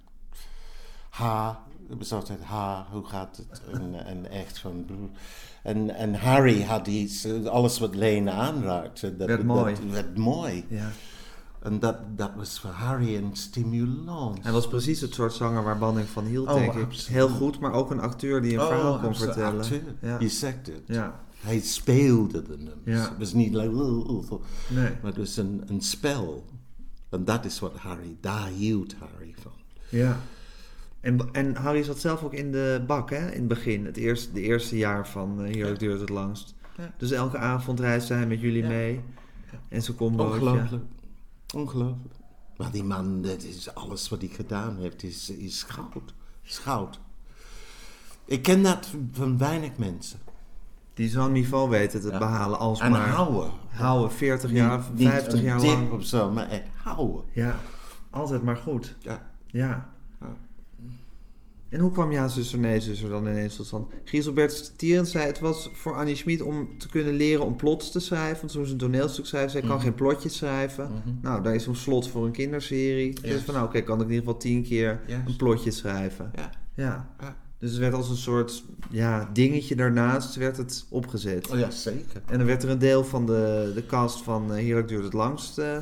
Ha, 1.10 1.62
het 1.88 1.98
was 1.98 2.12
altijd 2.12 2.42
ha, 2.42 2.86
hoe 2.90 3.04
gaat 3.04 3.36
het? 3.36 3.62
En, 3.72 4.04
en 4.06 4.30
echt 4.30 4.58
van... 4.58 4.86
En, 5.62 5.90
en 5.94 6.14
Harry 6.14 6.62
had 6.62 6.86
iets, 6.86 7.26
alles 7.44 7.78
wat 7.78 7.94
Lena 7.94 8.32
aanraakte, 8.32 9.16
dat 9.16 9.28
Werd 9.28 9.44
mooi. 9.44 9.74
Dat 9.74 9.90
werd 9.90 10.16
mooi. 10.16 10.64
Ja. 10.68 10.90
En 11.62 11.78
dat, 11.78 11.96
dat 12.16 12.30
was 12.36 12.60
voor 12.60 12.70
Harry 12.70 13.16
een 13.16 13.30
stimulans. 13.32 14.38
Hij 14.42 14.52
was 14.52 14.68
precies 14.68 15.00
het 15.00 15.14
soort 15.14 15.32
zanger 15.32 15.62
waar 15.62 15.78
Banning 15.78 16.08
van 16.08 16.24
hield, 16.24 16.48
Oh, 16.48 16.54
denk 16.54 16.74
ik. 16.74 16.82
absoluut. 16.82 17.06
Heel 17.06 17.28
goed, 17.28 17.58
maar 17.58 17.72
ook 17.72 17.90
een 17.90 18.00
acteur 18.00 18.42
die 18.42 18.52
een 18.58 18.66
verhaal 18.66 18.98
kon 18.98 19.14
vertellen. 19.14 19.60
Acteur. 19.60 19.82
Ja. 20.00 20.16
Je 20.18 20.28
zegt 20.28 20.66
het. 20.66 20.82
Ja. 20.86 21.20
Hij 21.40 21.60
speelde 21.60 22.42
de 22.42 22.56
nummers. 22.56 22.80
Ja. 22.84 23.08
Het 23.08 23.18
was 23.18 23.32
niet 23.32 23.54
like... 23.54 23.70
"Oh, 23.70 24.08
oh, 24.08 24.30
oh." 24.30 24.42
Nee. 24.68 24.90
Maar 24.90 25.10
het 25.10 25.16
was 25.16 25.36
een, 25.36 25.62
een 25.66 25.80
spel. 25.80 26.44
En 27.10 27.24
dat 27.24 27.44
is 27.44 27.58
wat 27.58 27.76
Harry... 27.76 28.16
Daar 28.20 28.46
hield 28.48 28.94
Harry 28.98 29.34
van. 29.42 29.52
Ja. 29.88 30.20
En, 31.00 31.28
en 31.32 31.54
Harry 31.56 31.82
zat 31.82 31.98
zelf 31.98 32.22
ook 32.22 32.32
in 32.34 32.52
de 32.52 32.84
bak, 32.86 33.10
hè? 33.10 33.26
In 33.30 33.38
het 33.38 33.48
begin. 33.48 33.84
Het 33.84 33.96
eerste, 33.96 34.32
de 34.32 34.40
eerste 34.40 34.76
jaar 34.76 35.08
van 35.08 35.40
uh, 35.40 35.46
Heerlijk 35.54 35.78
duurt 35.78 36.00
het 36.00 36.08
langst. 36.08 36.54
Ja. 36.76 36.92
Dus 36.98 37.10
elke 37.10 37.38
avond 37.38 37.80
reisde 37.80 38.14
hij 38.14 38.26
met 38.26 38.40
jullie 38.40 38.62
Ja. 38.62 38.68
mee. 38.68 39.00
En. 39.68 39.82
Ongelooflijk. 39.98 40.82
Ongelooflijk. 41.54 42.14
Maar 42.56 42.70
die 42.70 42.84
man, 42.84 43.22
dat 43.22 43.42
is 43.42 43.74
alles 43.74 44.08
wat 44.08 44.20
hij 44.20 44.30
gedaan 44.30 44.76
heeft, 44.78 45.02
is, 45.02 45.30
is 45.30 45.62
goud. 45.62 46.14
Is 46.42 46.58
goud. 46.58 47.00
Ik 48.24 48.42
ken 48.42 48.62
dat 48.62 48.88
van 49.12 49.38
weinig 49.38 49.76
mensen. 49.76 50.18
Die 50.94 51.08
zo'n 51.08 51.32
niveau 51.32 51.70
weten 51.70 52.00
te 52.00 52.10
Ja. 52.10 52.18
behalen 52.18 52.58
als 52.58 52.80
En 52.80 52.90
maar... 52.90 53.08
houden. 53.08 53.50
Houden, 53.68 54.12
40 54.12 54.50
jaar, 54.52 54.78
Niet- 54.78 54.98
niet 54.98 55.08
50 55.08 55.32
een 55.34 55.42
jaar 55.44 55.60
lang. 55.62 55.90
of 55.90 56.04
zo, 56.04 56.30
maar 56.30 56.48
echt 56.48 56.62
houden. 56.82 57.22
Ja, 57.32 57.56
altijd 58.10 58.42
maar 58.42 58.56
goed. 58.56 58.94
Ja. 58.98 59.30
Ja. 59.46 59.94
En 61.68 61.80
hoe 61.80 61.90
kwam 61.92 62.12
Ja, 62.12 62.28
zuster, 62.28 62.58
nee, 62.58 62.80
zuster 62.80 63.08
dan 63.08 63.26
ineens 63.26 63.56
tot 63.56 63.66
stand? 63.66 63.92
Giselbert 64.04 64.78
Tierens 64.78 65.10
zei, 65.10 65.26
het 65.26 65.38
was 65.38 65.70
voor 65.72 65.94
Annie 65.94 66.16
Schmid 66.16 66.42
om 66.42 66.68
te 66.78 66.88
kunnen 66.88 67.14
leren 67.14 67.44
om 67.44 67.56
plots 67.56 67.90
te 67.90 68.00
schrijven. 68.00 68.38
Want 68.40 68.66
ze 68.66 68.72
een 68.72 68.78
toneelstuk 68.78 69.26
schrijft, 69.26 69.52
zij 69.52 69.60
kan 69.60 69.70
Mhm. 69.70 69.80
geen 69.80 69.94
plotjes 69.94 70.36
schrijven. 70.36 70.84
Mhm. 70.84 71.14
Nou, 71.22 71.42
daar 71.42 71.54
is 71.54 71.66
een 71.66 71.76
slot 71.76 72.08
voor 72.08 72.24
een 72.24 72.32
kinderserie. 72.32 73.20
Dus 73.20 73.42
van, 73.42 73.54
nou, 73.54 73.66
oké, 73.66 73.80
kan 73.80 73.96
ik 74.00 74.04
in 74.06 74.10
ieder 74.10 74.24
geval 74.24 74.40
tien 74.40 74.62
keer 74.62 75.00
een 75.26 75.36
plotje 75.36 75.70
schrijven. 75.70 76.30
Ja. 76.34 76.50
Ja. 76.74 77.08
Ja. 77.20 77.36
Dus 77.58 77.70
het 77.70 77.78
werd 77.80 77.94
als 77.94 78.08
een 78.10 78.16
soort 78.16 78.64
ja, 78.90 79.30
dingetje 79.32 79.76
daarnaast 79.76 80.34
werd 80.36 80.56
het 80.56 80.86
opgezet. 80.88 81.50
Oh 81.50 81.58
ja, 81.58 81.70
zeker. 81.70 82.22
En 82.26 82.38
dan 82.38 82.46
werd 82.46 82.62
er 82.62 82.68
een 82.70 82.78
deel 82.78 83.04
van 83.04 83.26
de, 83.26 83.72
de 83.74 83.86
cast 83.86 84.22
van 84.22 84.52
eh, 84.52 84.56
Heerlijk 84.58 84.88
duurt 84.88 85.04
het 85.04 85.12
langst 85.12 85.58
eh, 85.58 85.76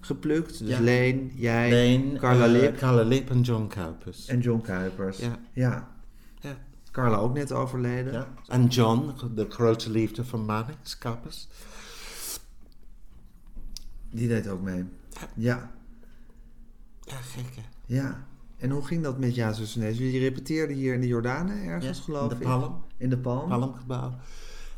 geplukt. 0.00 0.58
Dus. 0.58 0.78
Leen, 0.78 1.32
jij 1.34 1.70
Leen, 1.70 2.18
Carla 2.18 2.44
eh, 2.44 2.50
Lip. 2.50 2.76
Carla 2.76 3.02
Lip 3.02 3.30
en 3.30 3.40
John 3.40 3.66
Kuipers. 3.66 4.26
en 4.26 4.40
John 4.40 4.60
Kuipers. 4.60 5.18
Ja. 5.52 5.88
Carla 6.90 7.16
ook 7.16 7.34
net 7.34 7.52
overleden. 7.52 8.12
Ja. 8.12 8.28
En 8.48 8.66
John, 8.66 9.12
de 9.34 9.46
grote 9.50 9.90
liefde 9.90 10.24
van 10.24 10.44
Mannix 10.44 10.98
Kuipers. 10.98 11.48
Die 14.10 14.28
deed 14.28 14.48
ook 14.48 14.60
mee. 14.62 14.84
Ja. 15.34 15.70
Ja, 17.00 17.16
gekke. 17.16 17.60
Ja. 17.86 18.26
En 18.56 18.70
hoe 18.70 18.84
ging 18.84 19.02
dat 19.02 19.18
met 19.18 19.34
Ja, 19.34 19.52
zus 19.52 19.74
en 19.74 19.80
nee? 19.80 19.94
Jullie 19.94 20.20
repeteerden 20.20 20.76
hier 20.76 20.94
in 20.94 21.00
de 21.00 21.06
Jordanen 21.06 21.62
ergens, 21.64 21.98
Ja, 21.98 22.04
geloof 22.04 22.22
in 22.22 22.28
de 22.28 22.34
ik? 22.34 22.50
Palm. 22.50 22.82
In 22.96 23.10
de 23.10 23.18
Palm. 23.18 23.48
Palmgebouw. 23.48 24.14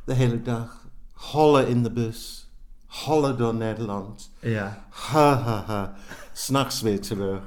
De 0.04 0.14
hele 0.14 0.42
dag. 0.42 0.86
Hollen 1.12 1.68
in 1.68 1.82
de 1.82 1.92
bus. 1.92 2.41
Hollen 2.92 3.38
door 3.38 3.54
Nederland. 3.54 4.30
Ja. 4.40 4.84
Ha 4.88 5.36
ha 5.36 5.62
ha. 5.66 5.94
S'nachts 6.32 6.80
weer 6.80 7.00
terug. 7.00 7.42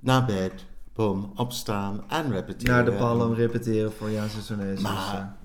Naar 0.00 0.24
bed. 0.24 0.64
Boom. 0.94 1.32
Opstaan 1.36 2.02
en 2.08 2.30
repeteren. 2.32 2.74
Naar 2.74 2.84
de 2.84 2.92
Palm 2.92 3.32
repeteren 3.32 3.92
voor 3.92 4.10
Ja, 4.10 4.28
zus 4.28 4.50
en 4.50 4.58
nee. 4.58 4.74
zus, 4.74 4.82
Maar 4.82 5.36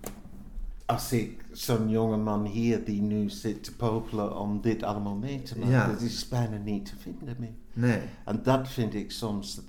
als 0.85 1.11
ik 1.11 1.43
zo'n 1.51 1.89
jonge 1.89 2.17
man 2.17 2.45
hier 2.45 2.83
die 2.85 3.01
nu 3.01 3.29
zit 3.29 3.63
te 3.63 3.75
popelen 3.75 4.37
om 4.37 4.61
dit 4.61 4.83
allemaal 4.83 5.15
mee 5.15 5.41
te 5.41 5.57
maken, 5.59 5.71
Ja. 5.73 5.87
dat 5.87 6.01
is 6.01 6.27
bijna 6.27 6.57
niet 6.57 6.85
te 6.85 6.93
vinden 6.99 7.35
meer. 7.39 7.53
Nee. 7.73 7.99
En 8.25 8.39
dat 8.43 8.67
vind 8.69 8.93
ik 8.93 9.11
soms, 9.11 9.59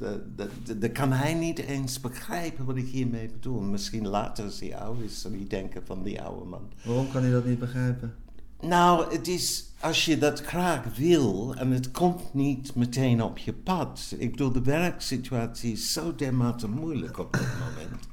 dan 0.76 0.92
kan 0.92 1.12
hij 1.12 1.34
niet 1.34 1.58
eens 1.58 2.00
begrijpen 2.00 2.64
wat 2.64 2.76
ik 2.76 2.86
hiermee 2.88 3.28
bedoel. 3.32 3.60
Misschien 3.60 4.08
later 4.08 4.44
als 4.44 4.60
hij 4.60 4.76
oud 4.76 5.00
is, 5.00 5.20
zal 5.20 5.30
hij 5.30 5.46
denken 5.48 5.86
van 5.86 6.02
die 6.02 6.22
oude 6.22 6.44
man. 6.44 6.70
Waarom 6.84 7.10
kan 7.10 7.22
hij 7.22 7.30
dat 7.30 7.44
niet 7.44 7.58
begrijpen? 7.58 8.14
Nou, 8.62 9.12
het 9.12 9.28
is 9.28 9.64
als 9.80 10.04
je 10.04 10.18
dat 10.18 10.42
graag 10.42 10.96
wil 10.96 11.54
en 11.54 11.70
het 11.70 11.90
komt 11.90 12.34
niet 12.34 12.74
meteen 12.74 13.22
op 13.22 13.38
je 13.38 13.52
pad. 13.52 14.14
Ik 14.18 14.30
bedoel, 14.30 14.52
de 14.52 14.62
werksituatie 14.62 15.72
is 15.72 15.92
zo 15.92 16.14
dermate 16.14 16.68
moeilijk 16.68 17.18
op 17.18 17.32
dit 17.32 17.48
moment. 17.58 18.11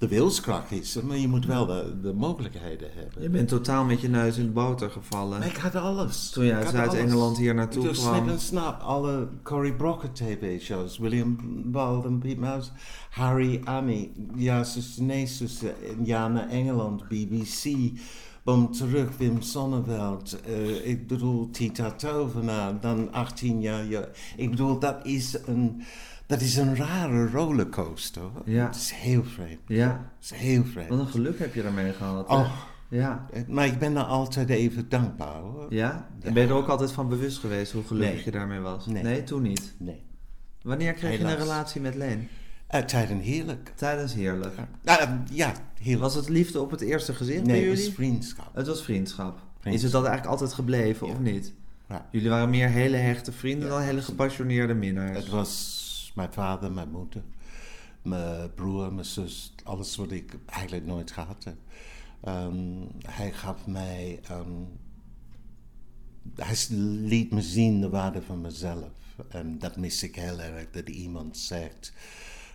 De 0.00 0.08
wilskracht 0.08 0.70
is 0.70 1.00
maar 1.00 1.16
je 1.16 1.28
moet 1.28 1.46
wel 1.46 1.66
de, 1.66 2.00
de 2.02 2.12
mogelijkheden 2.12 2.88
hebben. 2.94 3.22
Je 3.22 3.28
bent 3.28 3.48
totaal 3.48 3.84
met 3.84 4.00
je 4.00 4.08
neus 4.08 4.36
in 4.36 4.44
de 4.44 4.50
boter 4.50 4.90
gevallen. 4.90 5.38
Maar 5.38 5.48
ik 5.48 5.56
had 5.56 5.74
alles. 5.74 6.30
Toen 6.30 6.44
je 6.44 6.54
uit 6.54 6.68
Zuid-Engeland 6.68 7.38
hier 7.38 7.54
naartoe 7.54 7.90
kwam. 7.90 8.14
Snip 8.14 8.28
en 8.28 8.40
Snap, 8.40 8.80
alle 8.80 9.28
Cory 9.42 9.72
Brocker 9.72 10.12
tv-shows, 10.12 10.98
William 10.98 11.36
Bald 11.64 12.04
en 12.04 12.18
Pete 12.18 12.40
Mouse, 12.40 12.70
Harry 13.10 13.60
Amy, 13.64 14.12
ja, 14.36 14.64
zuster, 14.64 15.02
nee, 15.02 15.26
zuster, 15.26 15.74
ja, 16.02 16.28
naar 16.28 16.48
Engeland, 16.48 17.08
BBC, 17.08 17.90
Bom 18.42 18.72
terug, 18.72 19.16
Wim 19.16 19.42
Sonneveld, 19.42 20.40
eh, 20.40 20.88
ik 20.88 21.06
bedoel 21.06 21.50
Tita 21.50 21.90
Tovenaar, 21.90 22.80
dan 22.80 23.12
18 23.12 23.60
jaar, 23.60 23.84
ja, 23.84 24.08
ik 24.36 24.50
bedoel, 24.50 24.78
dat 24.78 24.96
is 25.02 25.38
een, 25.46 25.82
dat 26.30 26.40
is 26.40 26.56
een 26.56 26.76
rare 26.76 27.28
rollercoaster. 27.30 28.22
hoor. 28.22 28.42
Ja. 28.44 28.66
Het 28.66 28.76
is 28.76 28.90
heel 28.94 29.24
vreemd. 29.24 29.60
Ja. 29.66 30.10
Het 30.20 30.30
is 30.32 30.38
heel 30.38 30.64
vreemd. 30.64 30.88
Wat 30.88 30.98
een 30.98 31.06
geluk 31.06 31.38
heb 31.38 31.54
je 31.54 31.62
daarmee 31.62 31.92
gehad. 31.92 32.28
hè? 32.28 32.34
Oh, 32.34 32.56
Ja. 32.88 33.26
maar 33.48 33.66
ik 33.66 33.78
ben 33.78 33.94
daar 33.94 34.04
altijd 34.04 34.48
even 34.48 34.88
dankbaar 34.88 35.40
hoor. 35.40 35.66
Ja? 35.74 36.08
En 36.20 36.32
ben 36.34 36.42
je 36.42 36.48
er 36.48 36.54
ook 36.54 36.68
altijd 36.68 36.92
van 36.92 37.08
bewust 37.08 37.38
geweest 37.38 37.72
hoe 37.72 37.84
gelukkig 37.84 38.14
Nee. 38.14 38.24
je 38.24 38.30
daarmee 38.30 38.60
was? 38.60 38.86
Nee. 38.86 39.22
toen 39.24 39.42
niet. 39.42 39.74
Nee. 39.78 40.02
Wanneer 40.62 40.92
kreeg 40.92 41.18
je 41.18 41.24
een 41.24 41.36
relatie 41.36 41.80
met 41.80 41.94
Leen? 41.94 42.28
Uh, 42.74 42.80
tijdens 42.80 43.24
heerlijk. 43.24 43.72
Tijdens 43.74 44.14
Heerlijk. 44.14 44.54
Uh, 44.84 45.02
ja, 45.30 45.52
heerlijk. 45.80 46.02
Was 46.02 46.14
het 46.14 46.28
liefde 46.28 46.60
op 46.60 46.70
het 46.70 46.80
eerste 46.80 47.14
gezicht 47.14 47.42
bij 47.44 47.52
nee, 47.52 47.60
het 47.60 47.68
jullie? 47.70 47.84
was 47.86 47.94
vriendschap. 47.94 48.50
Het 48.54 48.66
was 48.66 48.82
vriendschap. 48.82 49.38
Vriendschap. 49.38 49.72
Is 49.72 49.82
het 49.82 49.92
dat 49.92 50.04
eigenlijk 50.04 50.32
altijd 50.32 50.52
gebleven, 50.52 51.06
Ja. 51.06 51.12
of 51.12 51.18
niet? 51.18 51.52
Ja. 51.88 52.06
Jullie 52.10 52.28
waren 52.30 52.50
meer 52.50 52.68
hele 52.68 52.96
hechte 52.96 53.32
vrienden 53.32 53.68
dan 53.68 53.80
hele 53.80 54.02
gepassioneerde 54.02 54.74
minnaars. 54.74 55.16
Het 55.18 55.28
was 55.28 55.88
mijn 56.20 56.32
vader, 56.32 56.72
mijn 56.72 56.90
moeder, 56.90 57.22
mijn 58.02 58.54
broer, 58.54 58.92
mijn 58.92 59.06
zus. 59.06 59.54
Alles 59.64 59.96
wat 59.96 60.10
ik 60.10 60.36
eigenlijk 60.46 60.86
nooit 60.86 61.10
gehad 61.10 61.44
heb. 61.44 61.56
Ehm, 62.20 62.86
hij 63.06 63.32
gaf 63.32 63.66
mij... 63.66 64.20
ehm, 64.22 64.62
hij 66.34 66.56
liet 66.78 67.30
me 67.30 67.42
zien 67.42 67.80
de 67.80 67.88
waarde 67.88 68.22
van 68.22 68.40
mezelf. 68.40 68.92
En 69.28 69.58
dat 69.58 69.76
mis 69.76 70.02
ik 70.02 70.14
heel 70.14 70.40
erg. 70.40 70.70
Dat 70.70 70.88
iemand 70.88 71.36
zegt 71.36 71.92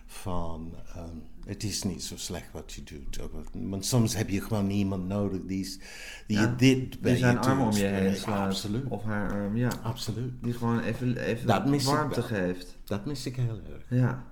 van... 0.06 0.74
ehm, 0.94 1.18
het 1.46 1.62
is 1.62 1.82
niet 1.82 2.02
zo 2.02 2.16
slecht 2.16 2.52
wat 2.52 2.72
je 2.72 2.82
doet. 2.82 3.20
Want 3.52 3.84
soms 3.86 4.16
heb 4.16 4.28
je 4.28 4.40
gewoon 4.40 4.70
iemand 4.70 5.06
nodig 5.06 5.40
die, 5.46 5.60
is- 5.60 5.78
die 6.26 6.36
Ja, 6.36 6.42
je 6.42 6.56
dit 6.56 7.00
bij 7.00 7.10
Die 7.10 7.20
zijn 7.20 7.32
je 7.34 7.40
arm 7.40 7.60
om 7.60 7.72
je 7.72 7.84
heen 7.84 8.16
slaat. 8.16 8.46
Absoluut. 8.48 8.84
Of 8.88 9.02
haar 9.04 9.32
arm, 9.32 9.56
ja. 9.56 9.70
Absoluut. 9.82 10.32
Die 10.42 10.52
gewoon 10.52 10.80
even, 10.80 11.16
even 11.16 11.46
Dat 11.46 11.82
warmte 11.84 12.22
geeft. 12.22 12.78
Dat 12.84 13.06
mis 13.06 13.26
ik 13.26 13.36
heel 13.36 13.60
erg. 13.74 13.84
Ja. 13.88 14.24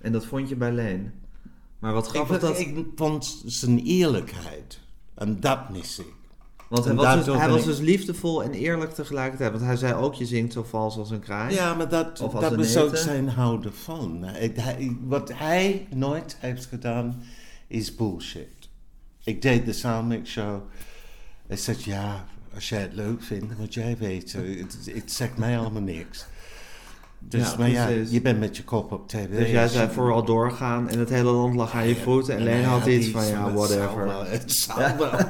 En 0.00 0.12
dat 0.12 0.26
vond 0.26 0.48
je 0.48 0.56
bij 0.56 0.72
Leen. 0.72 1.12
Maar 1.78 1.92
wat 1.92 2.06
grappig 2.08 2.34
ik, 2.34 2.40
dat... 2.40 2.58
ik 2.58 2.86
vond 2.94 3.42
zijn 3.46 3.78
eerlijkheid. 3.78 4.80
En 5.14 5.40
dat 5.40 5.70
mis 5.70 5.98
ik. 5.98 6.14
Want 6.70 6.84
hij, 6.84 6.94
was 6.94 7.24
dus, 7.24 7.36
hij 7.36 7.48
was 7.48 7.64
dus 7.64 7.78
liefdevol 7.78 8.42
en 8.42 8.52
eerlijk 8.52 8.94
tegelijkertijd. 8.94 9.50
Want 9.50 9.62
hij 9.64 9.76
zei 9.76 9.94
ook, 9.94 10.14
je 10.14 10.26
zingt 10.26 10.52
zo 10.52 10.62
vals 10.62 10.96
als 10.96 11.10
een 11.10 11.20
kraai. 11.20 11.54
Ja, 11.54 11.74
maar 11.74 11.88
dat, 11.88 12.20
Of 12.20 12.32
dat 12.32 12.54
was 12.56 12.76
ook 12.76 12.96
zijn 12.96 13.28
houden 13.28 13.74
van. 13.74 14.18
Hij- 14.22 14.96
wat 15.04 15.32
hij 15.34 15.86
nooit 15.94 16.36
heeft 16.40 16.66
gedaan, 16.66 17.22
is 17.66 17.94
bullshit. 17.94 18.68
Ik 19.24 19.42
deed 19.42 19.64
de 19.66 19.72
Soundmix 19.72 20.30
Show. 20.30 20.60
Hij 21.46 21.56
zei, 21.56 21.76
ja, 21.84 22.24
als 22.54 22.68
jij 22.68 22.80
het 22.80 22.94
leuk 22.94 23.22
vindt, 23.22 23.58
moet 23.58 23.74
jij 23.74 23.96
weten. 23.98 24.58
Het, 24.58 24.76
het 24.94 25.12
zegt 25.12 25.36
mij 25.36 25.58
allemaal 25.58 25.82
niks. 25.82 26.26
Dus, 27.18 27.50
Ja, 27.50 27.56
maar 27.58 27.68
ja, 27.68 27.88
je 27.88 28.20
bent 28.20 28.38
met 28.38 28.56
je 28.56 28.64
kop 28.64 28.92
op 28.92 29.08
tv. 29.08 29.28
Dus 29.38 29.50
jij 29.50 29.68
zei 29.68 29.90
vooral 29.90 30.24
doorgaan 30.24 30.88
en 30.88 30.98
het 30.98 31.08
hele 31.08 31.30
land 31.30 31.54
lag 31.54 31.72
aan 31.74 31.88
je 31.88 31.96
voeten. 31.96 32.36
En 32.36 32.42
Leen 32.42 32.54
hij 32.54 32.64
had 32.64 32.86
iets 32.86 33.08
van, 33.08 33.26
ja, 33.26 33.52
whatever. 33.52 34.30
Het 34.30 34.52
zal 34.52 34.96
wel. 34.96 35.10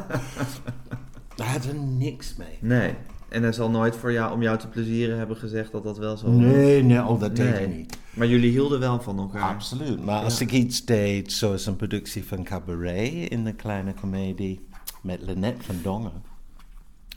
Hij 1.43 1.53
had 1.53 1.65
er 1.65 1.75
niks 1.75 2.37
mee. 2.37 2.59
Nee. 2.61 2.95
En 3.29 3.43
hij 3.43 3.53
zal 3.53 3.71
nooit 3.71 3.97
voor 3.97 4.13
jou, 4.13 4.33
om 4.33 4.43
jou 4.43 4.59
te 4.59 4.69
plezieren 4.69 5.19
hebben 5.19 5.37
gezegd 5.37 5.73
dat 5.73 5.83
dat 5.85 5.99
wel 5.99 6.17
zo 6.17 6.27
was. 6.27 6.35
Nee, 6.37 6.83
nee, 6.83 7.05
oh, 7.05 7.21
dat 7.21 7.37
deed 7.37 7.47
Nee. 7.51 7.55
hij 7.55 7.67
niet. 7.67 7.99
Maar 8.15 8.27
jullie 8.27 8.51
hielden 8.51 8.81
wel 8.81 9.01
van 9.01 9.19
elkaar. 9.19 9.55
Absoluut. 9.55 10.05
Maar 10.05 10.23
als 10.25 10.41
ik 10.41 10.53
iets 10.53 10.85
deed, 10.85 11.33
zoals 11.33 11.67
een 11.67 11.77
productie 11.77 12.25
van 12.25 12.45
Cabaret 12.45 13.31
in 13.31 13.45
de 13.45 13.53
kleine 13.55 13.95
komedie 13.95 14.67
met 15.03 15.23
Lynette 15.23 15.63
van 15.63 15.77
Dongen. 15.83 16.13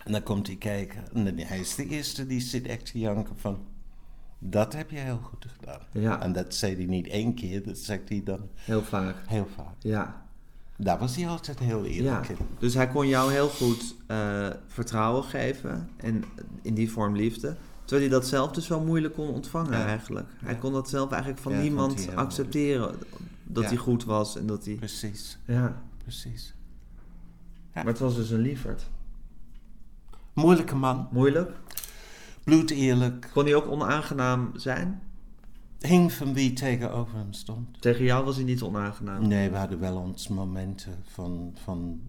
En 0.03 0.11
dan 0.11 0.23
komt 0.23 0.47
hij 0.47 0.55
kijken. 0.55 1.03
En 1.13 1.23
dan, 1.25 1.37
hij 1.37 1.59
is 1.59 1.75
de 1.75 1.87
eerste 1.87 2.27
die 2.27 2.39
zit 2.41 2.67
echt 2.67 2.91
te 2.91 2.99
janken 2.99 3.35
van... 3.37 3.57
Dat 4.39 4.73
heb 4.73 4.89
je 4.91 4.97
heel 4.97 5.19
goed 5.23 5.45
gedaan. 5.59 5.79
Ja. 5.91 6.21
En 6.21 6.33
dat 6.33 6.55
zei 6.55 6.75
hij 6.75 6.85
niet 6.85 7.07
één 7.07 7.33
keer, 7.33 7.63
dat 7.63 7.77
zegt 7.77 8.09
hij 8.09 8.21
dan 8.23 8.39
Heel 8.55 8.81
vaak. 8.81 9.15
heel 9.27 9.47
vaak. 9.55 9.75
Ja. 9.79 10.22
Daar 10.83 10.99
was 10.99 11.15
hij 11.15 11.27
altijd 11.27 11.59
heel 11.59 11.83
ja. 11.85 11.89
eerlijk 11.91 12.29
in. 12.29 12.37
Dus 12.59 12.73
hij 12.73 12.87
kon 12.87 13.07
jou 13.07 13.31
heel 13.31 13.47
goed 13.49 13.95
eh, 14.07 14.47
vertrouwen 14.67 15.23
geven. 15.23 15.89
En 15.97 16.23
in 16.61 16.73
die 16.73 16.91
vorm 16.91 17.15
liefde. 17.15 17.55
Terwijl 17.85 18.09
hij 18.09 18.19
dat 18.19 18.27
zelf 18.27 18.51
dus 18.51 18.67
wel 18.67 18.81
moeilijk 18.81 19.13
kon 19.13 19.27
ontvangen 19.27 19.77
Ja. 19.77 19.85
eigenlijk. 19.85 20.27
Hij 20.43 20.53
Ja. 20.53 20.59
kon 20.59 20.73
dat 20.73 20.89
zelf 20.89 21.11
eigenlijk 21.11 21.41
van 21.41 21.51
Ja, 21.53 21.59
niemand 21.61 22.07
accepteren. 22.15 22.95
Dat 23.43 23.63
Ja. 23.63 23.69
hij 23.69 23.77
goed 23.77 24.03
was 24.03 24.37
en 24.37 24.45
dat 24.45 24.65
hij... 24.65 24.73
Precies, 24.75 25.37
Ja. 25.45 25.81
precies. 25.97 26.53
Maar 27.73 27.85
het 27.85 27.99
was 27.99 28.15
dus 28.15 28.29
een 28.29 28.39
lieverd. 28.39 28.89
Moeilijke 30.33 30.75
man, 30.75 31.07
Moeilijk. 31.11 31.51
bloedeerlijk. 32.43 33.29
Kon 33.33 33.43
hij 33.45 33.55
ook 33.55 33.67
onaangenaam 33.67 34.51
zijn? 34.55 35.01
Hing 35.87 36.11
van 36.13 36.33
wie 36.33 36.53
tegenover 36.53 37.17
hem 37.17 37.33
stond. 37.33 37.81
Tegen 37.81 38.03
jou 38.03 38.25
was 38.25 38.35
hij 38.35 38.45
niet 38.45 38.61
onaangenaam. 38.61 39.27
Nee, 39.27 39.49
we 39.49 39.57
hadden 39.57 39.79
wel 39.79 39.97
ons 39.97 40.27
momenten 40.27 40.93
van... 41.03 41.53
van 41.63 41.99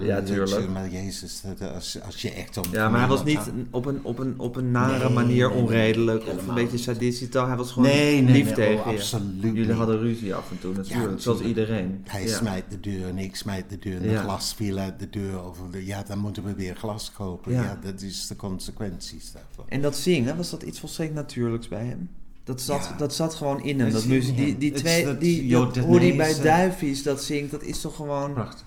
Ja, 0.00 0.22
tuurlijk. 0.22 0.68
Maar 0.68 0.88
jezus, 0.90 1.42
als, 1.74 2.02
als 2.02 2.22
je 2.22 2.30
echt 2.30 2.56
om... 2.56 2.64
Ja, 2.70 2.88
maar 2.88 3.00
hij 3.00 3.08
was 3.08 3.24
niet 3.24 3.52
op 3.70 3.86
een, 3.86 4.00
op 4.02 4.18
een, 4.18 4.38
op 4.38 4.56
een 4.56 4.70
nare 4.70 5.04
Nee, 5.04 5.12
manier 5.14 5.46
nee, 5.48 5.54
nee, 5.56 5.64
onredelijk 5.64 6.26
of 6.26 6.46
een 6.48 6.54
beetje 6.54 6.78
sadistisch. 6.78 7.32
Hij 7.32 7.56
was 7.56 7.72
gewoon 7.72 7.90
lief 7.90 8.44
nee, 8.44 8.52
tegen 8.52 8.78
oh, 8.78 8.90
je. 8.90 8.96
absoluut 8.96 9.54
Jullie 9.56 9.72
hadden 9.72 9.98
ruzie 9.98 10.34
af 10.34 10.50
en 10.50 10.58
toe 10.58 10.74
natuurlijk, 10.74 11.12
Ja, 11.12 11.18
zoals 11.18 11.40
iedereen. 11.40 12.02
Hij 12.04 12.22
Ja. 12.26 12.36
smijt 12.36 12.64
de 12.68 12.80
deur 12.80 13.08
en 13.08 13.18
ik 13.18 13.36
smijt 13.36 13.70
de 13.70 13.78
deur 13.78 13.96
en 14.02 14.10
Ja. 14.10 14.12
de 14.12 14.18
glas 14.18 14.54
viel 14.54 14.78
uit 14.78 14.98
de 14.98 15.10
deur. 15.10 15.44
Of, 15.44 15.58
ja, 15.72 16.02
dan 16.02 16.18
moeten 16.18 16.44
we 16.44 16.54
weer 16.54 16.76
glas 16.76 17.12
kopen. 17.12 17.52
Ja. 17.52 17.62
Ja, 17.62 17.78
dat 17.82 18.00
is 18.02 18.26
de 18.26 18.36
consequenties 18.36 19.32
daarvan. 19.32 19.64
En 19.68 19.82
dat 19.82 19.96
zingen, 19.96 20.36
was 20.36 20.50
dat 20.50 20.62
iets 20.62 20.80
volstrekt 20.80 21.14
natuurlijks 21.14 21.68
bij 21.68 21.84
hem? 21.84 22.08
Dat 22.44 22.60
zat, 22.60 22.88
Ja. 22.90 22.96
dat 22.96 23.14
zat 23.14 23.34
gewoon 23.34 23.62
in 23.62 23.80
hem. 23.80 23.92
Dat 23.92 24.04
muziek, 24.04 24.36
die, 24.36 24.58
die 24.58 24.72
twee, 24.72 25.04
dat 25.04 25.20
die, 25.20 25.56
hoe 25.56 26.00
die 26.00 26.16
bij 26.16 26.40
Duivies 26.40 27.02
dat 27.02 27.22
zingt, 27.22 27.50
dat 27.50 27.62
is 27.62 27.80
toch 27.80 27.96
gewoon... 27.96 28.32
Prachtig. 28.32 28.66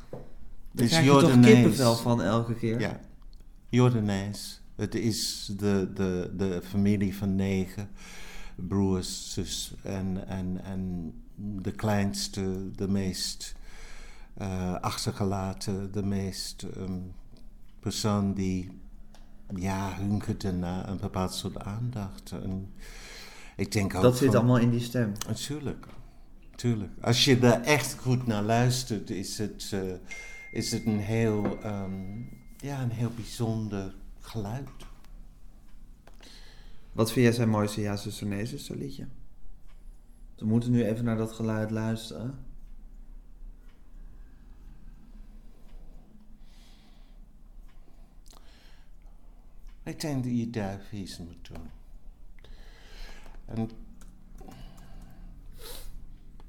Daar 0.72 0.88
krijg 0.88 1.06
je 1.06 1.10
toch 1.10 1.40
kippenvel 1.40 1.96
van 1.96 2.22
elke 2.22 2.56
keer. 2.56 2.80
Ja, 2.80 3.00
Jordanees. 3.70 4.62
Het 4.76 4.96
is 4.96 5.52
de, 5.58 5.92
de, 5.94 6.32
de 6.38 6.62
familie 6.70 7.16
van 7.18 7.36
negen 7.36 7.90
broers, 8.56 9.34
zus. 9.34 9.74
En, 9.84 10.28
en, 10.28 10.60
en 10.64 11.14
de 11.36 11.72
kleinste, 11.72 12.72
de 12.76 12.88
meest 12.88 13.56
eh, 14.34 14.74
achtergelaten, 14.74 15.92
de 15.92 16.04
meest 16.04 16.64
ehm, 16.76 17.00
persoon 17.80 18.34
die 18.34 18.70
ja, 19.56 19.94
hunkerde 20.00 20.52
naar 20.52 20.90
een 20.90 21.00
bepaald 21.00 21.34
soort 21.34 21.60
aandacht. 21.60 22.32
En 22.32 22.74
ik 23.58 23.72
denk 23.72 23.96
ook 23.96 24.02
Dat 24.02 24.18
zit 24.18 24.28
van- 24.28 24.36
allemaal 24.38 24.58
in 24.60 24.70
die 24.70 24.80
stem. 24.82 25.12
Natuurlijk. 25.28 25.86
Tuurlijk. 26.56 26.92
Als 27.02 27.26
je 27.26 27.40
daar 27.40 27.62
echt 27.62 27.94
goed 28.00 28.28
naar 28.28 28.44
luistert, 28.44 29.10
is 29.10 29.38
het, 29.38 29.70
eh, 29.74 29.82
is 30.52 30.72
het 30.72 30.86
een, 30.86 31.00
heel, 31.00 31.62
ehm, 31.62 32.22
ja, 32.58 32.82
een 32.82 32.92
heel 32.92 33.12
bijzonder 33.16 33.96
geluid. 34.20 34.70
Wat 36.92 37.12
vind 37.12 37.26
jij 37.26 37.34
zijn 37.36 37.50
mooiste 37.50 37.82
Ja, 37.82 37.96
zuster, 37.96 38.28
nee, 38.28 38.46
zuster 38.46 38.76
liedje? 38.78 39.08
We 40.36 40.46
moeten 40.46 40.72
nu 40.72 40.84
even 40.86 41.06
naar 41.06 41.18
dat 41.18 41.32
geluid 41.34 41.72
luisteren. 41.72 42.46
Ik 49.84 50.00
denk 50.02 50.24
dat 50.24 50.38
je 50.38 50.50
duifjes 50.50 51.18
moet 51.18 51.48
doen. 51.48 51.70
En 53.48 53.70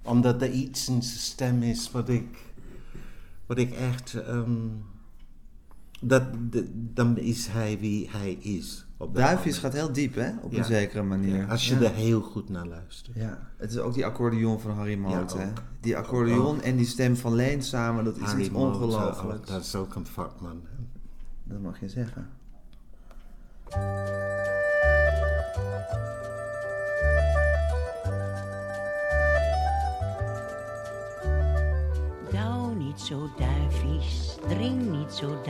omdat 0.03 0.43
er 0.43 0.51
iets 0.51 0.89
in 0.89 1.03
zijn 1.03 1.21
stem 1.21 1.63
is 1.63 1.91
wat 1.91 2.09
ik, 2.09 2.53
wat 3.47 3.59
ik 3.59 3.73
echt. 3.73 4.15
ehm, 4.15 4.51
dat, 6.01 6.23
dat- 6.53 6.65
dan 6.73 7.19
is 7.19 7.47
hij 7.47 7.79
wie 7.79 8.09
hij 8.11 8.33
is. 8.33 8.87
Duifjes 9.13 9.59
gaat 9.59 9.73
heel 9.73 9.93
diep, 9.93 10.15
hè? 10.15 10.31
Op 10.43 10.53
Ja. 10.53 10.59
een 10.59 10.65
zekere 10.65 11.03
manier. 11.03 11.49
Als 11.49 11.69
je 11.69 11.75
ja. 11.79 11.81
er 11.81 11.95
heel 11.95 12.21
goed 12.21 12.49
naar 12.49 12.67
luistert. 12.67 13.17
Ja, 13.17 13.49
het 13.57 13.71
is 13.71 13.79
ook 13.79 13.95
die 13.95 14.07
accordeon 14.07 14.61
van 14.61 14.71
Harry 14.71 14.97
Moot, 14.99 15.33
hè? 15.35 15.53
Die 15.81 15.97
accordeon 15.97 16.63
en 16.63 16.77
die 16.77 16.87
stem 16.87 17.17
van 17.17 17.35
Leen 17.35 17.63
samen, 17.63 18.05
dat 18.05 18.17
is 18.17 18.23
Harry 18.23 18.41
iets 18.41 18.51
ongelooflijks. 18.55 19.49
dat 19.49 19.63
is 19.65 19.75
ook 19.75 19.95
een 19.95 20.07
vakman. 20.07 20.61
hè. 20.65 20.85
Dat 21.45 21.61
mag 21.61 21.81
je 21.81 21.89
zeggen. 21.89 22.29
Zo. 35.19 35.41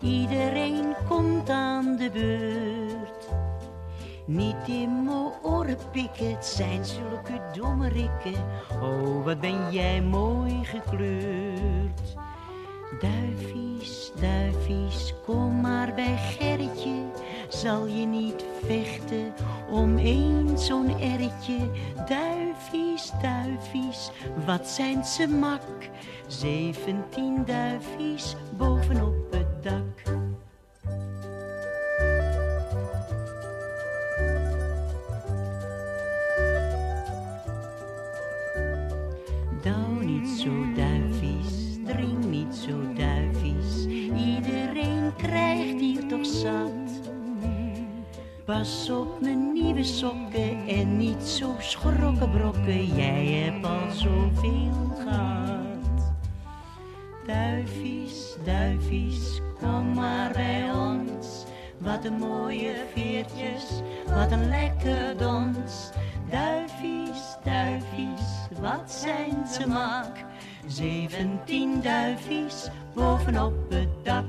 Iedereen 0.00 0.94
komt 1.08 1.50
aan 1.50 1.96
de 1.96 2.10
beurt. 2.10 3.28
Niet 4.26 4.66
in 4.66 5.04
mijn 5.04 5.32
oren 5.42 5.78
pikken, 5.92 6.30
het 6.30 6.44
zijn 6.44 6.84
zulke 6.84 7.40
domme 7.52 7.88
rikken. 7.88 8.44
Oh, 8.82 9.24
wat 9.24 9.40
ben 9.40 9.72
jij 9.72 10.02
mooi 10.02 10.64
gekleurd. 10.64 12.16
Duifies, 13.00 14.12
duifies, 14.20 15.14
kom 15.26 15.60
maar 15.60 15.94
bij 15.94 16.16
Gerritje. 16.16 17.04
Zal 17.48 17.86
je 17.86 18.06
niet 18.06 18.44
vechten 18.66 19.34
om 19.70 19.98
eens 19.98 20.66
zo'n 20.66 21.00
erretje? 21.00 21.70
Duifies, 22.08 23.12
duifies, 23.22 24.10
wat 24.46 24.66
zijn 24.66 25.04
ze 25.04 25.28
mak? 25.28 25.88
Zeventien 26.26 27.44
duifies 27.44 28.36
bovenop 28.56 29.30
het 29.30 29.62
dak. 29.62 30.07
Duifies, 58.88 59.40
kom 59.60 59.94
maar 59.94 60.32
bij 60.32 60.70
ons. 60.72 61.44
Wat 61.78 62.04
een 62.04 62.18
mooie 62.18 62.74
veertjes, 62.94 63.64
wat 64.06 64.32
een 64.32 64.48
lekker 64.48 65.16
dons. 65.16 65.90
Duifies, 66.30 67.36
duifies, 67.44 68.48
wat 68.60 68.92
zijn 68.92 69.46
ze 69.52 69.66
mak? 69.66 70.16
Zeventien 70.66 71.82
duifies 71.82 72.68
bovenop 72.94 73.54
het 73.70 73.88
dak. 74.04 74.24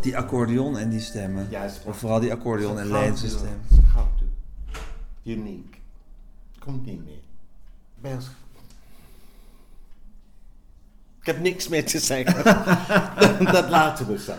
Die 0.00 0.16
accordeon 0.16 0.78
en 0.78 0.88
die 0.90 1.00
stemmen. 1.00 1.46
Ja, 1.50 1.68
of 1.84 1.96
vooral 1.96 2.20
die 2.20 2.32
accordeon 2.32 2.78
en 2.78 2.88
doen. 2.88 3.16
stem. 3.16 3.75
Uniek. 5.26 5.80
Komt 6.58 6.84
niet 6.86 7.04
meer. 7.04 7.20
Bels. 7.94 8.26
Ik 11.20 11.26
heb 11.26 11.40
niks 11.40 11.68
meer 11.68 11.86
te 11.86 11.98
zeggen. 11.98 12.44
dat 13.52 13.68
laten 13.70 14.06
we 14.06 14.18
zo. 14.18 14.34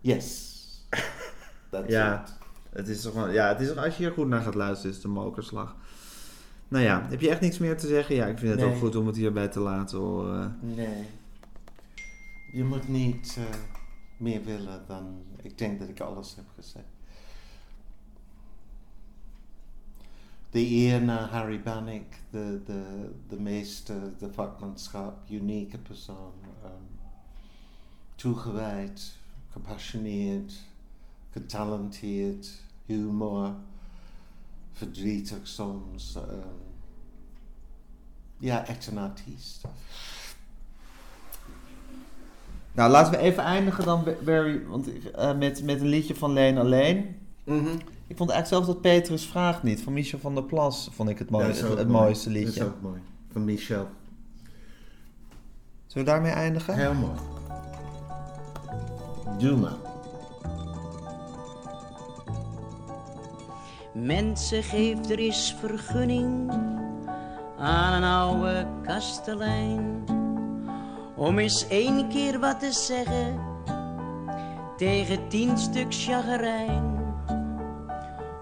Yes. 0.00 0.48
Ja, 1.86 2.22
it. 2.22 2.32
het 2.70 2.88
is 2.88 3.00
toch 3.02 3.14
wel, 3.14 3.30
ja, 3.30 3.48
het 3.48 3.60
is 3.60 3.68
toch, 3.68 3.84
als 3.84 3.96
je 3.96 4.02
hier 4.02 4.12
goed 4.12 4.28
naar 4.28 4.42
gaat 4.42 4.54
luisteren, 4.54 4.90
is 4.90 4.96
het 4.96 5.04
een 5.04 5.10
mokerslag. 5.12 5.76
Nou 6.68 6.84
ja, 6.84 7.06
heb 7.08 7.20
je 7.20 7.30
echt 7.30 7.40
niks 7.40 7.58
meer 7.58 7.76
te 7.78 7.86
zeggen? 7.86 8.14
Ja, 8.14 8.26
ik 8.26 8.38
vind 8.38 8.50
het 8.50 8.60
Nee. 8.60 8.68
ook 8.68 8.78
goed 8.78 8.96
om 8.96 9.06
het 9.06 9.16
hierbij 9.16 9.48
te 9.48 9.60
laten 9.60 9.98
horen. 9.98 10.58
Nee. 10.60 11.06
Je 12.52 12.64
moet 12.64 12.88
niet 12.88 13.36
eh, 13.38 13.44
meer 14.16 14.44
willen 14.44 14.86
dan... 14.86 15.22
Ik 15.42 15.58
denk 15.58 15.78
dat 15.78 15.88
ik 15.88 16.00
alles 16.00 16.34
heb 16.36 16.44
gezegd. 16.54 16.86
De 20.50 20.60
eer 20.70 21.02
naar 21.02 21.28
Harry 21.28 21.62
Bannick, 21.62 22.22
de, 22.30 22.62
de, 22.64 23.10
de 23.28 23.40
meester, 23.40 24.18
de 24.18 24.32
vakmanschap, 24.32 25.30
unieke 25.30 25.78
persoon. 25.78 26.32
ehm, 26.62 26.72
toegewijd, 28.14 29.16
gepassioneerd, 29.50 30.54
getalenteerd, 31.30 32.62
humor, 32.86 33.54
verdrietig 34.72 35.48
soms. 35.48 36.14
ehm, 36.14 36.48
ja, 38.38 38.66
echt 38.66 38.86
een 38.86 38.98
artiest. 38.98 39.64
Nou, 42.72 42.90
laten 42.90 43.12
we 43.12 43.18
even 43.18 43.42
eindigen 43.42 43.84
dan, 43.84 44.04
Barry, 44.24 44.62
want, 44.66 44.88
eh, 45.14 45.38
met, 45.38 45.62
met 45.64 45.80
een 45.80 45.88
liedje 45.88 46.14
van 46.14 46.32
Leen 46.32 46.58
alleen. 46.58 47.16
Ik 48.06 48.16
vond 48.16 48.30
eigenlijk 48.30 48.46
zelfs 48.46 48.66
dat 48.66 48.80
Petrus 48.80 49.26
Vraagt 49.26 49.62
niet, 49.62 49.82
van 49.82 49.92
Michel 49.92 50.18
van 50.18 50.34
der 50.34 50.44
Plas, 50.44 50.88
vond 50.92 51.08
ik 51.08 51.18
het, 51.18 51.28
het, 51.30 51.64
ook 51.64 51.78
het 51.78 51.88
mooi. 51.88 52.04
mooiste 52.04 52.30
liedje. 52.30 52.60
Dat 52.60 52.68
is 52.68 52.74
ook 52.74 52.82
mooi. 52.82 53.00
Van 53.32 53.44
Michel. 53.44 53.88
Zullen 55.86 56.06
we 56.06 56.12
daarmee 56.12 56.32
eindigen? 56.32 56.74
Heel 56.74 56.94
mooi. 56.94 57.18
Doe 59.38 59.56
maar. 59.56 59.76
Mensen 63.94 64.62
geeft 64.62 65.10
er 65.10 65.18
eens 65.18 65.56
vergunning 65.60 66.50
aan 67.58 68.02
een 68.02 68.10
oude 68.10 68.66
kastelein. 68.82 70.04
Om 71.20 71.38
eens 71.38 71.68
één 71.68 72.08
keer 72.08 72.38
wat 72.38 72.60
te 72.60 72.72
zeggen 72.72 73.40
tegen 74.76 75.28
tien 75.28 75.58
stuk 75.58 75.86
chagrijn. 75.88 77.14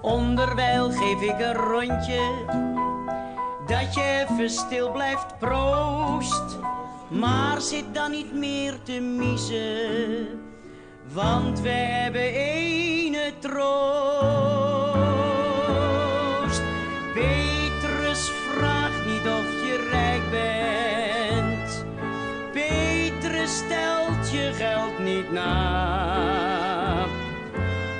Onderwijl 0.02 0.90
geef 0.90 1.20
ik 1.22 1.40
een 1.40 1.54
rondje, 1.54 2.44
dat 3.66 3.94
je 3.94 4.26
even 4.28 4.50
stil 4.50 4.92
blijft 4.92 5.38
proost. 5.38 6.58
Maar 7.08 7.60
zit 7.60 7.94
dan 7.94 8.10
niet 8.10 8.34
meer 8.34 8.82
te 8.82 9.00
miezen, 9.00 10.28
want 11.12 11.60
we 11.60 11.68
hebben 11.68 12.34
ene 12.34 13.32
troost. 13.38 14.67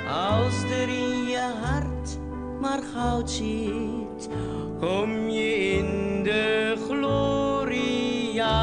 Als 0.07 0.63
er 0.63 0.89
in 0.89 1.27
je 1.27 1.53
hart 1.61 2.19
maar 2.61 2.79
goud 2.93 3.31
zit, 3.31 4.29
kom 4.79 5.29
je 5.29 5.69
in 5.77 6.23
de 6.23 6.75
gloria. 6.87 8.57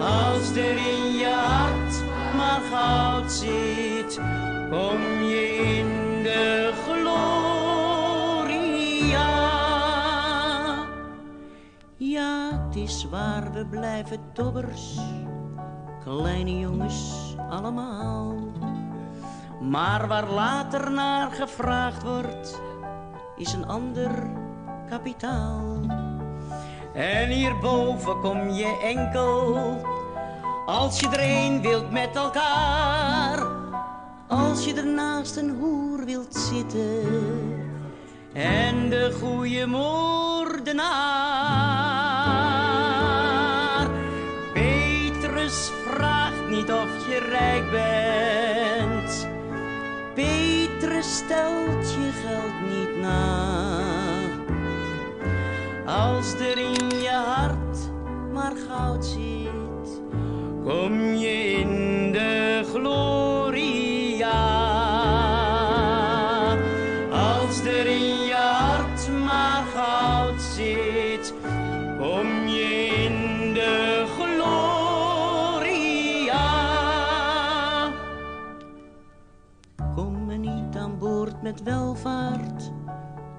Als 0.00 0.50
er 0.50 0.76
in 0.76 1.16
je 1.18 1.32
hart 1.34 2.02
maar 2.36 2.60
goud 2.72 3.32
zit, 3.32 4.20
kom 4.70 5.22
je 5.22 5.56
in 5.78 6.22
de 6.22 6.72
gloria. 6.84 7.28
Ja, 11.96 12.64
het 12.66 12.76
is 12.76 13.06
waar, 13.10 13.52
we 13.52 13.66
blijven 13.66 14.20
dobbers, 14.32 14.98
kleine 16.08 16.58
jongens 16.58 17.34
allemaal. 17.50 18.34
Maar 19.60 20.06
waar 20.06 20.30
later 20.30 20.90
naar 20.90 21.30
gevraagd 21.30 22.02
wordt, 22.02 22.60
is 23.36 23.52
een 23.52 23.66
ander 23.66 24.10
kapitaal. 24.88 25.80
En 26.94 27.28
hierboven 27.28 28.20
kom 28.20 28.50
je 28.50 28.78
enkel 28.82 29.56
als 30.66 31.00
je 31.00 31.08
er 31.08 31.46
een 31.46 31.60
wilt 31.62 31.90
met 31.90 32.16
elkaar. 32.16 33.46
Als 34.26 34.64
je 34.64 34.74
ernaast 34.74 35.36
een 35.36 35.56
hoer 35.60 36.04
wilt 36.04 36.34
zitten 36.34 37.02
en 38.32 38.90
de 38.90 39.16
goede 39.20 39.66
moordenaar. 39.66 41.17
Rijk 47.38 47.70
bent. 47.70 49.28
Petrus 50.14 51.16
stelt 51.16 51.92
je 51.92 52.10
geld 52.24 52.70
niet 52.70 53.00
na. 53.00 53.46
Als 55.86 56.34
er 56.34 56.58
in 56.58 57.00
je 57.00 57.20
hart 57.24 57.78
maar 58.32 58.52
goud 58.68 59.04
zit, 59.04 60.02
kom 60.64 61.14
je 61.14 61.47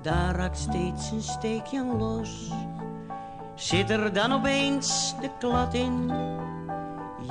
daar 0.10 0.36
raakt 0.36 0.58
steeds 0.58 1.12
een 1.12 1.22
steekje 1.22 1.86
los. 1.98 2.52
Zit 3.56 3.90
er 3.90 4.14
dan 4.14 4.32
opeens 4.32 5.16
de 5.22 5.30
klad 5.40 5.74
in, 5.74 6.12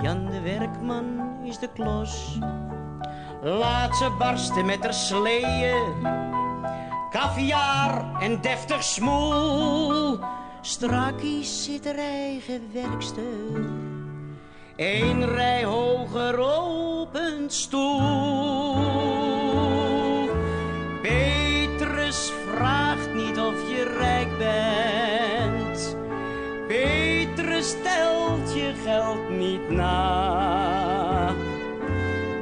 Jan 0.02 0.26
de 0.26 0.40
werkman 0.40 1.36
is 1.42 1.58
de 1.58 1.68
klos. 1.74 2.38
Laat 3.42 3.96
ze 3.96 4.10
barsten 4.18 4.66
met 4.66 4.82
haar 4.82 4.94
sleeën, 4.94 6.06
kaviaar 7.10 8.20
en 8.20 8.40
deftig 8.40 8.82
smoel. 8.82 10.18
Strakkies 10.60 11.64
zit 11.64 11.86
er 11.86 11.98
eigen 11.98 12.70
werkstuk, 12.72 13.68
één 14.76 15.26
rij 15.26 15.64
hoger 15.64 16.38
op 16.38 17.14
een 17.14 17.50
stoel. 17.50 19.07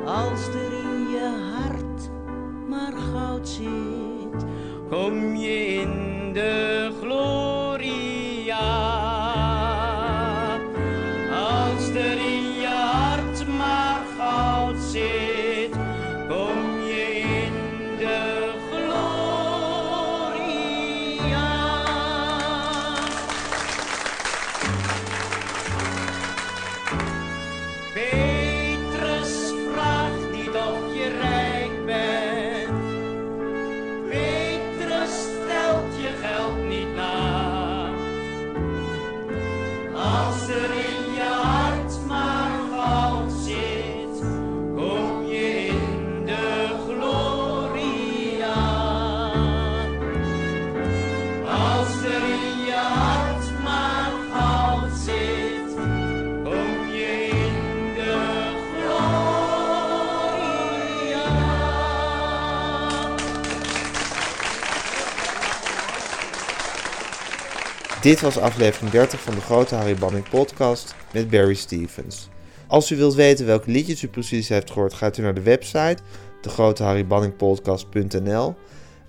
Als 0.05 0.49
er 0.49 0.73
in 0.73 1.09
je 1.11 1.31
hart 1.53 2.11
maar 2.69 2.93
goud 2.93 3.49
zit, 3.49 4.45
kom 4.89 5.37
je 5.37 5.67
in 5.67 6.33
de 6.33 6.86
Dit 68.07 68.21
was 68.21 68.39
aflevering 68.39 68.91
30 68.91 69.21
van 69.21 69.35
de 69.35 69.41
Grote 69.41 69.75
Harry 69.75 69.95
Banning 69.95 70.29
podcast 70.29 70.95
met 71.13 71.31
Barry 71.31 71.55
Stevens. 71.55 72.29
Als 72.67 72.91
u 72.91 72.97
wilt 72.97 73.15
weten 73.15 73.47
welke 73.47 73.71
liedjes 73.71 74.03
u 74.03 74.09
precies 74.09 74.49
heeft 74.49 74.71
gehoord, 74.71 74.95
gaat 74.95 75.19
u 75.19 75.23
naar 75.23 75.35
de 75.35 75.43
website 75.43 75.97
degroteharrybanningpodcast.nl. 76.41 78.55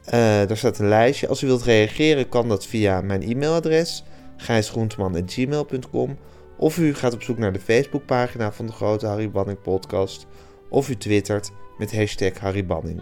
Eh 0.05 0.13
daar 0.47 0.57
staat 0.57 0.79
een 0.79 0.87
lijstje. 0.87 1.27
Als 1.27 1.43
u 1.43 1.47
wilt 1.47 1.63
reageren, 1.63 2.29
kan 2.29 2.47
dat 2.47 2.65
via 2.65 3.01
mijn 3.01 3.21
e-mailadres 3.21 4.03
gijsgroenteman.gmail.com 4.37 6.17
of 6.57 6.77
u 6.77 6.95
gaat 6.95 7.13
op 7.13 7.23
zoek 7.23 7.37
naar 7.37 7.53
de 7.53 7.59
Facebookpagina 7.59 8.51
van 8.51 8.65
de 8.65 8.71
Grote 8.71 9.07
Harry 9.07 9.31
Banning 9.31 9.61
podcast 9.61 10.25
of 10.69 10.89
u 10.89 10.97
twittert 10.97 11.51
met 11.77 11.95
hashtag 11.95 12.39
Harry 12.39 12.65
Banning. 12.65 13.01